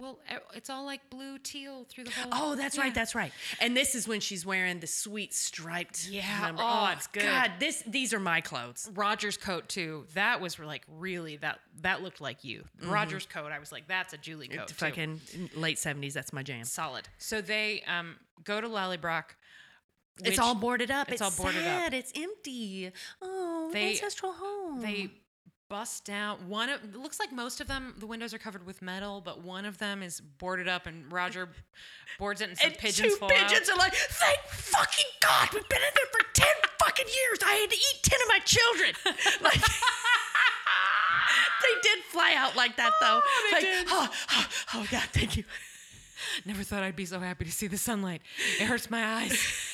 [0.00, 0.18] Well,
[0.54, 2.30] it's all like blue teal through the whole.
[2.32, 2.82] Oh, that's Yeah.
[2.84, 2.94] right.
[2.94, 3.32] That's right.
[3.60, 6.06] And this is when she's wearing the sweet striped.
[6.08, 6.46] Yeah.
[6.46, 7.22] number- Oh, it's good.
[7.22, 8.88] God, this these are my clothes.
[8.94, 10.06] Roger's coat too.
[10.14, 12.64] That was like really that that looked like you.
[12.82, 13.52] Roger's coat.
[13.52, 14.70] I was like, that's a Julie coat.
[14.70, 15.20] Fucking
[15.54, 16.14] late seventies.
[16.14, 16.64] That's my jam.
[16.64, 17.08] solid.
[17.18, 19.24] So they um go to Lallybroch.
[20.24, 21.08] it's all boarded up.
[21.08, 21.66] it's It's, all boarded up.
[21.66, 21.94] sad.
[21.94, 22.90] It's empty.
[23.22, 24.80] Oh, They- ancestral home.
[24.80, 25.10] They
[25.70, 28.82] bust down one of it looks like most of them the windows are covered with
[28.82, 31.48] metal, but one of them is boarded up and Roger
[32.18, 33.76] boards it and some and pigeons two fall pigeons out.
[33.76, 37.38] are like, thank fucking God, we've been in there for ten fucking years.
[37.46, 38.90] I had to eat ten of my children.
[39.42, 39.60] like.
[41.62, 43.20] They did fly out like that though.
[43.22, 43.64] Oh, like.
[43.88, 45.44] Oh, oh, oh God, thank you.
[46.44, 48.22] Never thought I'd be so happy to see the sunlight.
[48.60, 49.38] It hurts my eyes.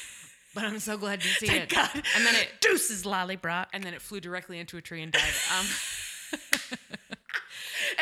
[0.57, 1.75] but I'm so glad to see Thank it.
[1.77, 1.91] God.
[2.17, 3.67] And then it Deuces, Lallybroch.
[3.73, 5.23] and then it flew directly into a tree and died.
[5.57, 5.67] Um,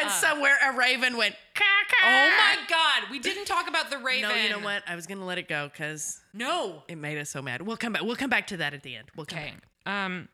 [0.01, 2.07] And somewhere a raven went, caw, caw.
[2.07, 4.29] oh my god, we didn't talk about the raven.
[4.29, 4.83] No, you know what?
[4.89, 6.83] I was gonna let it go because No.
[6.89, 7.63] it made us so mad.
[7.63, 8.03] We'll come back.
[8.03, 9.09] We'll come back to that at the end.
[9.17, 9.53] We'll come Okay.
[9.85, 9.93] back.
[9.95, 10.29] Um.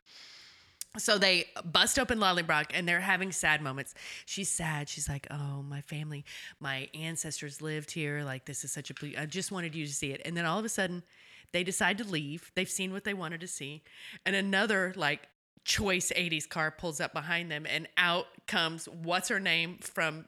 [0.99, 3.95] So they bust open Lallybroch and they're having sad moments.
[4.27, 4.89] She's sad.
[4.89, 6.25] She's like, "Oh, my family,
[6.59, 8.23] my ancestors lived here.
[8.25, 8.95] Like this is such a.
[8.95, 11.03] ble- I just wanted you to see it." And then all of a sudden,
[11.53, 12.53] they decide to leave.
[12.55, 13.83] They've seen what they wanted to see,
[14.25, 15.29] and another like
[15.65, 20.27] choice '80s car pulls up behind them, and out comes what's her name from.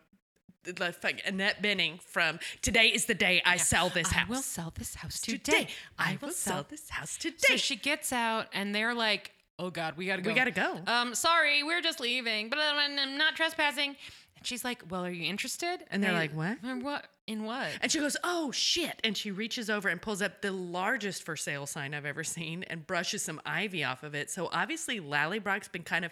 [0.65, 0.95] The
[1.27, 4.29] Annette Bening from Today is the Day I Sell This house.
[4.29, 5.39] I will sell this house today.
[5.39, 5.69] today.
[5.99, 7.35] I will sell this house today.
[7.41, 10.31] So she gets out, and they're like, "Oh God, we gotta go.
[10.31, 10.79] We gotta go.
[10.87, 13.97] Um, sorry, we're just leaving, but I'm not trespassing."
[14.43, 17.07] And she's like, "Well, are you interested?" And they're They- like, "What?" "Uh, What?
[17.29, 18.99] In what?" And she goes, Oh shit.
[19.05, 22.65] And she reaches over and pulls up the largest for sale sign I've ever seen
[22.65, 24.29] and brushes some ivy off of it.
[24.33, 26.11] So obviously, Lallybroch's been kind of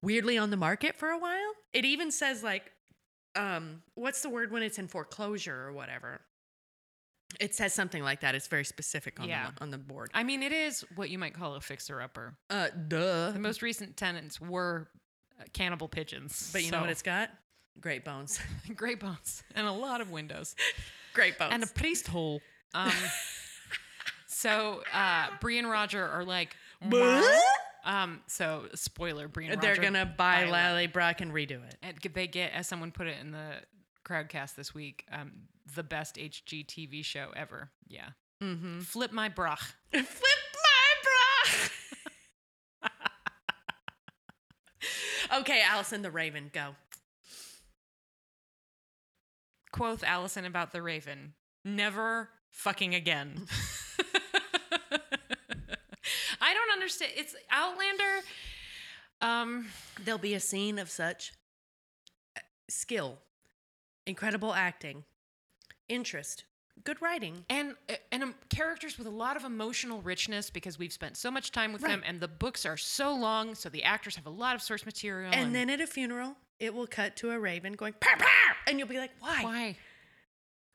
[0.00, 1.52] weirdly on the market for a while.
[1.74, 2.72] It even says, like,
[3.36, 6.22] um, what's the word when it's in foreclosure or whatever?
[7.38, 8.34] It says something like that.
[8.34, 9.50] It's very specific on, Yeah.
[9.56, 10.10] the, on the board.
[10.14, 12.34] I mean, it is what you might call a fixer-upper.
[12.48, 13.32] Uh, duh.
[13.32, 14.88] The most recent tenants were
[15.40, 17.30] uh, cannibal pigeons, But you know what it's got?
[17.80, 18.38] Great bones.
[18.76, 20.54] great bones and a lot of windows
[21.14, 21.52] Great bones.
[21.52, 22.40] and a priest hole.
[22.74, 22.92] Um,
[24.26, 26.56] so uh, Bree and Roger are like,
[27.84, 31.76] um, so spoiler, Bree and Roger going to buy buy La- Lallybroch and redo it.
[31.82, 33.56] And they get, as someone put it in the
[34.04, 35.32] crowdcast this week, um,
[35.74, 37.70] the best HGTV show ever.
[37.88, 38.10] Yeah.
[38.42, 38.80] Mm-hmm.
[38.80, 39.74] Flip my brach.
[39.92, 41.68] Flip my
[42.80, 42.88] bra.
[45.40, 46.74] okay, Allison the Raven, go.
[49.72, 51.32] Quoth Allison about the Raven.
[51.64, 53.46] Never fucking again.
[56.40, 57.12] I don't understand.
[57.16, 58.20] It's Outlander.
[59.20, 59.66] Um,
[60.04, 61.32] There'll be a scene of such
[62.36, 63.18] uh, skill,
[64.06, 65.04] incredible acting,
[65.88, 66.44] interest,
[66.84, 67.44] good writing.
[67.48, 67.74] and
[68.10, 71.72] and um, characters with a lot of emotional richness because we've spent so much time
[71.72, 74.62] with them, and the books are so long, so the actors have a lot of
[74.62, 75.30] source material.
[75.32, 78.26] And then at a funeral, it will cut to a raven going, "Pow, pow,"
[78.66, 79.42] and you'll be like, why?
[79.42, 79.76] why?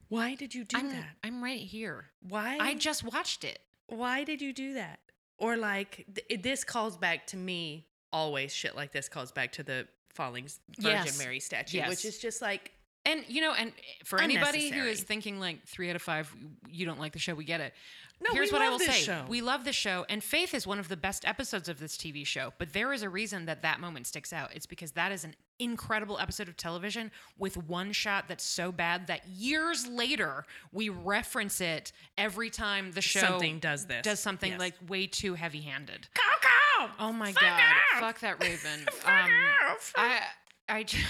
[0.09, 1.15] Why did you do I'm that?
[1.23, 2.05] I'm right here.
[2.21, 2.57] Why?
[2.59, 3.59] I just watched it.
[3.87, 4.99] why did you do that?
[5.37, 9.63] Or like th- this calls back to me always shit like this calls back to
[9.63, 10.47] the falling
[10.79, 11.19] Virgin Yes.
[11.19, 11.89] Mary statue, Yes.
[11.89, 12.71] which is just like
[13.07, 13.71] And you know, and
[14.03, 16.31] for anybody who is thinking like three out of five,
[16.69, 17.73] you don't like the show, we get it.
[18.19, 19.25] No, Here's we what I love will say: show.
[19.29, 22.25] we love the show, and Faith is one of the best episodes of this TV
[22.25, 22.51] show.
[22.57, 24.53] But there is a reason that that moment sticks out.
[24.55, 29.07] It's because that is an incredible episode of television with one shot that's so bad
[29.07, 34.01] that years later we reference it every time the show Something does this.
[34.03, 34.59] does something Yes.
[34.59, 36.07] like way too heavy-handed.
[36.13, 36.89] cow cow.
[36.99, 37.59] Oh my Fuck god!
[37.61, 37.99] off.
[37.99, 38.85] Fuck that Raven.
[38.91, 39.31] Fuck um,
[39.71, 39.93] off.
[39.95, 40.19] I
[40.67, 41.05] I just.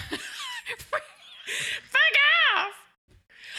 [1.82, 2.00] Fuck
[2.56, 2.72] off.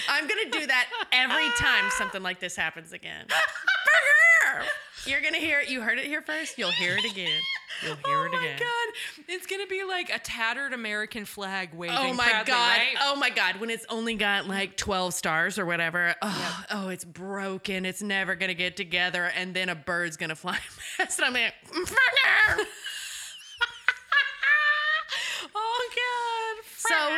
[0.08, 3.26] I'm gonna do that every time something like this happens again.
[3.28, 4.68] Fuck off.
[5.06, 5.70] You're gonna hear it.
[5.70, 6.58] You heard it here first.
[6.58, 7.40] You'll hear it again.
[7.82, 9.26] You'll hear oh it my god!
[9.28, 11.96] It's gonna be like a tattered American flag waving.
[11.98, 12.78] Oh my proudly, god!
[12.78, 12.96] right?
[13.02, 13.60] Oh my god!
[13.60, 17.86] When it's only got like twelve stars or whatever, oh, oh, it's broken.
[17.86, 20.58] It's never gonna get together, and then a bird's gonna fly
[20.98, 22.68] past, and I'm like, mm, "Fuck off."
[25.56, 26.66] oh god!
[26.76, 27.18] So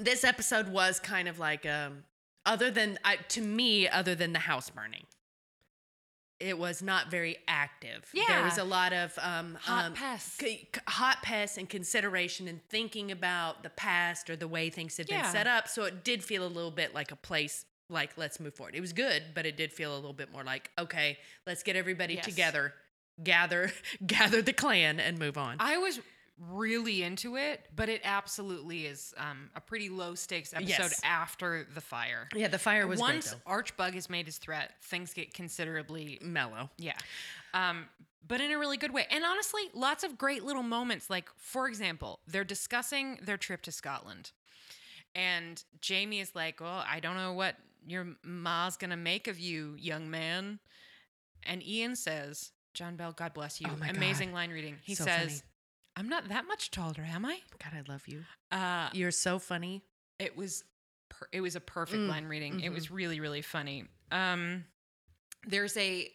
[0.00, 2.04] this episode was kind of like um
[2.46, 5.04] other than I to me other than the house burning.
[6.40, 8.08] It was not very active.
[8.14, 8.22] Yeah.
[8.28, 10.38] There was a lot of um, Hot um, pests.
[10.38, 15.08] c- hot pests and consideration and thinking about the past or the way things had
[15.08, 15.66] been set up.
[15.66, 18.76] So it did feel a little bit like a place like let's move forward.
[18.76, 21.74] It was good, but it did feel a little bit more like okay, let's get
[21.74, 22.24] everybody Yes.
[22.24, 22.72] together,
[23.24, 23.72] gather
[24.06, 25.56] gather the clan and move on.
[25.58, 25.98] I was
[26.40, 31.00] really into it, but it absolutely is um, a pretty low stakes episode Yes.
[31.04, 32.28] after the fire.
[32.34, 36.18] yeah, the fire was Once great Arch Bug has made his threat, things get considerably
[36.22, 36.70] mellow.
[36.78, 36.94] Yeah.
[37.54, 37.86] Um,
[38.26, 39.06] but in a really good way.
[39.10, 41.08] And honestly, lots of great little moments.
[41.08, 44.32] Like, for example, they're discussing their trip to Scotland.
[45.14, 47.56] And Jamie is like, Well, I don't know what
[47.86, 50.58] your ma's to make of you, young man.
[51.44, 53.68] And Ian says, John Bell, God bless you.
[53.70, 54.34] Oh Amazing God.
[54.34, 54.76] line reading.
[54.82, 55.42] He So says, funny.
[55.98, 57.38] I'm not that much taller, am I?
[57.62, 58.22] God, I love you.
[58.52, 59.82] Uh, You're so funny.
[60.20, 60.62] it was
[61.08, 62.60] per- it was a perfect Mm, line reading.
[62.60, 63.84] It was really really funny.
[64.12, 64.64] Um,
[65.46, 66.08] there's a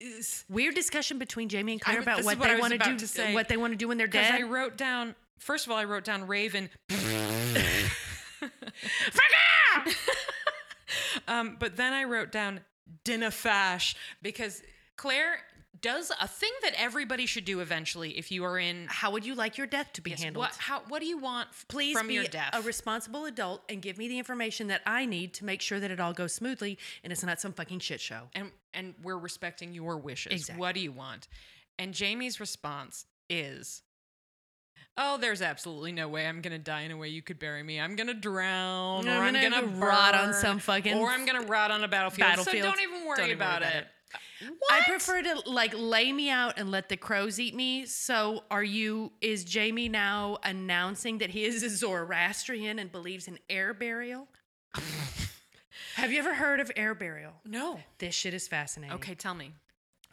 [0.00, 2.54] is- Weird discussion between Jamie and I was- about this is what what I they
[2.56, 2.96] was want to about do.
[2.98, 3.34] to say.
[3.34, 4.40] What they want to do when they're Because dead.
[4.40, 6.70] I wrote down, first of all, I wrote down Raven.
[11.28, 12.60] um, but then I wrote down
[13.04, 14.62] dinna fash because
[14.96, 15.38] Claire
[15.80, 19.34] does a thing that everybody should do eventually if you are in How would you
[19.34, 20.44] like your death to be Yes, handled?
[20.44, 22.50] What how what do you want f- Please from be your death?
[22.52, 25.90] a responsible adult and give me the information that I need to make sure that
[25.90, 28.28] it all goes smoothly and it's not some fucking shit show.
[28.34, 30.32] and and we're respecting your wishes.
[30.32, 30.60] Exactly.
[30.60, 31.28] What do you want?
[31.78, 33.82] And Jamie's response is
[35.00, 37.80] Oh, there's absolutely no way I'm gonna die in a way you could bury me.
[37.80, 41.24] I'm gonna drown, I'm or I'm gonna gonna, go rot on some fucking or I'm
[41.24, 42.28] gonna rot on a battlefield.
[42.28, 42.64] battlefield.
[42.64, 43.86] So don't even worry, Don't even worry about, about it.
[44.70, 47.86] I prefer to like lay me out and let the crows eat me.
[47.86, 53.38] So are you is Jamie now announcing that he is a Zoroastrian and believes in
[53.50, 54.28] air burial?
[55.96, 57.32] Have you ever heard of air burial?
[57.44, 57.80] No.
[57.98, 58.94] This shit is fascinating.
[58.96, 59.52] Okay, tell me.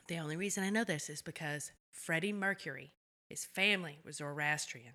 [0.07, 2.91] The only reason I know this is because Freddie Mercury,
[3.29, 4.93] his family was Zoroastrian.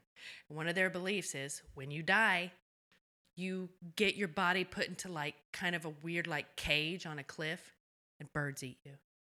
[0.48, 2.52] And one of their beliefs is when you die,
[3.36, 7.24] you get your body put into like kind of a weird like cage on a
[7.24, 7.72] cliff
[8.18, 8.92] and birds eat you.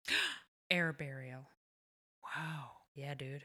[0.72, 1.42] Air burial.
[2.24, 2.72] Wow.
[2.96, 3.44] Yeah, dude.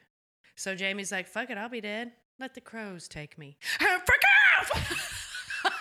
[0.56, 2.12] So Jamie's like, fuck it, I'll be dead.
[2.40, 3.59] Let the crows take me.
[3.78, 4.22] Freak
[4.60, 5.14] off!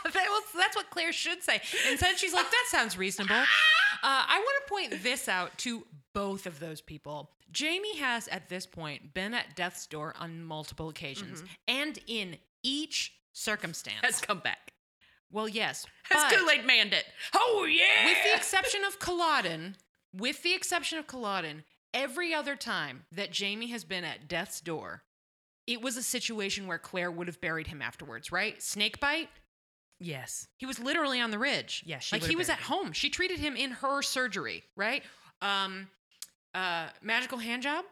[0.04, 1.62] that was, that's what Claire should say.
[1.90, 3.36] Instead, she's like, that sounds reasonable.
[4.04, 5.84] Uh, I want to point this out to
[6.14, 7.32] both of those people.
[7.52, 13.14] Jamie has, at this point, been at death's door on multiple occasions, and in each
[13.34, 13.98] circumstance.
[14.04, 14.74] Has come back.
[15.32, 15.88] well, yes.
[16.12, 17.06] Has but Kool-Aid manned it.
[17.34, 18.06] Oh yeah!
[18.06, 19.78] with the exception of Culloden,
[20.18, 21.64] with the exception of Culloden,
[21.94, 25.04] every other time that Jamie has been at death's door,
[25.66, 28.62] it was a situation where Claire would have buried him afterwards, right?
[28.62, 29.30] Snake bite,
[30.00, 30.48] yes.
[30.58, 31.84] He was literally on the ridge.
[31.86, 32.64] Yeah, she like he was at him.
[32.66, 32.92] home.
[32.94, 35.04] She treated him in her surgery, right?
[35.42, 35.88] Um,
[36.56, 37.86] uh, magical hand job.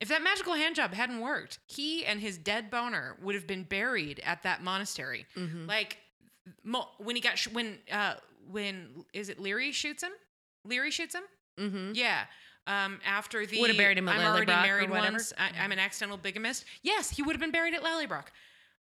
[0.00, 3.62] If that magical hand job hadn't worked, he and his dead boner would have been
[3.62, 5.26] buried at that monastery.
[5.36, 5.66] Mhm.
[5.66, 5.98] Like
[6.62, 8.14] mo- when he got sh- when uh
[8.48, 10.12] when is it Laoghaire shoots him?
[10.68, 11.22] Laoghaire shoots him.
[11.58, 11.92] Mm-hmm.
[11.94, 12.24] Yeah.
[12.66, 15.12] Um, after the Would've buried him at I'm already or married whatever.
[15.12, 15.32] once.
[15.38, 16.64] I, I'm an accidental bigamist.
[16.82, 18.26] Yes, he would have been buried at Lallybroch.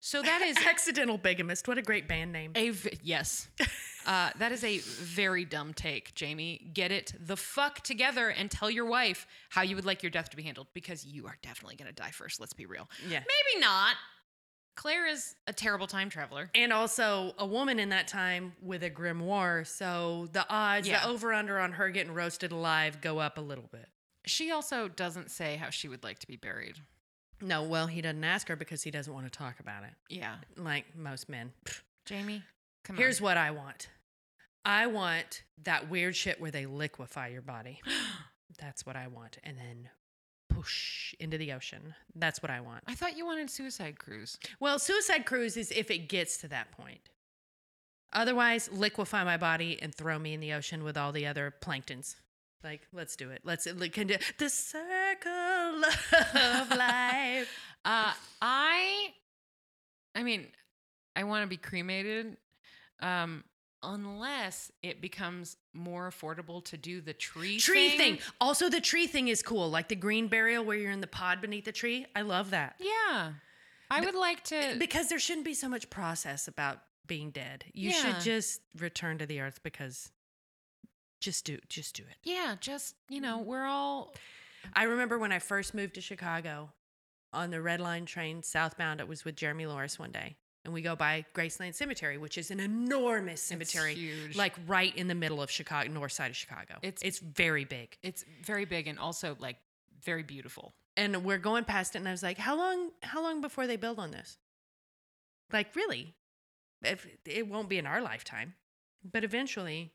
[0.01, 1.67] So that is Accidental Bigamist.
[1.69, 2.53] What a great band name.
[2.55, 3.49] a v- yes.
[4.07, 6.71] Uh, that is a very dumb take, Jamie.
[6.73, 10.31] Get it the fuck together and tell your wife how you would like your death
[10.31, 12.39] to be handled because you are definitely going to die first.
[12.39, 12.89] Let's be real.
[13.09, 13.19] Yeah.
[13.19, 13.97] Maybe not.
[14.77, 16.51] Claire is a terrible time traveler.
[16.55, 19.67] And also a woman in that time with a grimoire.
[19.67, 21.01] So the odds, Yeah.
[21.01, 23.89] the over under on her getting roasted alive go up a little bit.
[24.27, 26.77] She also doesn't say how she would like to be buried.
[27.41, 29.93] No, well, he doesn't ask her because he doesn't want to talk about it.
[30.09, 30.37] Yeah.
[30.57, 31.53] Like most men.
[32.07, 32.43] Jamie,
[32.85, 33.25] come Here's on.
[33.25, 33.89] what I want
[34.65, 37.81] I want that weird shit where they liquefy your body.
[38.59, 39.39] That's what I want.
[39.45, 39.91] And then
[40.57, 41.95] push into the ocean.
[42.15, 42.83] That's what I want.
[42.87, 44.39] I thought you wanted Suicide Cruise.
[44.59, 47.11] Well, Suicide Cruise is if it gets to that point.
[48.13, 52.17] Otherwise, liquefy my body and throw me in the ocean with all the other planktons.
[52.65, 53.43] Like, let's do it.
[53.45, 57.49] Let's it can do the circle of life.
[57.85, 59.09] Uh, I,
[60.15, 60.47] I mean,
[61.15, 62.37] I want to be cremated,
[63.01, 63.45] um,
[63.83, 68.19] unless it becomes more affordable to do the tree Tree thing.
[68.41, 69.71] Also, the tree thing is cool.
[69.71, 72.07] Like the green burial where you're in the pod beneath the tree.
[72.17, 72.77] I love that.
[72.81, 73.33] Yeah,
[73.91, 74.57] I would like to.
[74.57, 77.65] Eh, because there shouldn't be so much process about being dead.
[77.73, 77.97] You Yeah.
[78.03, 80.11] should just return to the earth because
[81.21, 82.17] just do just do it.
[82.25, 83.47] yeah, just you know, mm-hmm.
[83.49, 84.15] we're all.
[84.75, 86.73] I remember when I first moved to Chicago
[87.33, 89.01] on the Red Line train southbound.
[89.01, 90.37] It was with Jeremy Lawrence one day,
[90.67, 95.15] and we go by Graceland Cemetery, which is an enormous cemetery, like right in the
[95.15, 96.75] middle of Chicago, north side of Chicago.
[96.83, 99.59] It's- it's very big, It's very big and also like
[100.03, 100.75] very beautiful.
[100.97, 102.91] and we're going past it, and I was like, "How long?
[103.03, 104.39] How long before they build on this?
[105.53, 106.15] Like, really?
[106.83, 108.55] If it won't be in our lifetime,
[109.05, 109.93] but eventually."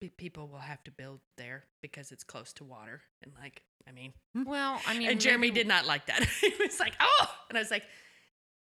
[0.00, 3.92] pe- People will have to build there because it's close to water, and like, I
[3.92, 6.22] mean, Well, I mean, and Jeremy maybe- did not like that.
[6.40, 7.84] he was like, "Oh," and I was like,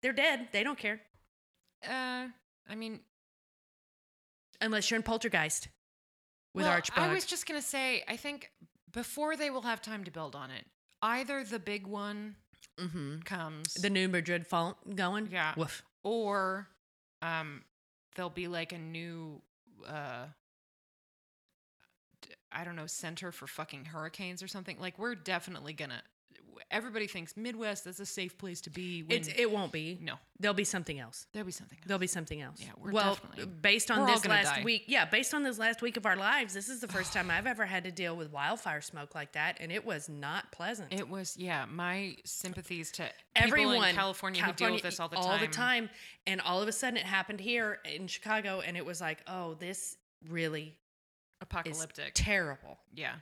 [0.03, 0.49] "They're dead.
[0.51, 1.01] They don't care
[1.83, 2.27] Uh,
[2.69, 2.99] I mean,
[4.61, 5.67] unless you're in Poltergeist
[6.53, 8.51] with well, Archibald." I was just gonna say, I think
[8.91, 10.65] before they will have time to build on it,
[11.01, 12.35] either the big one
[12.79, 13.19] mm-hmm.
[13.21, 15.29] comes, the New Madrid fault going.
[15.31, 15.53] Yeah.
[15.57, 15.83] Woof.
[16.03, 16.69] or
[17.21, 17.63] um,
[18.15, 19.41] there'll be like a new,
[19.87, 20.27] uh,
[22.51, 24.77] I don't know, center for fucking hurricanes or something.
[24.79, 26.01] Like we're definitely gonna.
[26.71, 29.03] Everybody thinks Midwest is a safe place to be.
[29.03, 29.99] When, It's it won't be.
[30.01, 31.27] no, There'll be something else.
[31.31, 31.77] there'll be something.
[31.77, 31.87] Else.
[31.87, 32.59] There'll be something else.
[32.61, 34.63] Yeah, we're well, definitely- based on this last die.
[34.63, 34.83] week.
[34.87, 37.47] Yeah, based on this last week of our lives, this is the first time I've
[37.47, 40.93] ever had to deal with wildfire smoke like that, and it was not pleasant.
[40.93, 41.65] It was yeah.
[41.65, 43.05] My sympathies to
[43.35, 45.25] Everyone in California, who deal with this all the time.
[45.25, 45.89] all the time,
[46.27, 49.55] and all of a sudden it happened here in Chicago, and it was like, oh,
[49.55, 49.97] this
[50.29, 50.75] really
[51.41, 52.11] Apocalyptic.
[52.13, 52.77] terrible.
[52.93, 53.15] yeah.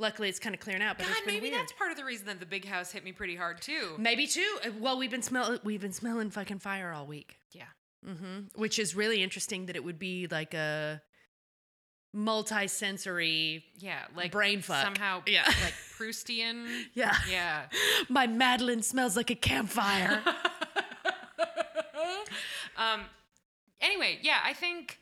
[0.00, 1.54] Luckily, it's kind of clearing out, but God, maybe weird.
[1.54, 3.96] that's part of the reason that the big house hit me pretty hard too.
[3.98, 4.58] Maybe too.
[4.64, 7.36] Uh, Well, we've been smell we've been smelling fucking fire all week.
[7.52, 7.64] Yeah.
[8.06, 11.02] hmm Which is really interesting that it would be like a
[12.14, 13.64] multi-sensory.
[13.78, 14.84] Yeah, like Brain fuck.
[14.84, 15.44] somehow Yeah.
[15.46, 16.66] like Proustian.
[16.94, 17.16] Yeah.
[17.28, 17.62] Yeah.
[18.08, 20.22] My madeleine smells like a campfire.
[22.76, 23.00] um
[23.80, 24.98] anyway, yeah, I think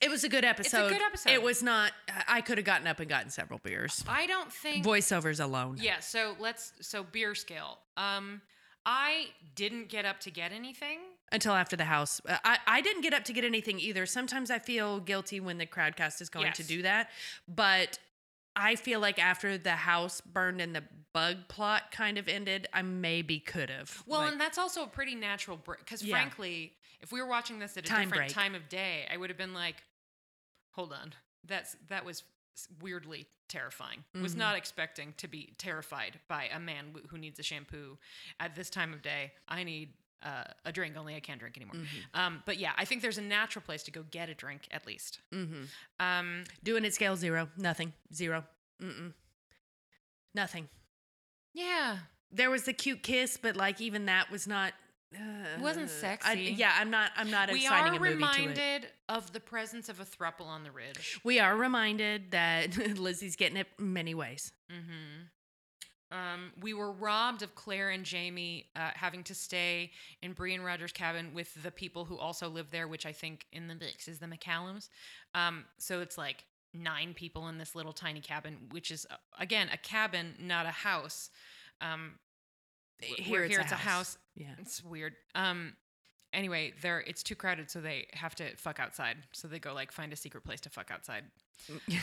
[0.00, 0.84] it was a good episode.
[0.84, 1.30] It's a good episode.
[1.32, 1.92] It was not.
[2.28, 4.04] I could have gotten up and gotten several beers.
[4.08, 5.78] I don't think Voiceovers alone.
[5.80, 7.78] Yeah, so let's so beer scale.
[7.96, 8.42] Um
[8.84, 11.00] I didn't get up to get anything.
[11.32, 14.06] Until after the house, Uh, I I didn't get up to get anything either.
[14.06, 17.10] Sometimes I feel guilty when the crowdcast is going to do that,
[17.48, 17.98] but
[18.54, 22.80] I feel like after the house burned and the bug plot kind of ended, I
[22.82, 24.02] maybe could have.
[24.06, 26.14] Well, Like, and that's also a pretty natural break because Yeah.
[26.14, 28.32] frankly, if we were watching this at a Time different break.
[28.32, 29.82] time of day, I would have been like,
[30.72, 31.14] "Hold on,
[31.44, 32.22] that's that was
[32.80, 34.04] weirdly terrifying.
[34.14, 34.38] Was Mhm.
[34.38, 37.98] not expecting to be terrified by a man wh- who needs a shampoo
[38.40, 39.32] at this time of day.
[39.48, 41.76] I need." Uh, a drink only I can't drink anymore.
[41.76, 42.04] Mhm.
[42.18, 44.86] Um, but yeah, I think there's a natural place to go get a drink at
[44.86, 45.20] least.
[45.30, 45.68] mhm.
[46.00, 48.44] Um, doing it scale zero, nothing, zero,
[48.80, 49.12] mm-mm,
[50.34, 50.68] nothing.
[51.52, 51.98] yeah,
[52.32, 54.72] There was the cute kiss, but like even that was not.
[55.14, 55.18] Uh,
[55.60, 56.54] Wasn't I- sexy.
[56.56, 57.10] yeah, I'm not.
[57.16, 58.14] I'm not we assigning are a movie to it.
[58.14, 61.20] reminded of the presence of a thruple on the ridge.
[61.24, 64.52] We are reminded that Lizzie's getting it many ways.
[64.70, 66.16] Mm-hmm.
[66.16, 69.90] Um, we were robbed of Claire and Jamie uh, having to stay
[70.22, 73.44] in Bree and Roger's cabin with the people who also live there, which I think
[73.52, 74.88] in the mix is the McCallums.
[75.34, 79.68] Um, so it's like nine people in this little tiny cabin, which is uh, again
[79.72, 81.30] a cabin, not a house.
[81.80, 82.12] Um,
[83.00, 84.16] w- Here, it's, here a it's a house.
[84.36, 84.54] Yeah.
[84.58, 85.14] It's weird.
[85.34, 85.74] Um,
[86.32, 89.16] anyway, there it's too crowded, so they have to fuck outside.
[89.32, 91.24] So they go like find a secret place to fuck outside.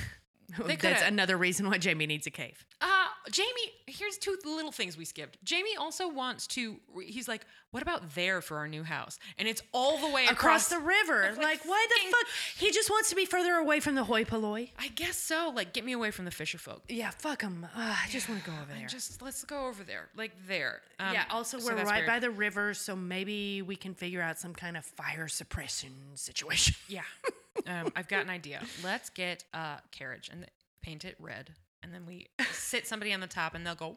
[0.65, 2.65] They That's coulda- another reason why Jamie needs a cave.
[2.81, 2.87] Uh,
[3.31, 3.47] Jamie,
[3.87, 5.37] here's two little things we skipped.
[5.45, 9.17] Jamie also wants to, he's like, what about there for our new house?
[9.37, 11.29] And it's all the way Across across, the river.
[11.29, 12.27] Like, Like, why the fucking- fuck?
[12.57, 14.69] He just wants to be further away from the hoi polloi.
[14.77, 15.51] I guess so.
[15.55, 16.83] Like, get me away from the fisher folk.
[16.89, 17.65] Yeah, fuck him.
[17.75, 18.87] I just want to go over there.
[18.87, 20.81] Just let's go over there, like there.
[20.99, 22.07] Um, yeah, also, so we're that's right weird.
[22.07, 26.75] by the river, so maybe we can figure out some kind of fire suppression situation.
[26.89, 27.01] Yeah,
[27.67, 28.61] um, I've got an idea.
[28.83, 30.45] Let's get a carriage and
[30.81, 33.95] paint it red, and then we sit somebody on the top, and they'll go wow,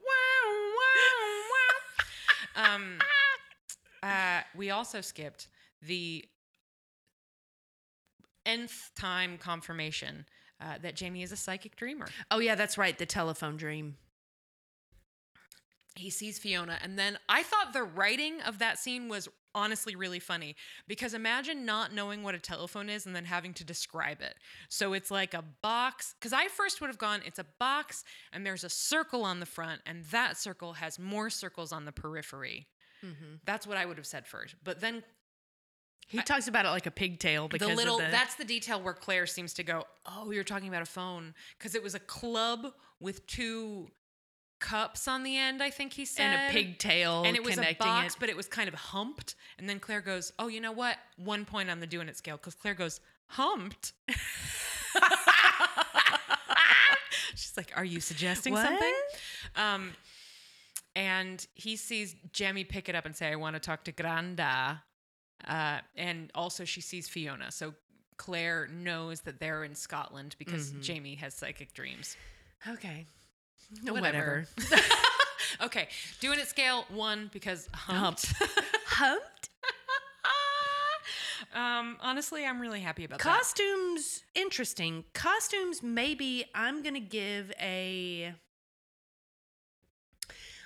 [2.57, 2.75] wow, wow.
[2.75, 2.99] um,
[4.03, 5.49] uh, we also skipped
[5.83, 6.25] the
[8.45, 10.25] nth time confirmation
[10.61, 12.07] uh, that Jamie is a psychic dreamer.
[12.31, 12.97] Oh, yeah, that's right.
[12.97, 13.97] The telephone dream.
[15.97, 20.21] He sees Fiona, and then I thought the writing of that scene was honestly really
[20.21, 20.55] funny
[20.87, 24.35] because imagine not knowing what a telephone is and then having to describe it.
[24.69, 28.47] So it's like a box, because I first would have gone, it's a box, and
[28.47, 32.69] there's a circle on the front, and that circle has more circles on the periphery.
[33.05, 33.37] Mm-hmm.
[33.45, 34.55] That's what I would have said first.
[34.63, 35.03] But then
[36.07, 38.81] He I- talks about it like a pigtail because the little the, that's the detail
[38.81, 42.01] where Claire seems to go, "Oh, you're talking about a phone because it was a
[42.01, 43.89] club with two
[44.59, 46.23] cups on the end, I think he said.
[46.33, 48.21] and a pigtail and it was a box, it.
[48.21, 49.35] but it was kind of humped.
[49.59, 50.97] And then Claire goes, "Oh, you know what?
[51.17, 53.93] One point on the doing it scale because Claire goes humped."
[57.35, 58.65] She's like, "Are you suggesting What?
[58.67, 58.95] something?"
[59.57, 59.93] Um,
[60.95, 64.81] and he sees Jamie pick it up and say, "I want to talk to Granda,"
[65.47, 67.51] uh, and also she sees Fiona.
[67.53, 67.75] So
[68.17, 70.83] Claire knows that they're in Scotland because Mhm.
[70.83, 72.17] Jamie has psychic dreams.
[72.67, 73.07] Okay.
[73.85, 74.47] Whatever.
[75.63, 75.89] okay,
[76.21, 78.33] doing it scale one because humped.
[78.87, 79.51] Humped.
[81.55, 83.25] um, honestly, I'm really happy about that.
[83.25, 85.05] Costumes, interesting.
[85.15, 88.35] Costumes, maybe I'm gonna give a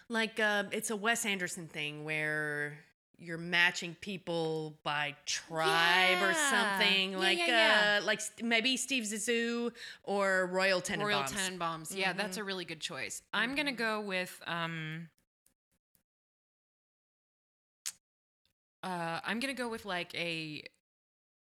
[0.08, 2.78] like uh it's a Wes Anderson thing where
[3.20, 9.70] you're matching people by tribe or something Yeah, like yeah, uh like maybe Steve Zissou
[10.04, 11.04] or Royal Tenenbaums.
[11.04, 11.94] Royal Tenenbaums.
[11.96, 13.22] Yeah, that's a really good choice.
[13.32, 15.08] I'm gonna go with um.
[18.82, 20.62] Uh, I'm gonna go with like a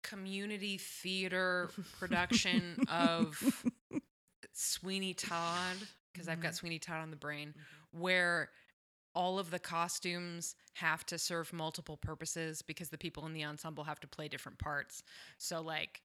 [0.02, 3.64] community theater production of
[4.52, 5.76] Sweeney Todd
[6.12, 7.52] because I've got Sweeney Todd on the brain,
[7.90, 8.50] where
[9.16, 13.82] all of the costumes have to serve multiple purposes because the people in the ensemble
[13.82, 15.02] have to play different parts.
[15.38, 16.02] So like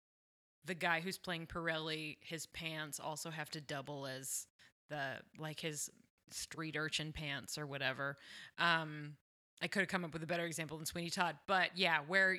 [0.64, 4.48] the guy who's playing Pirelli, his pants also have to double as
[4.90, 5.90] the like his
[6.30, 8.18] street urchin pants or whatever.
[8.58, 9.18] Um
[9.62, 12.38] I could have come up with a better example than Sweeney Todd, but yeah, where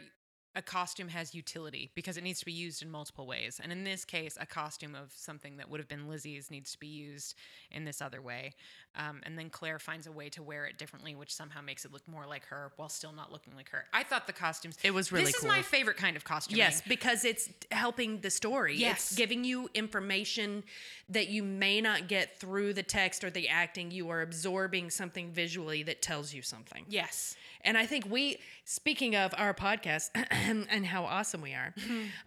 [0.55, 3.59] a costume has utility because it needs to be used in multiple ways.
[3.62, 6.78] And in this case, a costume of something that would have been Lizzie's needs to
[6.78, 7.35] be used
[7.70, 8.55] in this other way.
[8.94, 11.93] Um, and then Claire finds a way to wear it differently, which somehow makes it
[11.93, 13.86] look more like her while still not looking like her.
[13.93, 14.77] I thought the costumes.
[14.82, 15.48] It was really This cool.
[15.51, 16.59] is my favorite kind of costume.
[16.59, 18.77] Yes, because it's helping the story.
[18.77, 19.10] Yes.
[19.10, 20.62] It's giving you information
[21.09, 23.90] that you may not get through the text or the acting.
[23.90, 26.85] You are absorbing something visually that tells you something.
[26.89, 27.35] Yes.
[27.62, 31.73] And I think we, speaking of our podcast and how awesome we are,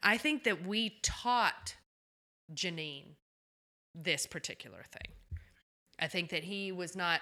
[0.01, 1.75] I think that we taught
[2.53, 3.15] Janine
[3.93, 5.11] this particular thing.
[5.99, 7.21] I think that he was not.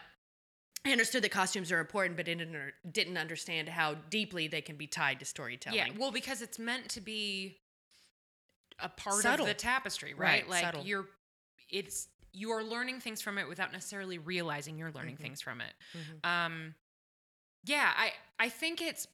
[0.86, 2.56] I understood that costumes are important, but didn't
[2.92, 5.78] didn't understand how deeply they can be tied to storytelling.
[5.78, 7.58] Yeah, well, because it's meant to be
[8.80, 9.46] a part Subtle.
[9.46, 10.50] of the tapestry, Right, right?
[10.50, 10.84] Like subtle.
[10.84, 11.06] you're,
[11.70, 15.72] it's you are learning things from it without necessarily realizing you're learning things from it.
[15.96, 16.28] Mhm.
[16.28, 16.76] Um,
[17.64, 19.08] yeah, I I think it's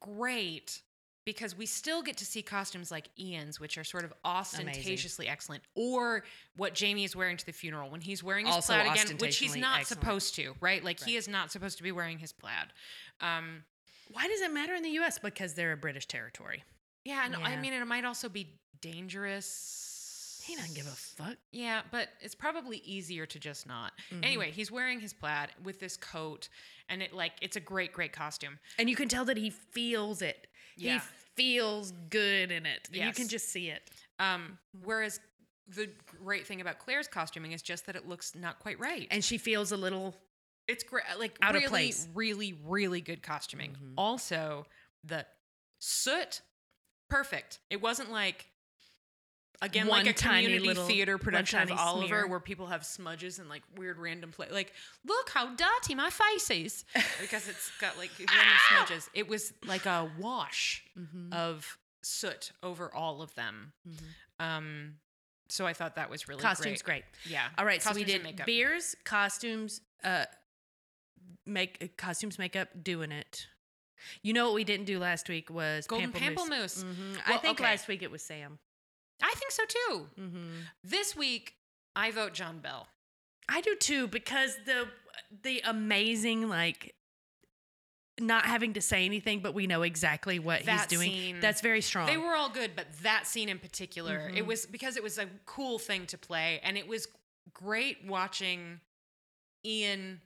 [0.00, 0.82] great
[1.24, 5.62] because we still get to see costumes like Ian's, which are sort of ostentatiously excellent,
[5.74, 6.24] or
[6.56, 9.38] what Jamie is wearing to the funeral when he's wearing his Also plaid again, which
[9.38, 10.00] he's not excellent.
[10.02, 10.82] supposed to, right?
[10.84, 12.72] Like he is not supposed to be wearing his plaid.
[13.20, 13.64] Um,
[14.10, 15.18] Why does it matter in the U.S.?
[15.18, 16.64] Because they're a British territory.
[17.04, 18.48] Yeah, and I mean, it might also be
[18.80, 19.91] dangerous.
[20.44, 21.36] He doesn't give a fuck.
[21.52, 23.92] Yeah, but it's probably easier to just not.
[24.10, 24.24] Mhm.
[24.24, 26.48] Anyway, he's wearing his plaid with this coat,
[26.88, 28.58] and it like it's a great, great costume.
[28.78, 30.48] And you can tell that he feels it.
[30.76, 30.94] Yeah.
[30.94, 30.98] He
[31.36, 32.88] feels good in it.
[32.92, 33.90] You can just see it.
[34.18, 35.20] Um, whereas
[35.68, 39.06] the great thing about Claire's costuming is just that it looks not quite right.
[39.10, 40.14] And she feels a little
[40.68, 42.08] it's great, like Out of really, place.
[42.14, 43.74] really, really good costuming.
[43.74, 43.94] Mhm.
[43.98, 44.66] Also,
[45.04, 45.26] the
[45.80, 46.40] soot,
[47.08, 47.58] perfect.
[47.70, 48.48] It wasn't like.
[49.62, 52.26] Again, One like a tiny community little- theater production of Oliver, smear.
[52.26, 54.48] where people have smudges and like weird random play.
[54.50, 54.72] Like,
[55.06, 56.84] look how dirty my face is,
[57.20, 59.08] because it's got like random smudges.
[59.14, 61.32] It was like a wash Mm-hmm.
[61.32, 63.72] of soot over all of them.
[64.40, 64.94] Um,
[65.48, 67.04] so I thought that was really costumes great.
[67.22, 67.32] great.
[67.32, 67.46] Yeah.
[67.56, 68.46] All right, so we did makeup.
[68.46, 70.24] beers, costumes, uh,
[71.46, 73.46] make uh, costumes, makeup, doing it.
[74.22, 76.82] You know what we didn't do last week was Golden pamplemousse.
[76.82, 76.84] pamplemousse.
[76.84, 77.20] Mhm.
[77.26, 77.64] I think okay.
[77.70, 78.58] last week it was Sam.
[79.22, 80.06] I think so too.
[80.20, 80.48] Mm-hmm.
[80.84, 81.54] This week,
[81.96, 82.88] I vote John Bell.
[83.48, 84.88] I do too because the
[85.42, 86.94] the amazing like
[88.20, 91.10] not having to say anything, but we know exactly what he's doing.
[91.10, 92.06] scene- That's very strong.
[92.06, 94.46] They were all good, but that scene in particular, it Mhm.
[94.46, 97.08] was because it was a cool thing to play, and it was
[97.54, 98.80] great watching
[99.64, 100.20] Ian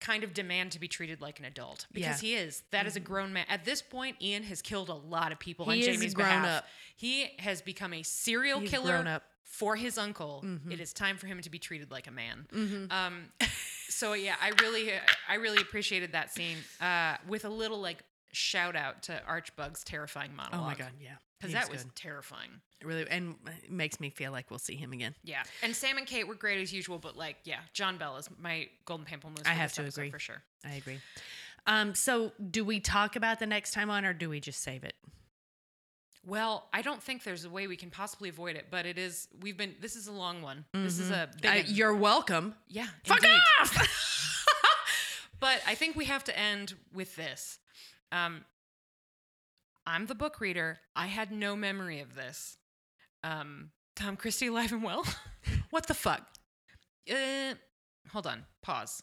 [0.00, 2.28] kind of demand to be treated like an adult because Yeah.
[2.28, 2.62] he is.
[2.70, 3.46] That is a grown man.
[3.48, 6.28] At this point, Ian has killed a lot of people on He is Jamie's grown
[6.42, 6.58] behalf.
[6.58, 6.68] up.
[6.96, 9.22] He has become a serial He's killer grown up.
[9.44, 10.42] for his uncle.
[10.44, 10.70] Mhm.
[10.72, 12.46] It is time for him to be treated like a man.
[12.52, 12.92] Mhm.
[12.92, 13.32] Um,
[13.88, 14.92] so yeah, I really,
[15.28, 16.58] I really appreciated that scene.
[16.80, 18.02] Uh, with a little like
[18.32, 20.60] shout out to Arch Bug's terrifying monologue.
[20.60, 21.16] Oh my god, yeah.
[21.48, 21.96] Because that was good.
[21.96, 22.50] terrifying.
[22.82, 23.34] really and
[23.64, 25.14] it makes me feel like we'll see him again.
[25.24, 28.28] Yeah, and Sam and Kate were great as usual, but like, yeah, John Bell is
[28.38, 29.46] my golden pamplemousse.
[29.46, 30.10] I have to agree.
[30.10, 30.42] for sure.
[30.64, 30.98] I agree.
[31.66, 34.84] Um, so do we talk about the next time on, or do we just save
[34.84, 34.94] it?
[36.26, 39.28] Well, I don't think there's a way we can possibly avoid it, but it is.
[39.40, 39.74] We've been.
[39.80, 40.64] This is a long one.
[40.72, 41.50] This is a big.
[41.50, 41.64] Uh, one.
[41.68, 42.54] you're welcome.
[42.68, 43.38] yeah, Fuck indeed.
[43.60, 44.46] off.
[45.40, 47.58] but I think we have to end with this.
[48.10, 48.44] Um,
[49.86, 50.78] I'm the book reader.
[50.96, 52.56] I had no memory of this.
[53.22, 55.04] Um, Tom Christie alive and well.
[55.70, 56.22] what the fuck?
[57.10, 57.54] Uh,
[58.10, 58.44] hold on.
[58.62, 59.02] Pause.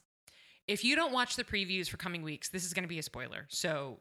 [0.68, 3.03] If you don't watch the previews for coming weeks, this is going to be a
[3.03, 3.45] spoiler.
[3.49, 3.99] So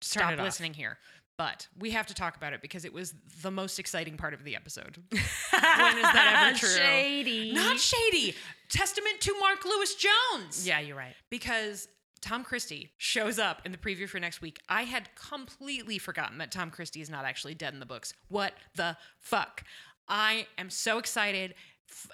[0.00, 0.38] stop off.
[0.38, 0.98] listening here.
[1.38, 4.44] But we have to talk about it because it was the most exciting part of
[4.44, 4.98] the episode.
[5.10, 5.22] when is
[5.52, 6.68] that ever true?
[6.68, 7.52] Shady.
[7.52, 8.36] Not shady.
[8.68, 11.14] Testament to Mark Lewis Jones yeah, you're right.
[11.30, 11.88] because
[12.22, 14.60] Tom Christie shows up in the preview for next week.
[14.68, 18.14] I had completely forgotten that Tom Christie is not actually dead in the books.
[18.28, 19.64] What the fuck?
[20.08, 21.54] I am so excited.
[21.90, 22.08] F-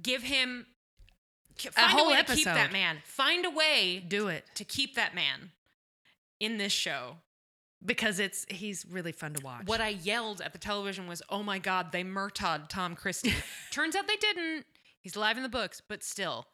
[0.00, 0.66] give him
[1.58, 2.98] find a, whole way to keep that man.
[3.04, 5.50] Find a way Do it to keep that man
[6.38, 7.16] in this show.
[7.84, 9.66] because it's he's really fun to watch.
[9.66, 13.34] What I yelled at the television was, "Oh my god, they Murtagh'd Tom Christie."
[13.70, 14.64] Turns out they didn't.
[15.00, 16.46] He's alive in the books, but still,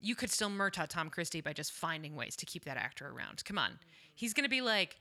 [0.00, 3.44] you could still Murtagh'd Tom Christie by just finding ways to keep that actor around.
[3.44, 3.78] Come on,
[4.14, 4.96] he's gonna be like,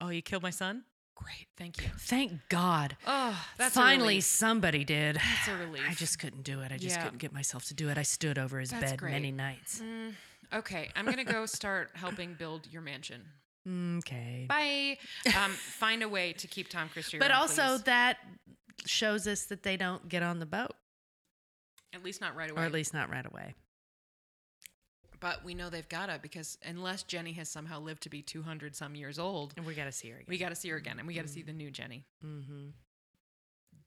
[0.00, 0.84] "Oh, you killed my son?
[1.14, 2.96] Great, thank you." Thank God.
[3.06, 5.16] Oh, that's Finally, somebody did.
[5.16, 5.82] That's a relief.
[5.88, 6.72] I just couldn't do it.
[6.72, 7.04] I just Yeah.
[7.04, 7.98] couldn't get myself to do it.
[7.98, 9.12] I stood over his That's bed great.
[9.12, 9.80] many nights.
[9.80, 10.14] Mm,
[10.52, 13.32] okay, I'm gonna go start helping build your mansion.
[13.68, 14.46] Okay.
[14.48, 14.96] Bye.
[15.36, 17.18] Um, find a way to keep Tom Christie.
[17.18, 17.82] But around, also please.
[17.84, 18.18] that
[18.86, 20.74] shows us that they don't get on the boat,
[21.92, 22.62] at least not right away.
[22.62, 23.54] or at least not right away.
[25.20, 28.94] But we know they've gotta because unless Jenny has somehow lived to be 200 some
[28.94, 30.26] years old, And we got to see her again.
[30.28, 32.04] we gotta see her again and we gotta see the new Jenny.
[32.24, 32.68] mm-hmm.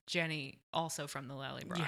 [0.06, 1.78] Jenny also from the Lallybroch.
[1.80, 1.88] Yeah.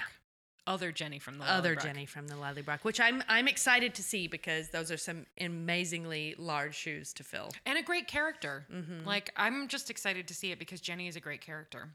[0.66, 1.82] Other Jenny from the Other Lallybroch.
[1.82, 6.34] Jenny from the Lallybroch, which I'm I'm excited to see because those are some amazingly
[6.38, 7.50] large shoes to fill.
[7.66, 8.66] And a great character.
[8.72, 9.06] Mm-hmm.
[9.06, 11.90] Like, I'm just excited to see it because Jenny is a great character.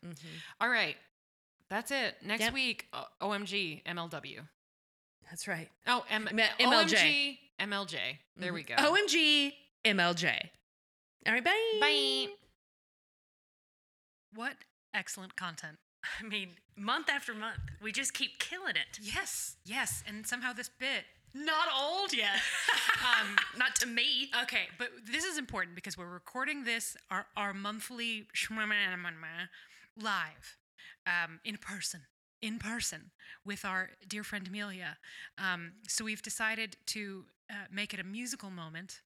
[0.61, 0.95] All right.
[1.69, 2.15] That's it.
[2.23, 2.53] Next Yep.
[2.53, 4.41] week, uh, OMG, MLW.
[5.31, 5.69] That's right.
[5.87, 6.93] Oh, M- M- MLJ.
[6.93, 7.97] OMG, MLJ.
[8.37, 8.75] There we go.
[8.75, 9.53] OMG
[9.85, 10.49] MLJ.
[11.25, 11.77] All right, bye.
[11.79, 12.27] Bye.
[14.35, 14.53] What
[14.93, 15.77] excellent content.
[16.19, 18.99] I mean, month after month, we just keep killing it.
[19.01, 20.03] Yes, yes.
[20.05, 22.41] And somehow this bit, not old yet.
[23.21, 24.29] um, Not to me.
[24.43, 28.27] okay, but this is important because we're recording this, our, our monthly
[29.97, 30.57] live
[31.07, 32.01] um, in person.
[32.41, 33.11] In person
[33.45, 34.97] with our dear friend Amelia.
[35.37, 39.01] Um, so we've decided to uh, make it a musical moment,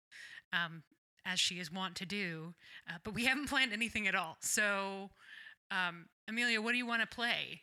[0.53, 0.83] um,
[1.25, 2.53] as she is wont to do,
[2.89, 4.37] uh, but we haven't planned anything at all.
[4.39, 5.09] So,
[5.69, 7.61] um, Amelia, what do you want to play?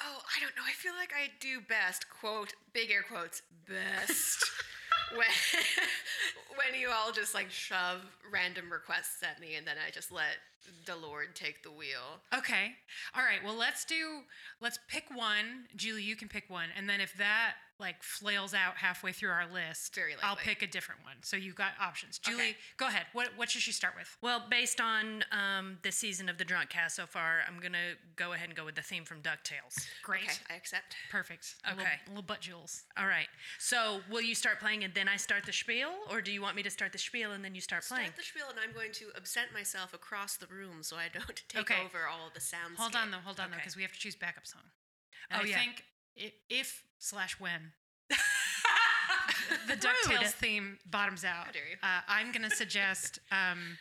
[0.00, 0.62] Oh, I don't know.
[0.66, 4.44] I feel like I do best, quote, big air quotes, best,
[5.16, 5.26] when,
[6.56, 10.38] when you all just like shove random requests at me and then I just let
[10.86, 12.20] the Lord take the wheel.
[12.36, 12.72] Okay.
[13.14, 13.38] All right.
[13.44, 14.20] Well, let's do.
[14.60, 15.64] Let's pick one.
[15.76, 19.46] Julie, you can pick one, and then if that like flails out halfway through our
[19.50, 21.14] list, Very I'll pick a different one.
[21.22, 22.18] So you've got options.
[22.18, 22.56] Julie, Okay.
[22.76, 23.06] go ahead.
[23.14, 24.18] What what should she start with?
[24.20, 28.34] Well, based on um, this season of the Drunk Cast so far, I'm gonna go
[28.34, 29.86] ahead and go with the theme from Ducktales.
[30.02, 30.24] Great.
[30.24, 30.94] Okay, I accept.
[31.10, 31.54] Perfect.
[31.64, 31.94] A little- Okay.
[32.08, 32.82] Little, butt jewels.
[32.98, 33.28] All right.
[33.58, 36.56] So, will you start playing and then I start the spiel, or do you want
[36.56, 38.04] me to start the spiel and then you start playing?
[38.08, 41.42] Start the spiel and I'm going to absent myself across the room so I don't
[41.48, 41.80] take Okay.
[41.84, 42.78] over all the sounds.
[42.78, 43.18] Hold on though.
[43.24, 44.62] Hold on though, because we have to choose backup song.
[45.30, 45.58] And Oh, I yeah.
[45.58, 45.84] think
[46.18, 47.72] i if slash when
[48.10, 49.80] the Rude.
[49.80, 51.76] Ducktales theme bottoms out, How dare you.
[51.82, 53.18] Uh, I'm gonna suggest.
[53.32, 53.78] Um,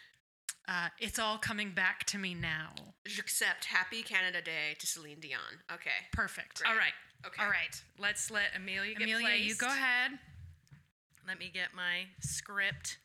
[0.67, 2.69] uh, it's all coming back to me now.
[3.17, 5.39] Except Happy Canada Day to Celine Dion.
[5.73, 5.89] Okay.
[6.13, 6.59] Perfect.
[6.61, 6.69] Great.
[6.69, 6.93] All right.
[7.25, 7.41] Okay.
[7.41, 7.81] All right.
[7.97, 10.11] Let's let Amelia get Amelia, you go ahead.
[11.27, 12.99] Let me get my script.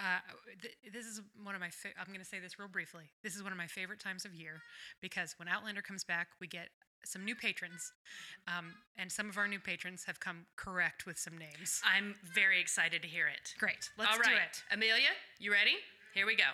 [0.00, 0.18] Uh,
[0.62, 1.68] th- this is one of my.
[1.68, 3.04] Fa- I'm going to say this real briefly.
[3.22, 4.62] This is one of my favorite times of year
[5.02, 6.68] because when Outlander comes back, we get
[7.04, 7.92] some new patrons,
[8.48, 11.80] um, and some of our new patrons have come correct with some names.
[11.84, 13.54] I'm very excited to hear it.
[13.58, 13.90] Great.
[13.98, 14.62] Let's All do it.
[14.72, 15.76] Amelia, you ready?
[16.14, 16.44] Here we go.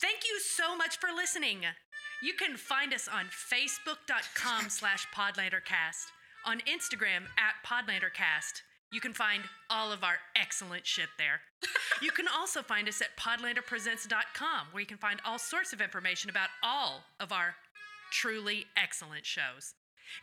[0.00, 1.60] Thank you so much for listening.
[2.22, 6.06] You can find us on facebook.com slash podlandercast,
[6.46, 8.62] on Instagram at podlandercast.
[8.94, 11.40] You can find all of our excellent shit there.
[12.00, 16.30] you can also find us at podlanderpresents.com, where you can find all sorts of information
[16.30, 17.56] about all of our
[18.12, 19.74] truly excellent shows.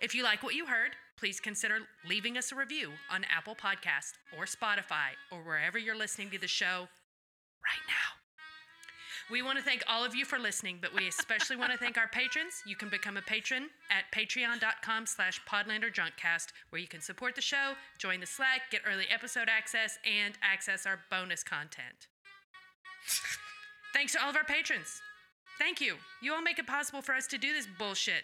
[0.02, 4.14] If you like what you heard, please consider leaving us a review on Apple Podcast
[4.38, 6.88] or Spotify or wherever you're listening to the show
[7.68, 8.01] right now.
[9.32, 11.98] We want to thank all of you for listening, but we especially want to thank
[11.98, 12.62] our patrons.
[12.66, 17.76] You can become a patron at patreon.com slash podlanderdrunkcast, where you can support the show,
[17.98, 22.08] join the Slack, get early episode access, and access our bonus content.
[23.94, 25.02] Thanks to all of our patrons.
[25.58, 25.96] Thank you.
[26.22, 28.24] You all make it possible for us to do this bullshit.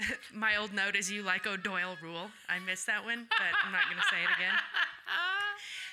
[0.34, 2.30] My old note is you like O'Doyle rule.
[2.48, 4.54] I missed that one, but I'm not going to say it again.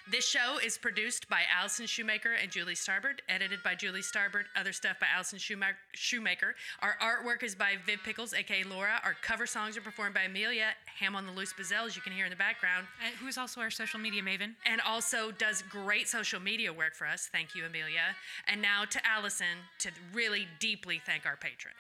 [0.07, 4.71] This show is produced by Allison Shoemaker and Julie Starbird, edited by Julie Starbird, other
[4.71, 6.53] stuff by Allison Shoemaker.
[6.81, 9.01] Our artwork is by Viv Pickles, aka Laura.
[9.03, 10.67] Our cover songs are performed by Amelia,
[10.99, 13.71] Ham on the Loose Bazelles, you can hear in the background, And who's also our
[13.71, 14.53] social media maven?
[14.67, 17.27] and also does great social media work for us.
[17.31, 18.15] Thank you, Amelia.
[18.47, 21.75] And now to Allison to really deeply thank our patrons.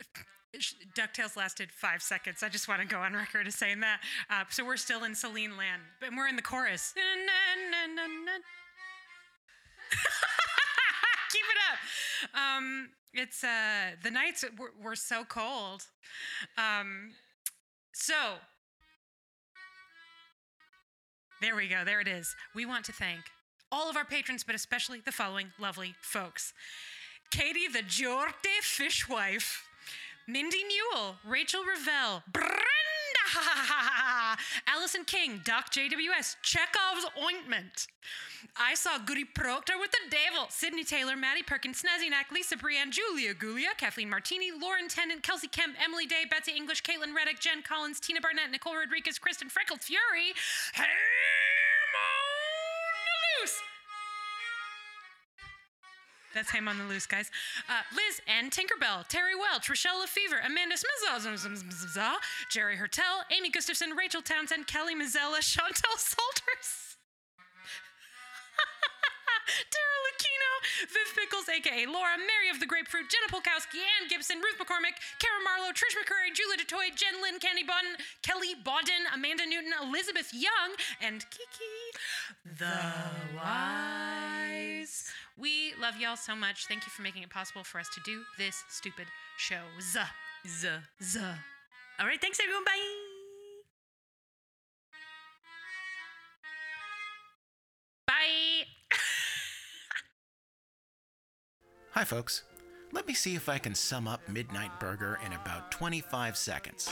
[0.00, 0.22] Sh-
[0.96, 2.42] DuckTales lasted five seconds.
[2.42, 4.00] I just want to go on record as saying that.
[4.30, 6.94] Uh, so we're still in Celine land, but we're in the chorus.
[11.30, 11.78] Keep it up.
[12.40, 15.82] Um, it's uh, the nights were, were so cold.
[16.56, 17.10] Um,
[17.92, 18.14] so
[21.40, 21.84] there we go.
[21.84, 22.34] There it is.
[22.54, 23.20] We want to thank
[23.70, 26.52] all of our patrons, but especially the following lovely folks.
[27.30, 29.62] Katie the Jorte Fishwife,
[30.28, 32.52] Mindy Newell, Rachel Revell, Brenda,
[34.66, 37.86] Allison King, Doc JWS, Chekhov's Ointment.
[38.54, 42.90] I saw Goody Proctor with the Devil, Sydney Taylor, Maddie Perkins, Snazzy Knack, Lisa Brienne,
[42.92, 47.62] Julia Gulia, Kathleen Martini, Lauren Tennant, Kelsey Kemp, Emily Day, Betsy English, Caitlin Reddick, Jen
[47.62, 50.34] Collins, Tina Barnett, Nicole Rodriguez, Kristen Freckled Fury,
[50.74, 50.86] Ham
[56.34, 57.30] That's him on the loose, guys.
[57.68, 60.88] Uh, Liz and Tinkerbell, Terry Welch, Rochelle Lefevre, Amanda Smith,
[62.50, 66.96] Jerry Hertel, Amy Gustafson, Rachel Townsend, Kelly Mazzella, Chantel Salters.
[69.72, 70.52] Tara Lucchino,
[70.92, 75.40] Viv Pickles, aka Laura, Mary of the Grapefruit, Jenna Polkowski, Ann Gibson, Ruth McCormick, Kara
[75.44, 80.76] Marlowe, Trish McCurry, Julia DeToy, Jen Lynn, Candy Bodden, Kelly Bodden, Amanda Newton, Elizabeth Young,
[81.00, 81.72] and Kiki
[82.44, 82.76] the
[83.36, 85.08] Wise.
[85.38, 86.66] We love y'all so much.
[86.66, 89.06] Thank you for making it possible for us to do this stupid
[89.36, 89.60] show.
[89.80, 90.00] Z.
[90.48, 90.68] Z.
[91.00, 91.20] Z.
[92.00, 92.64] All right, thanks everyone.
[92.64, 92.72] Bye.
[98.08, 98.64] Bye.
[101.92, 102.42] Hi, folks.
[102.92, 106.90] Let me see if I can sum up Midnight Burger in about 25 seconds.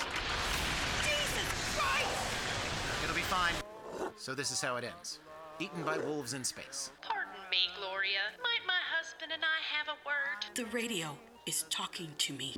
[1.02, 3.02] Jesus Christ!
[3.02, 3.54] It'll be fine.
[4.16, 5.20] So, this is how it ends
[5.58, 6.90] Eaten by wolves in space.
[7.02, 8.20] Pardon me, Gloria.
[8.42, 10.44] Might my husband and I have a word?
[10.54, 11.16] The radio
[11.46, 12.54] is talking to me.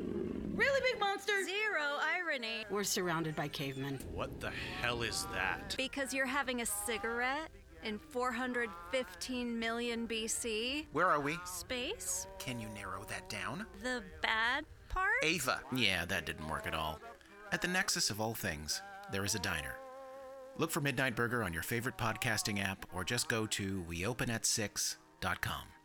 [0.55, 1.33] Really big monster?
[1.45, 2.65] Zero irony.
[2.71, 4.01] We're surrounded by cavemen.
[4.13, 4.51] What the
[4.81, 5.75] hell is that?
[5.77, 7.51] Because you're having a cigarette
[7.85, 10.87] in 415 million BC.
[10.93, 11.39] Where are we?
[11.45, 12.27] Space?
[12.39, 13.67] Can you narrow that down?
[13.83, 15.23] The bad part?
[15.23, 15.61] Ava.
[15.75, 16.99] Yeah, that didn't work at all.
[17.53, 18.83] At the nexus of all things,
[19.13, 19.77] there is a diner.
[20.59, 25.78] Look for Midnight Burger on your favorite podcasting app or just go to weopenat6.com.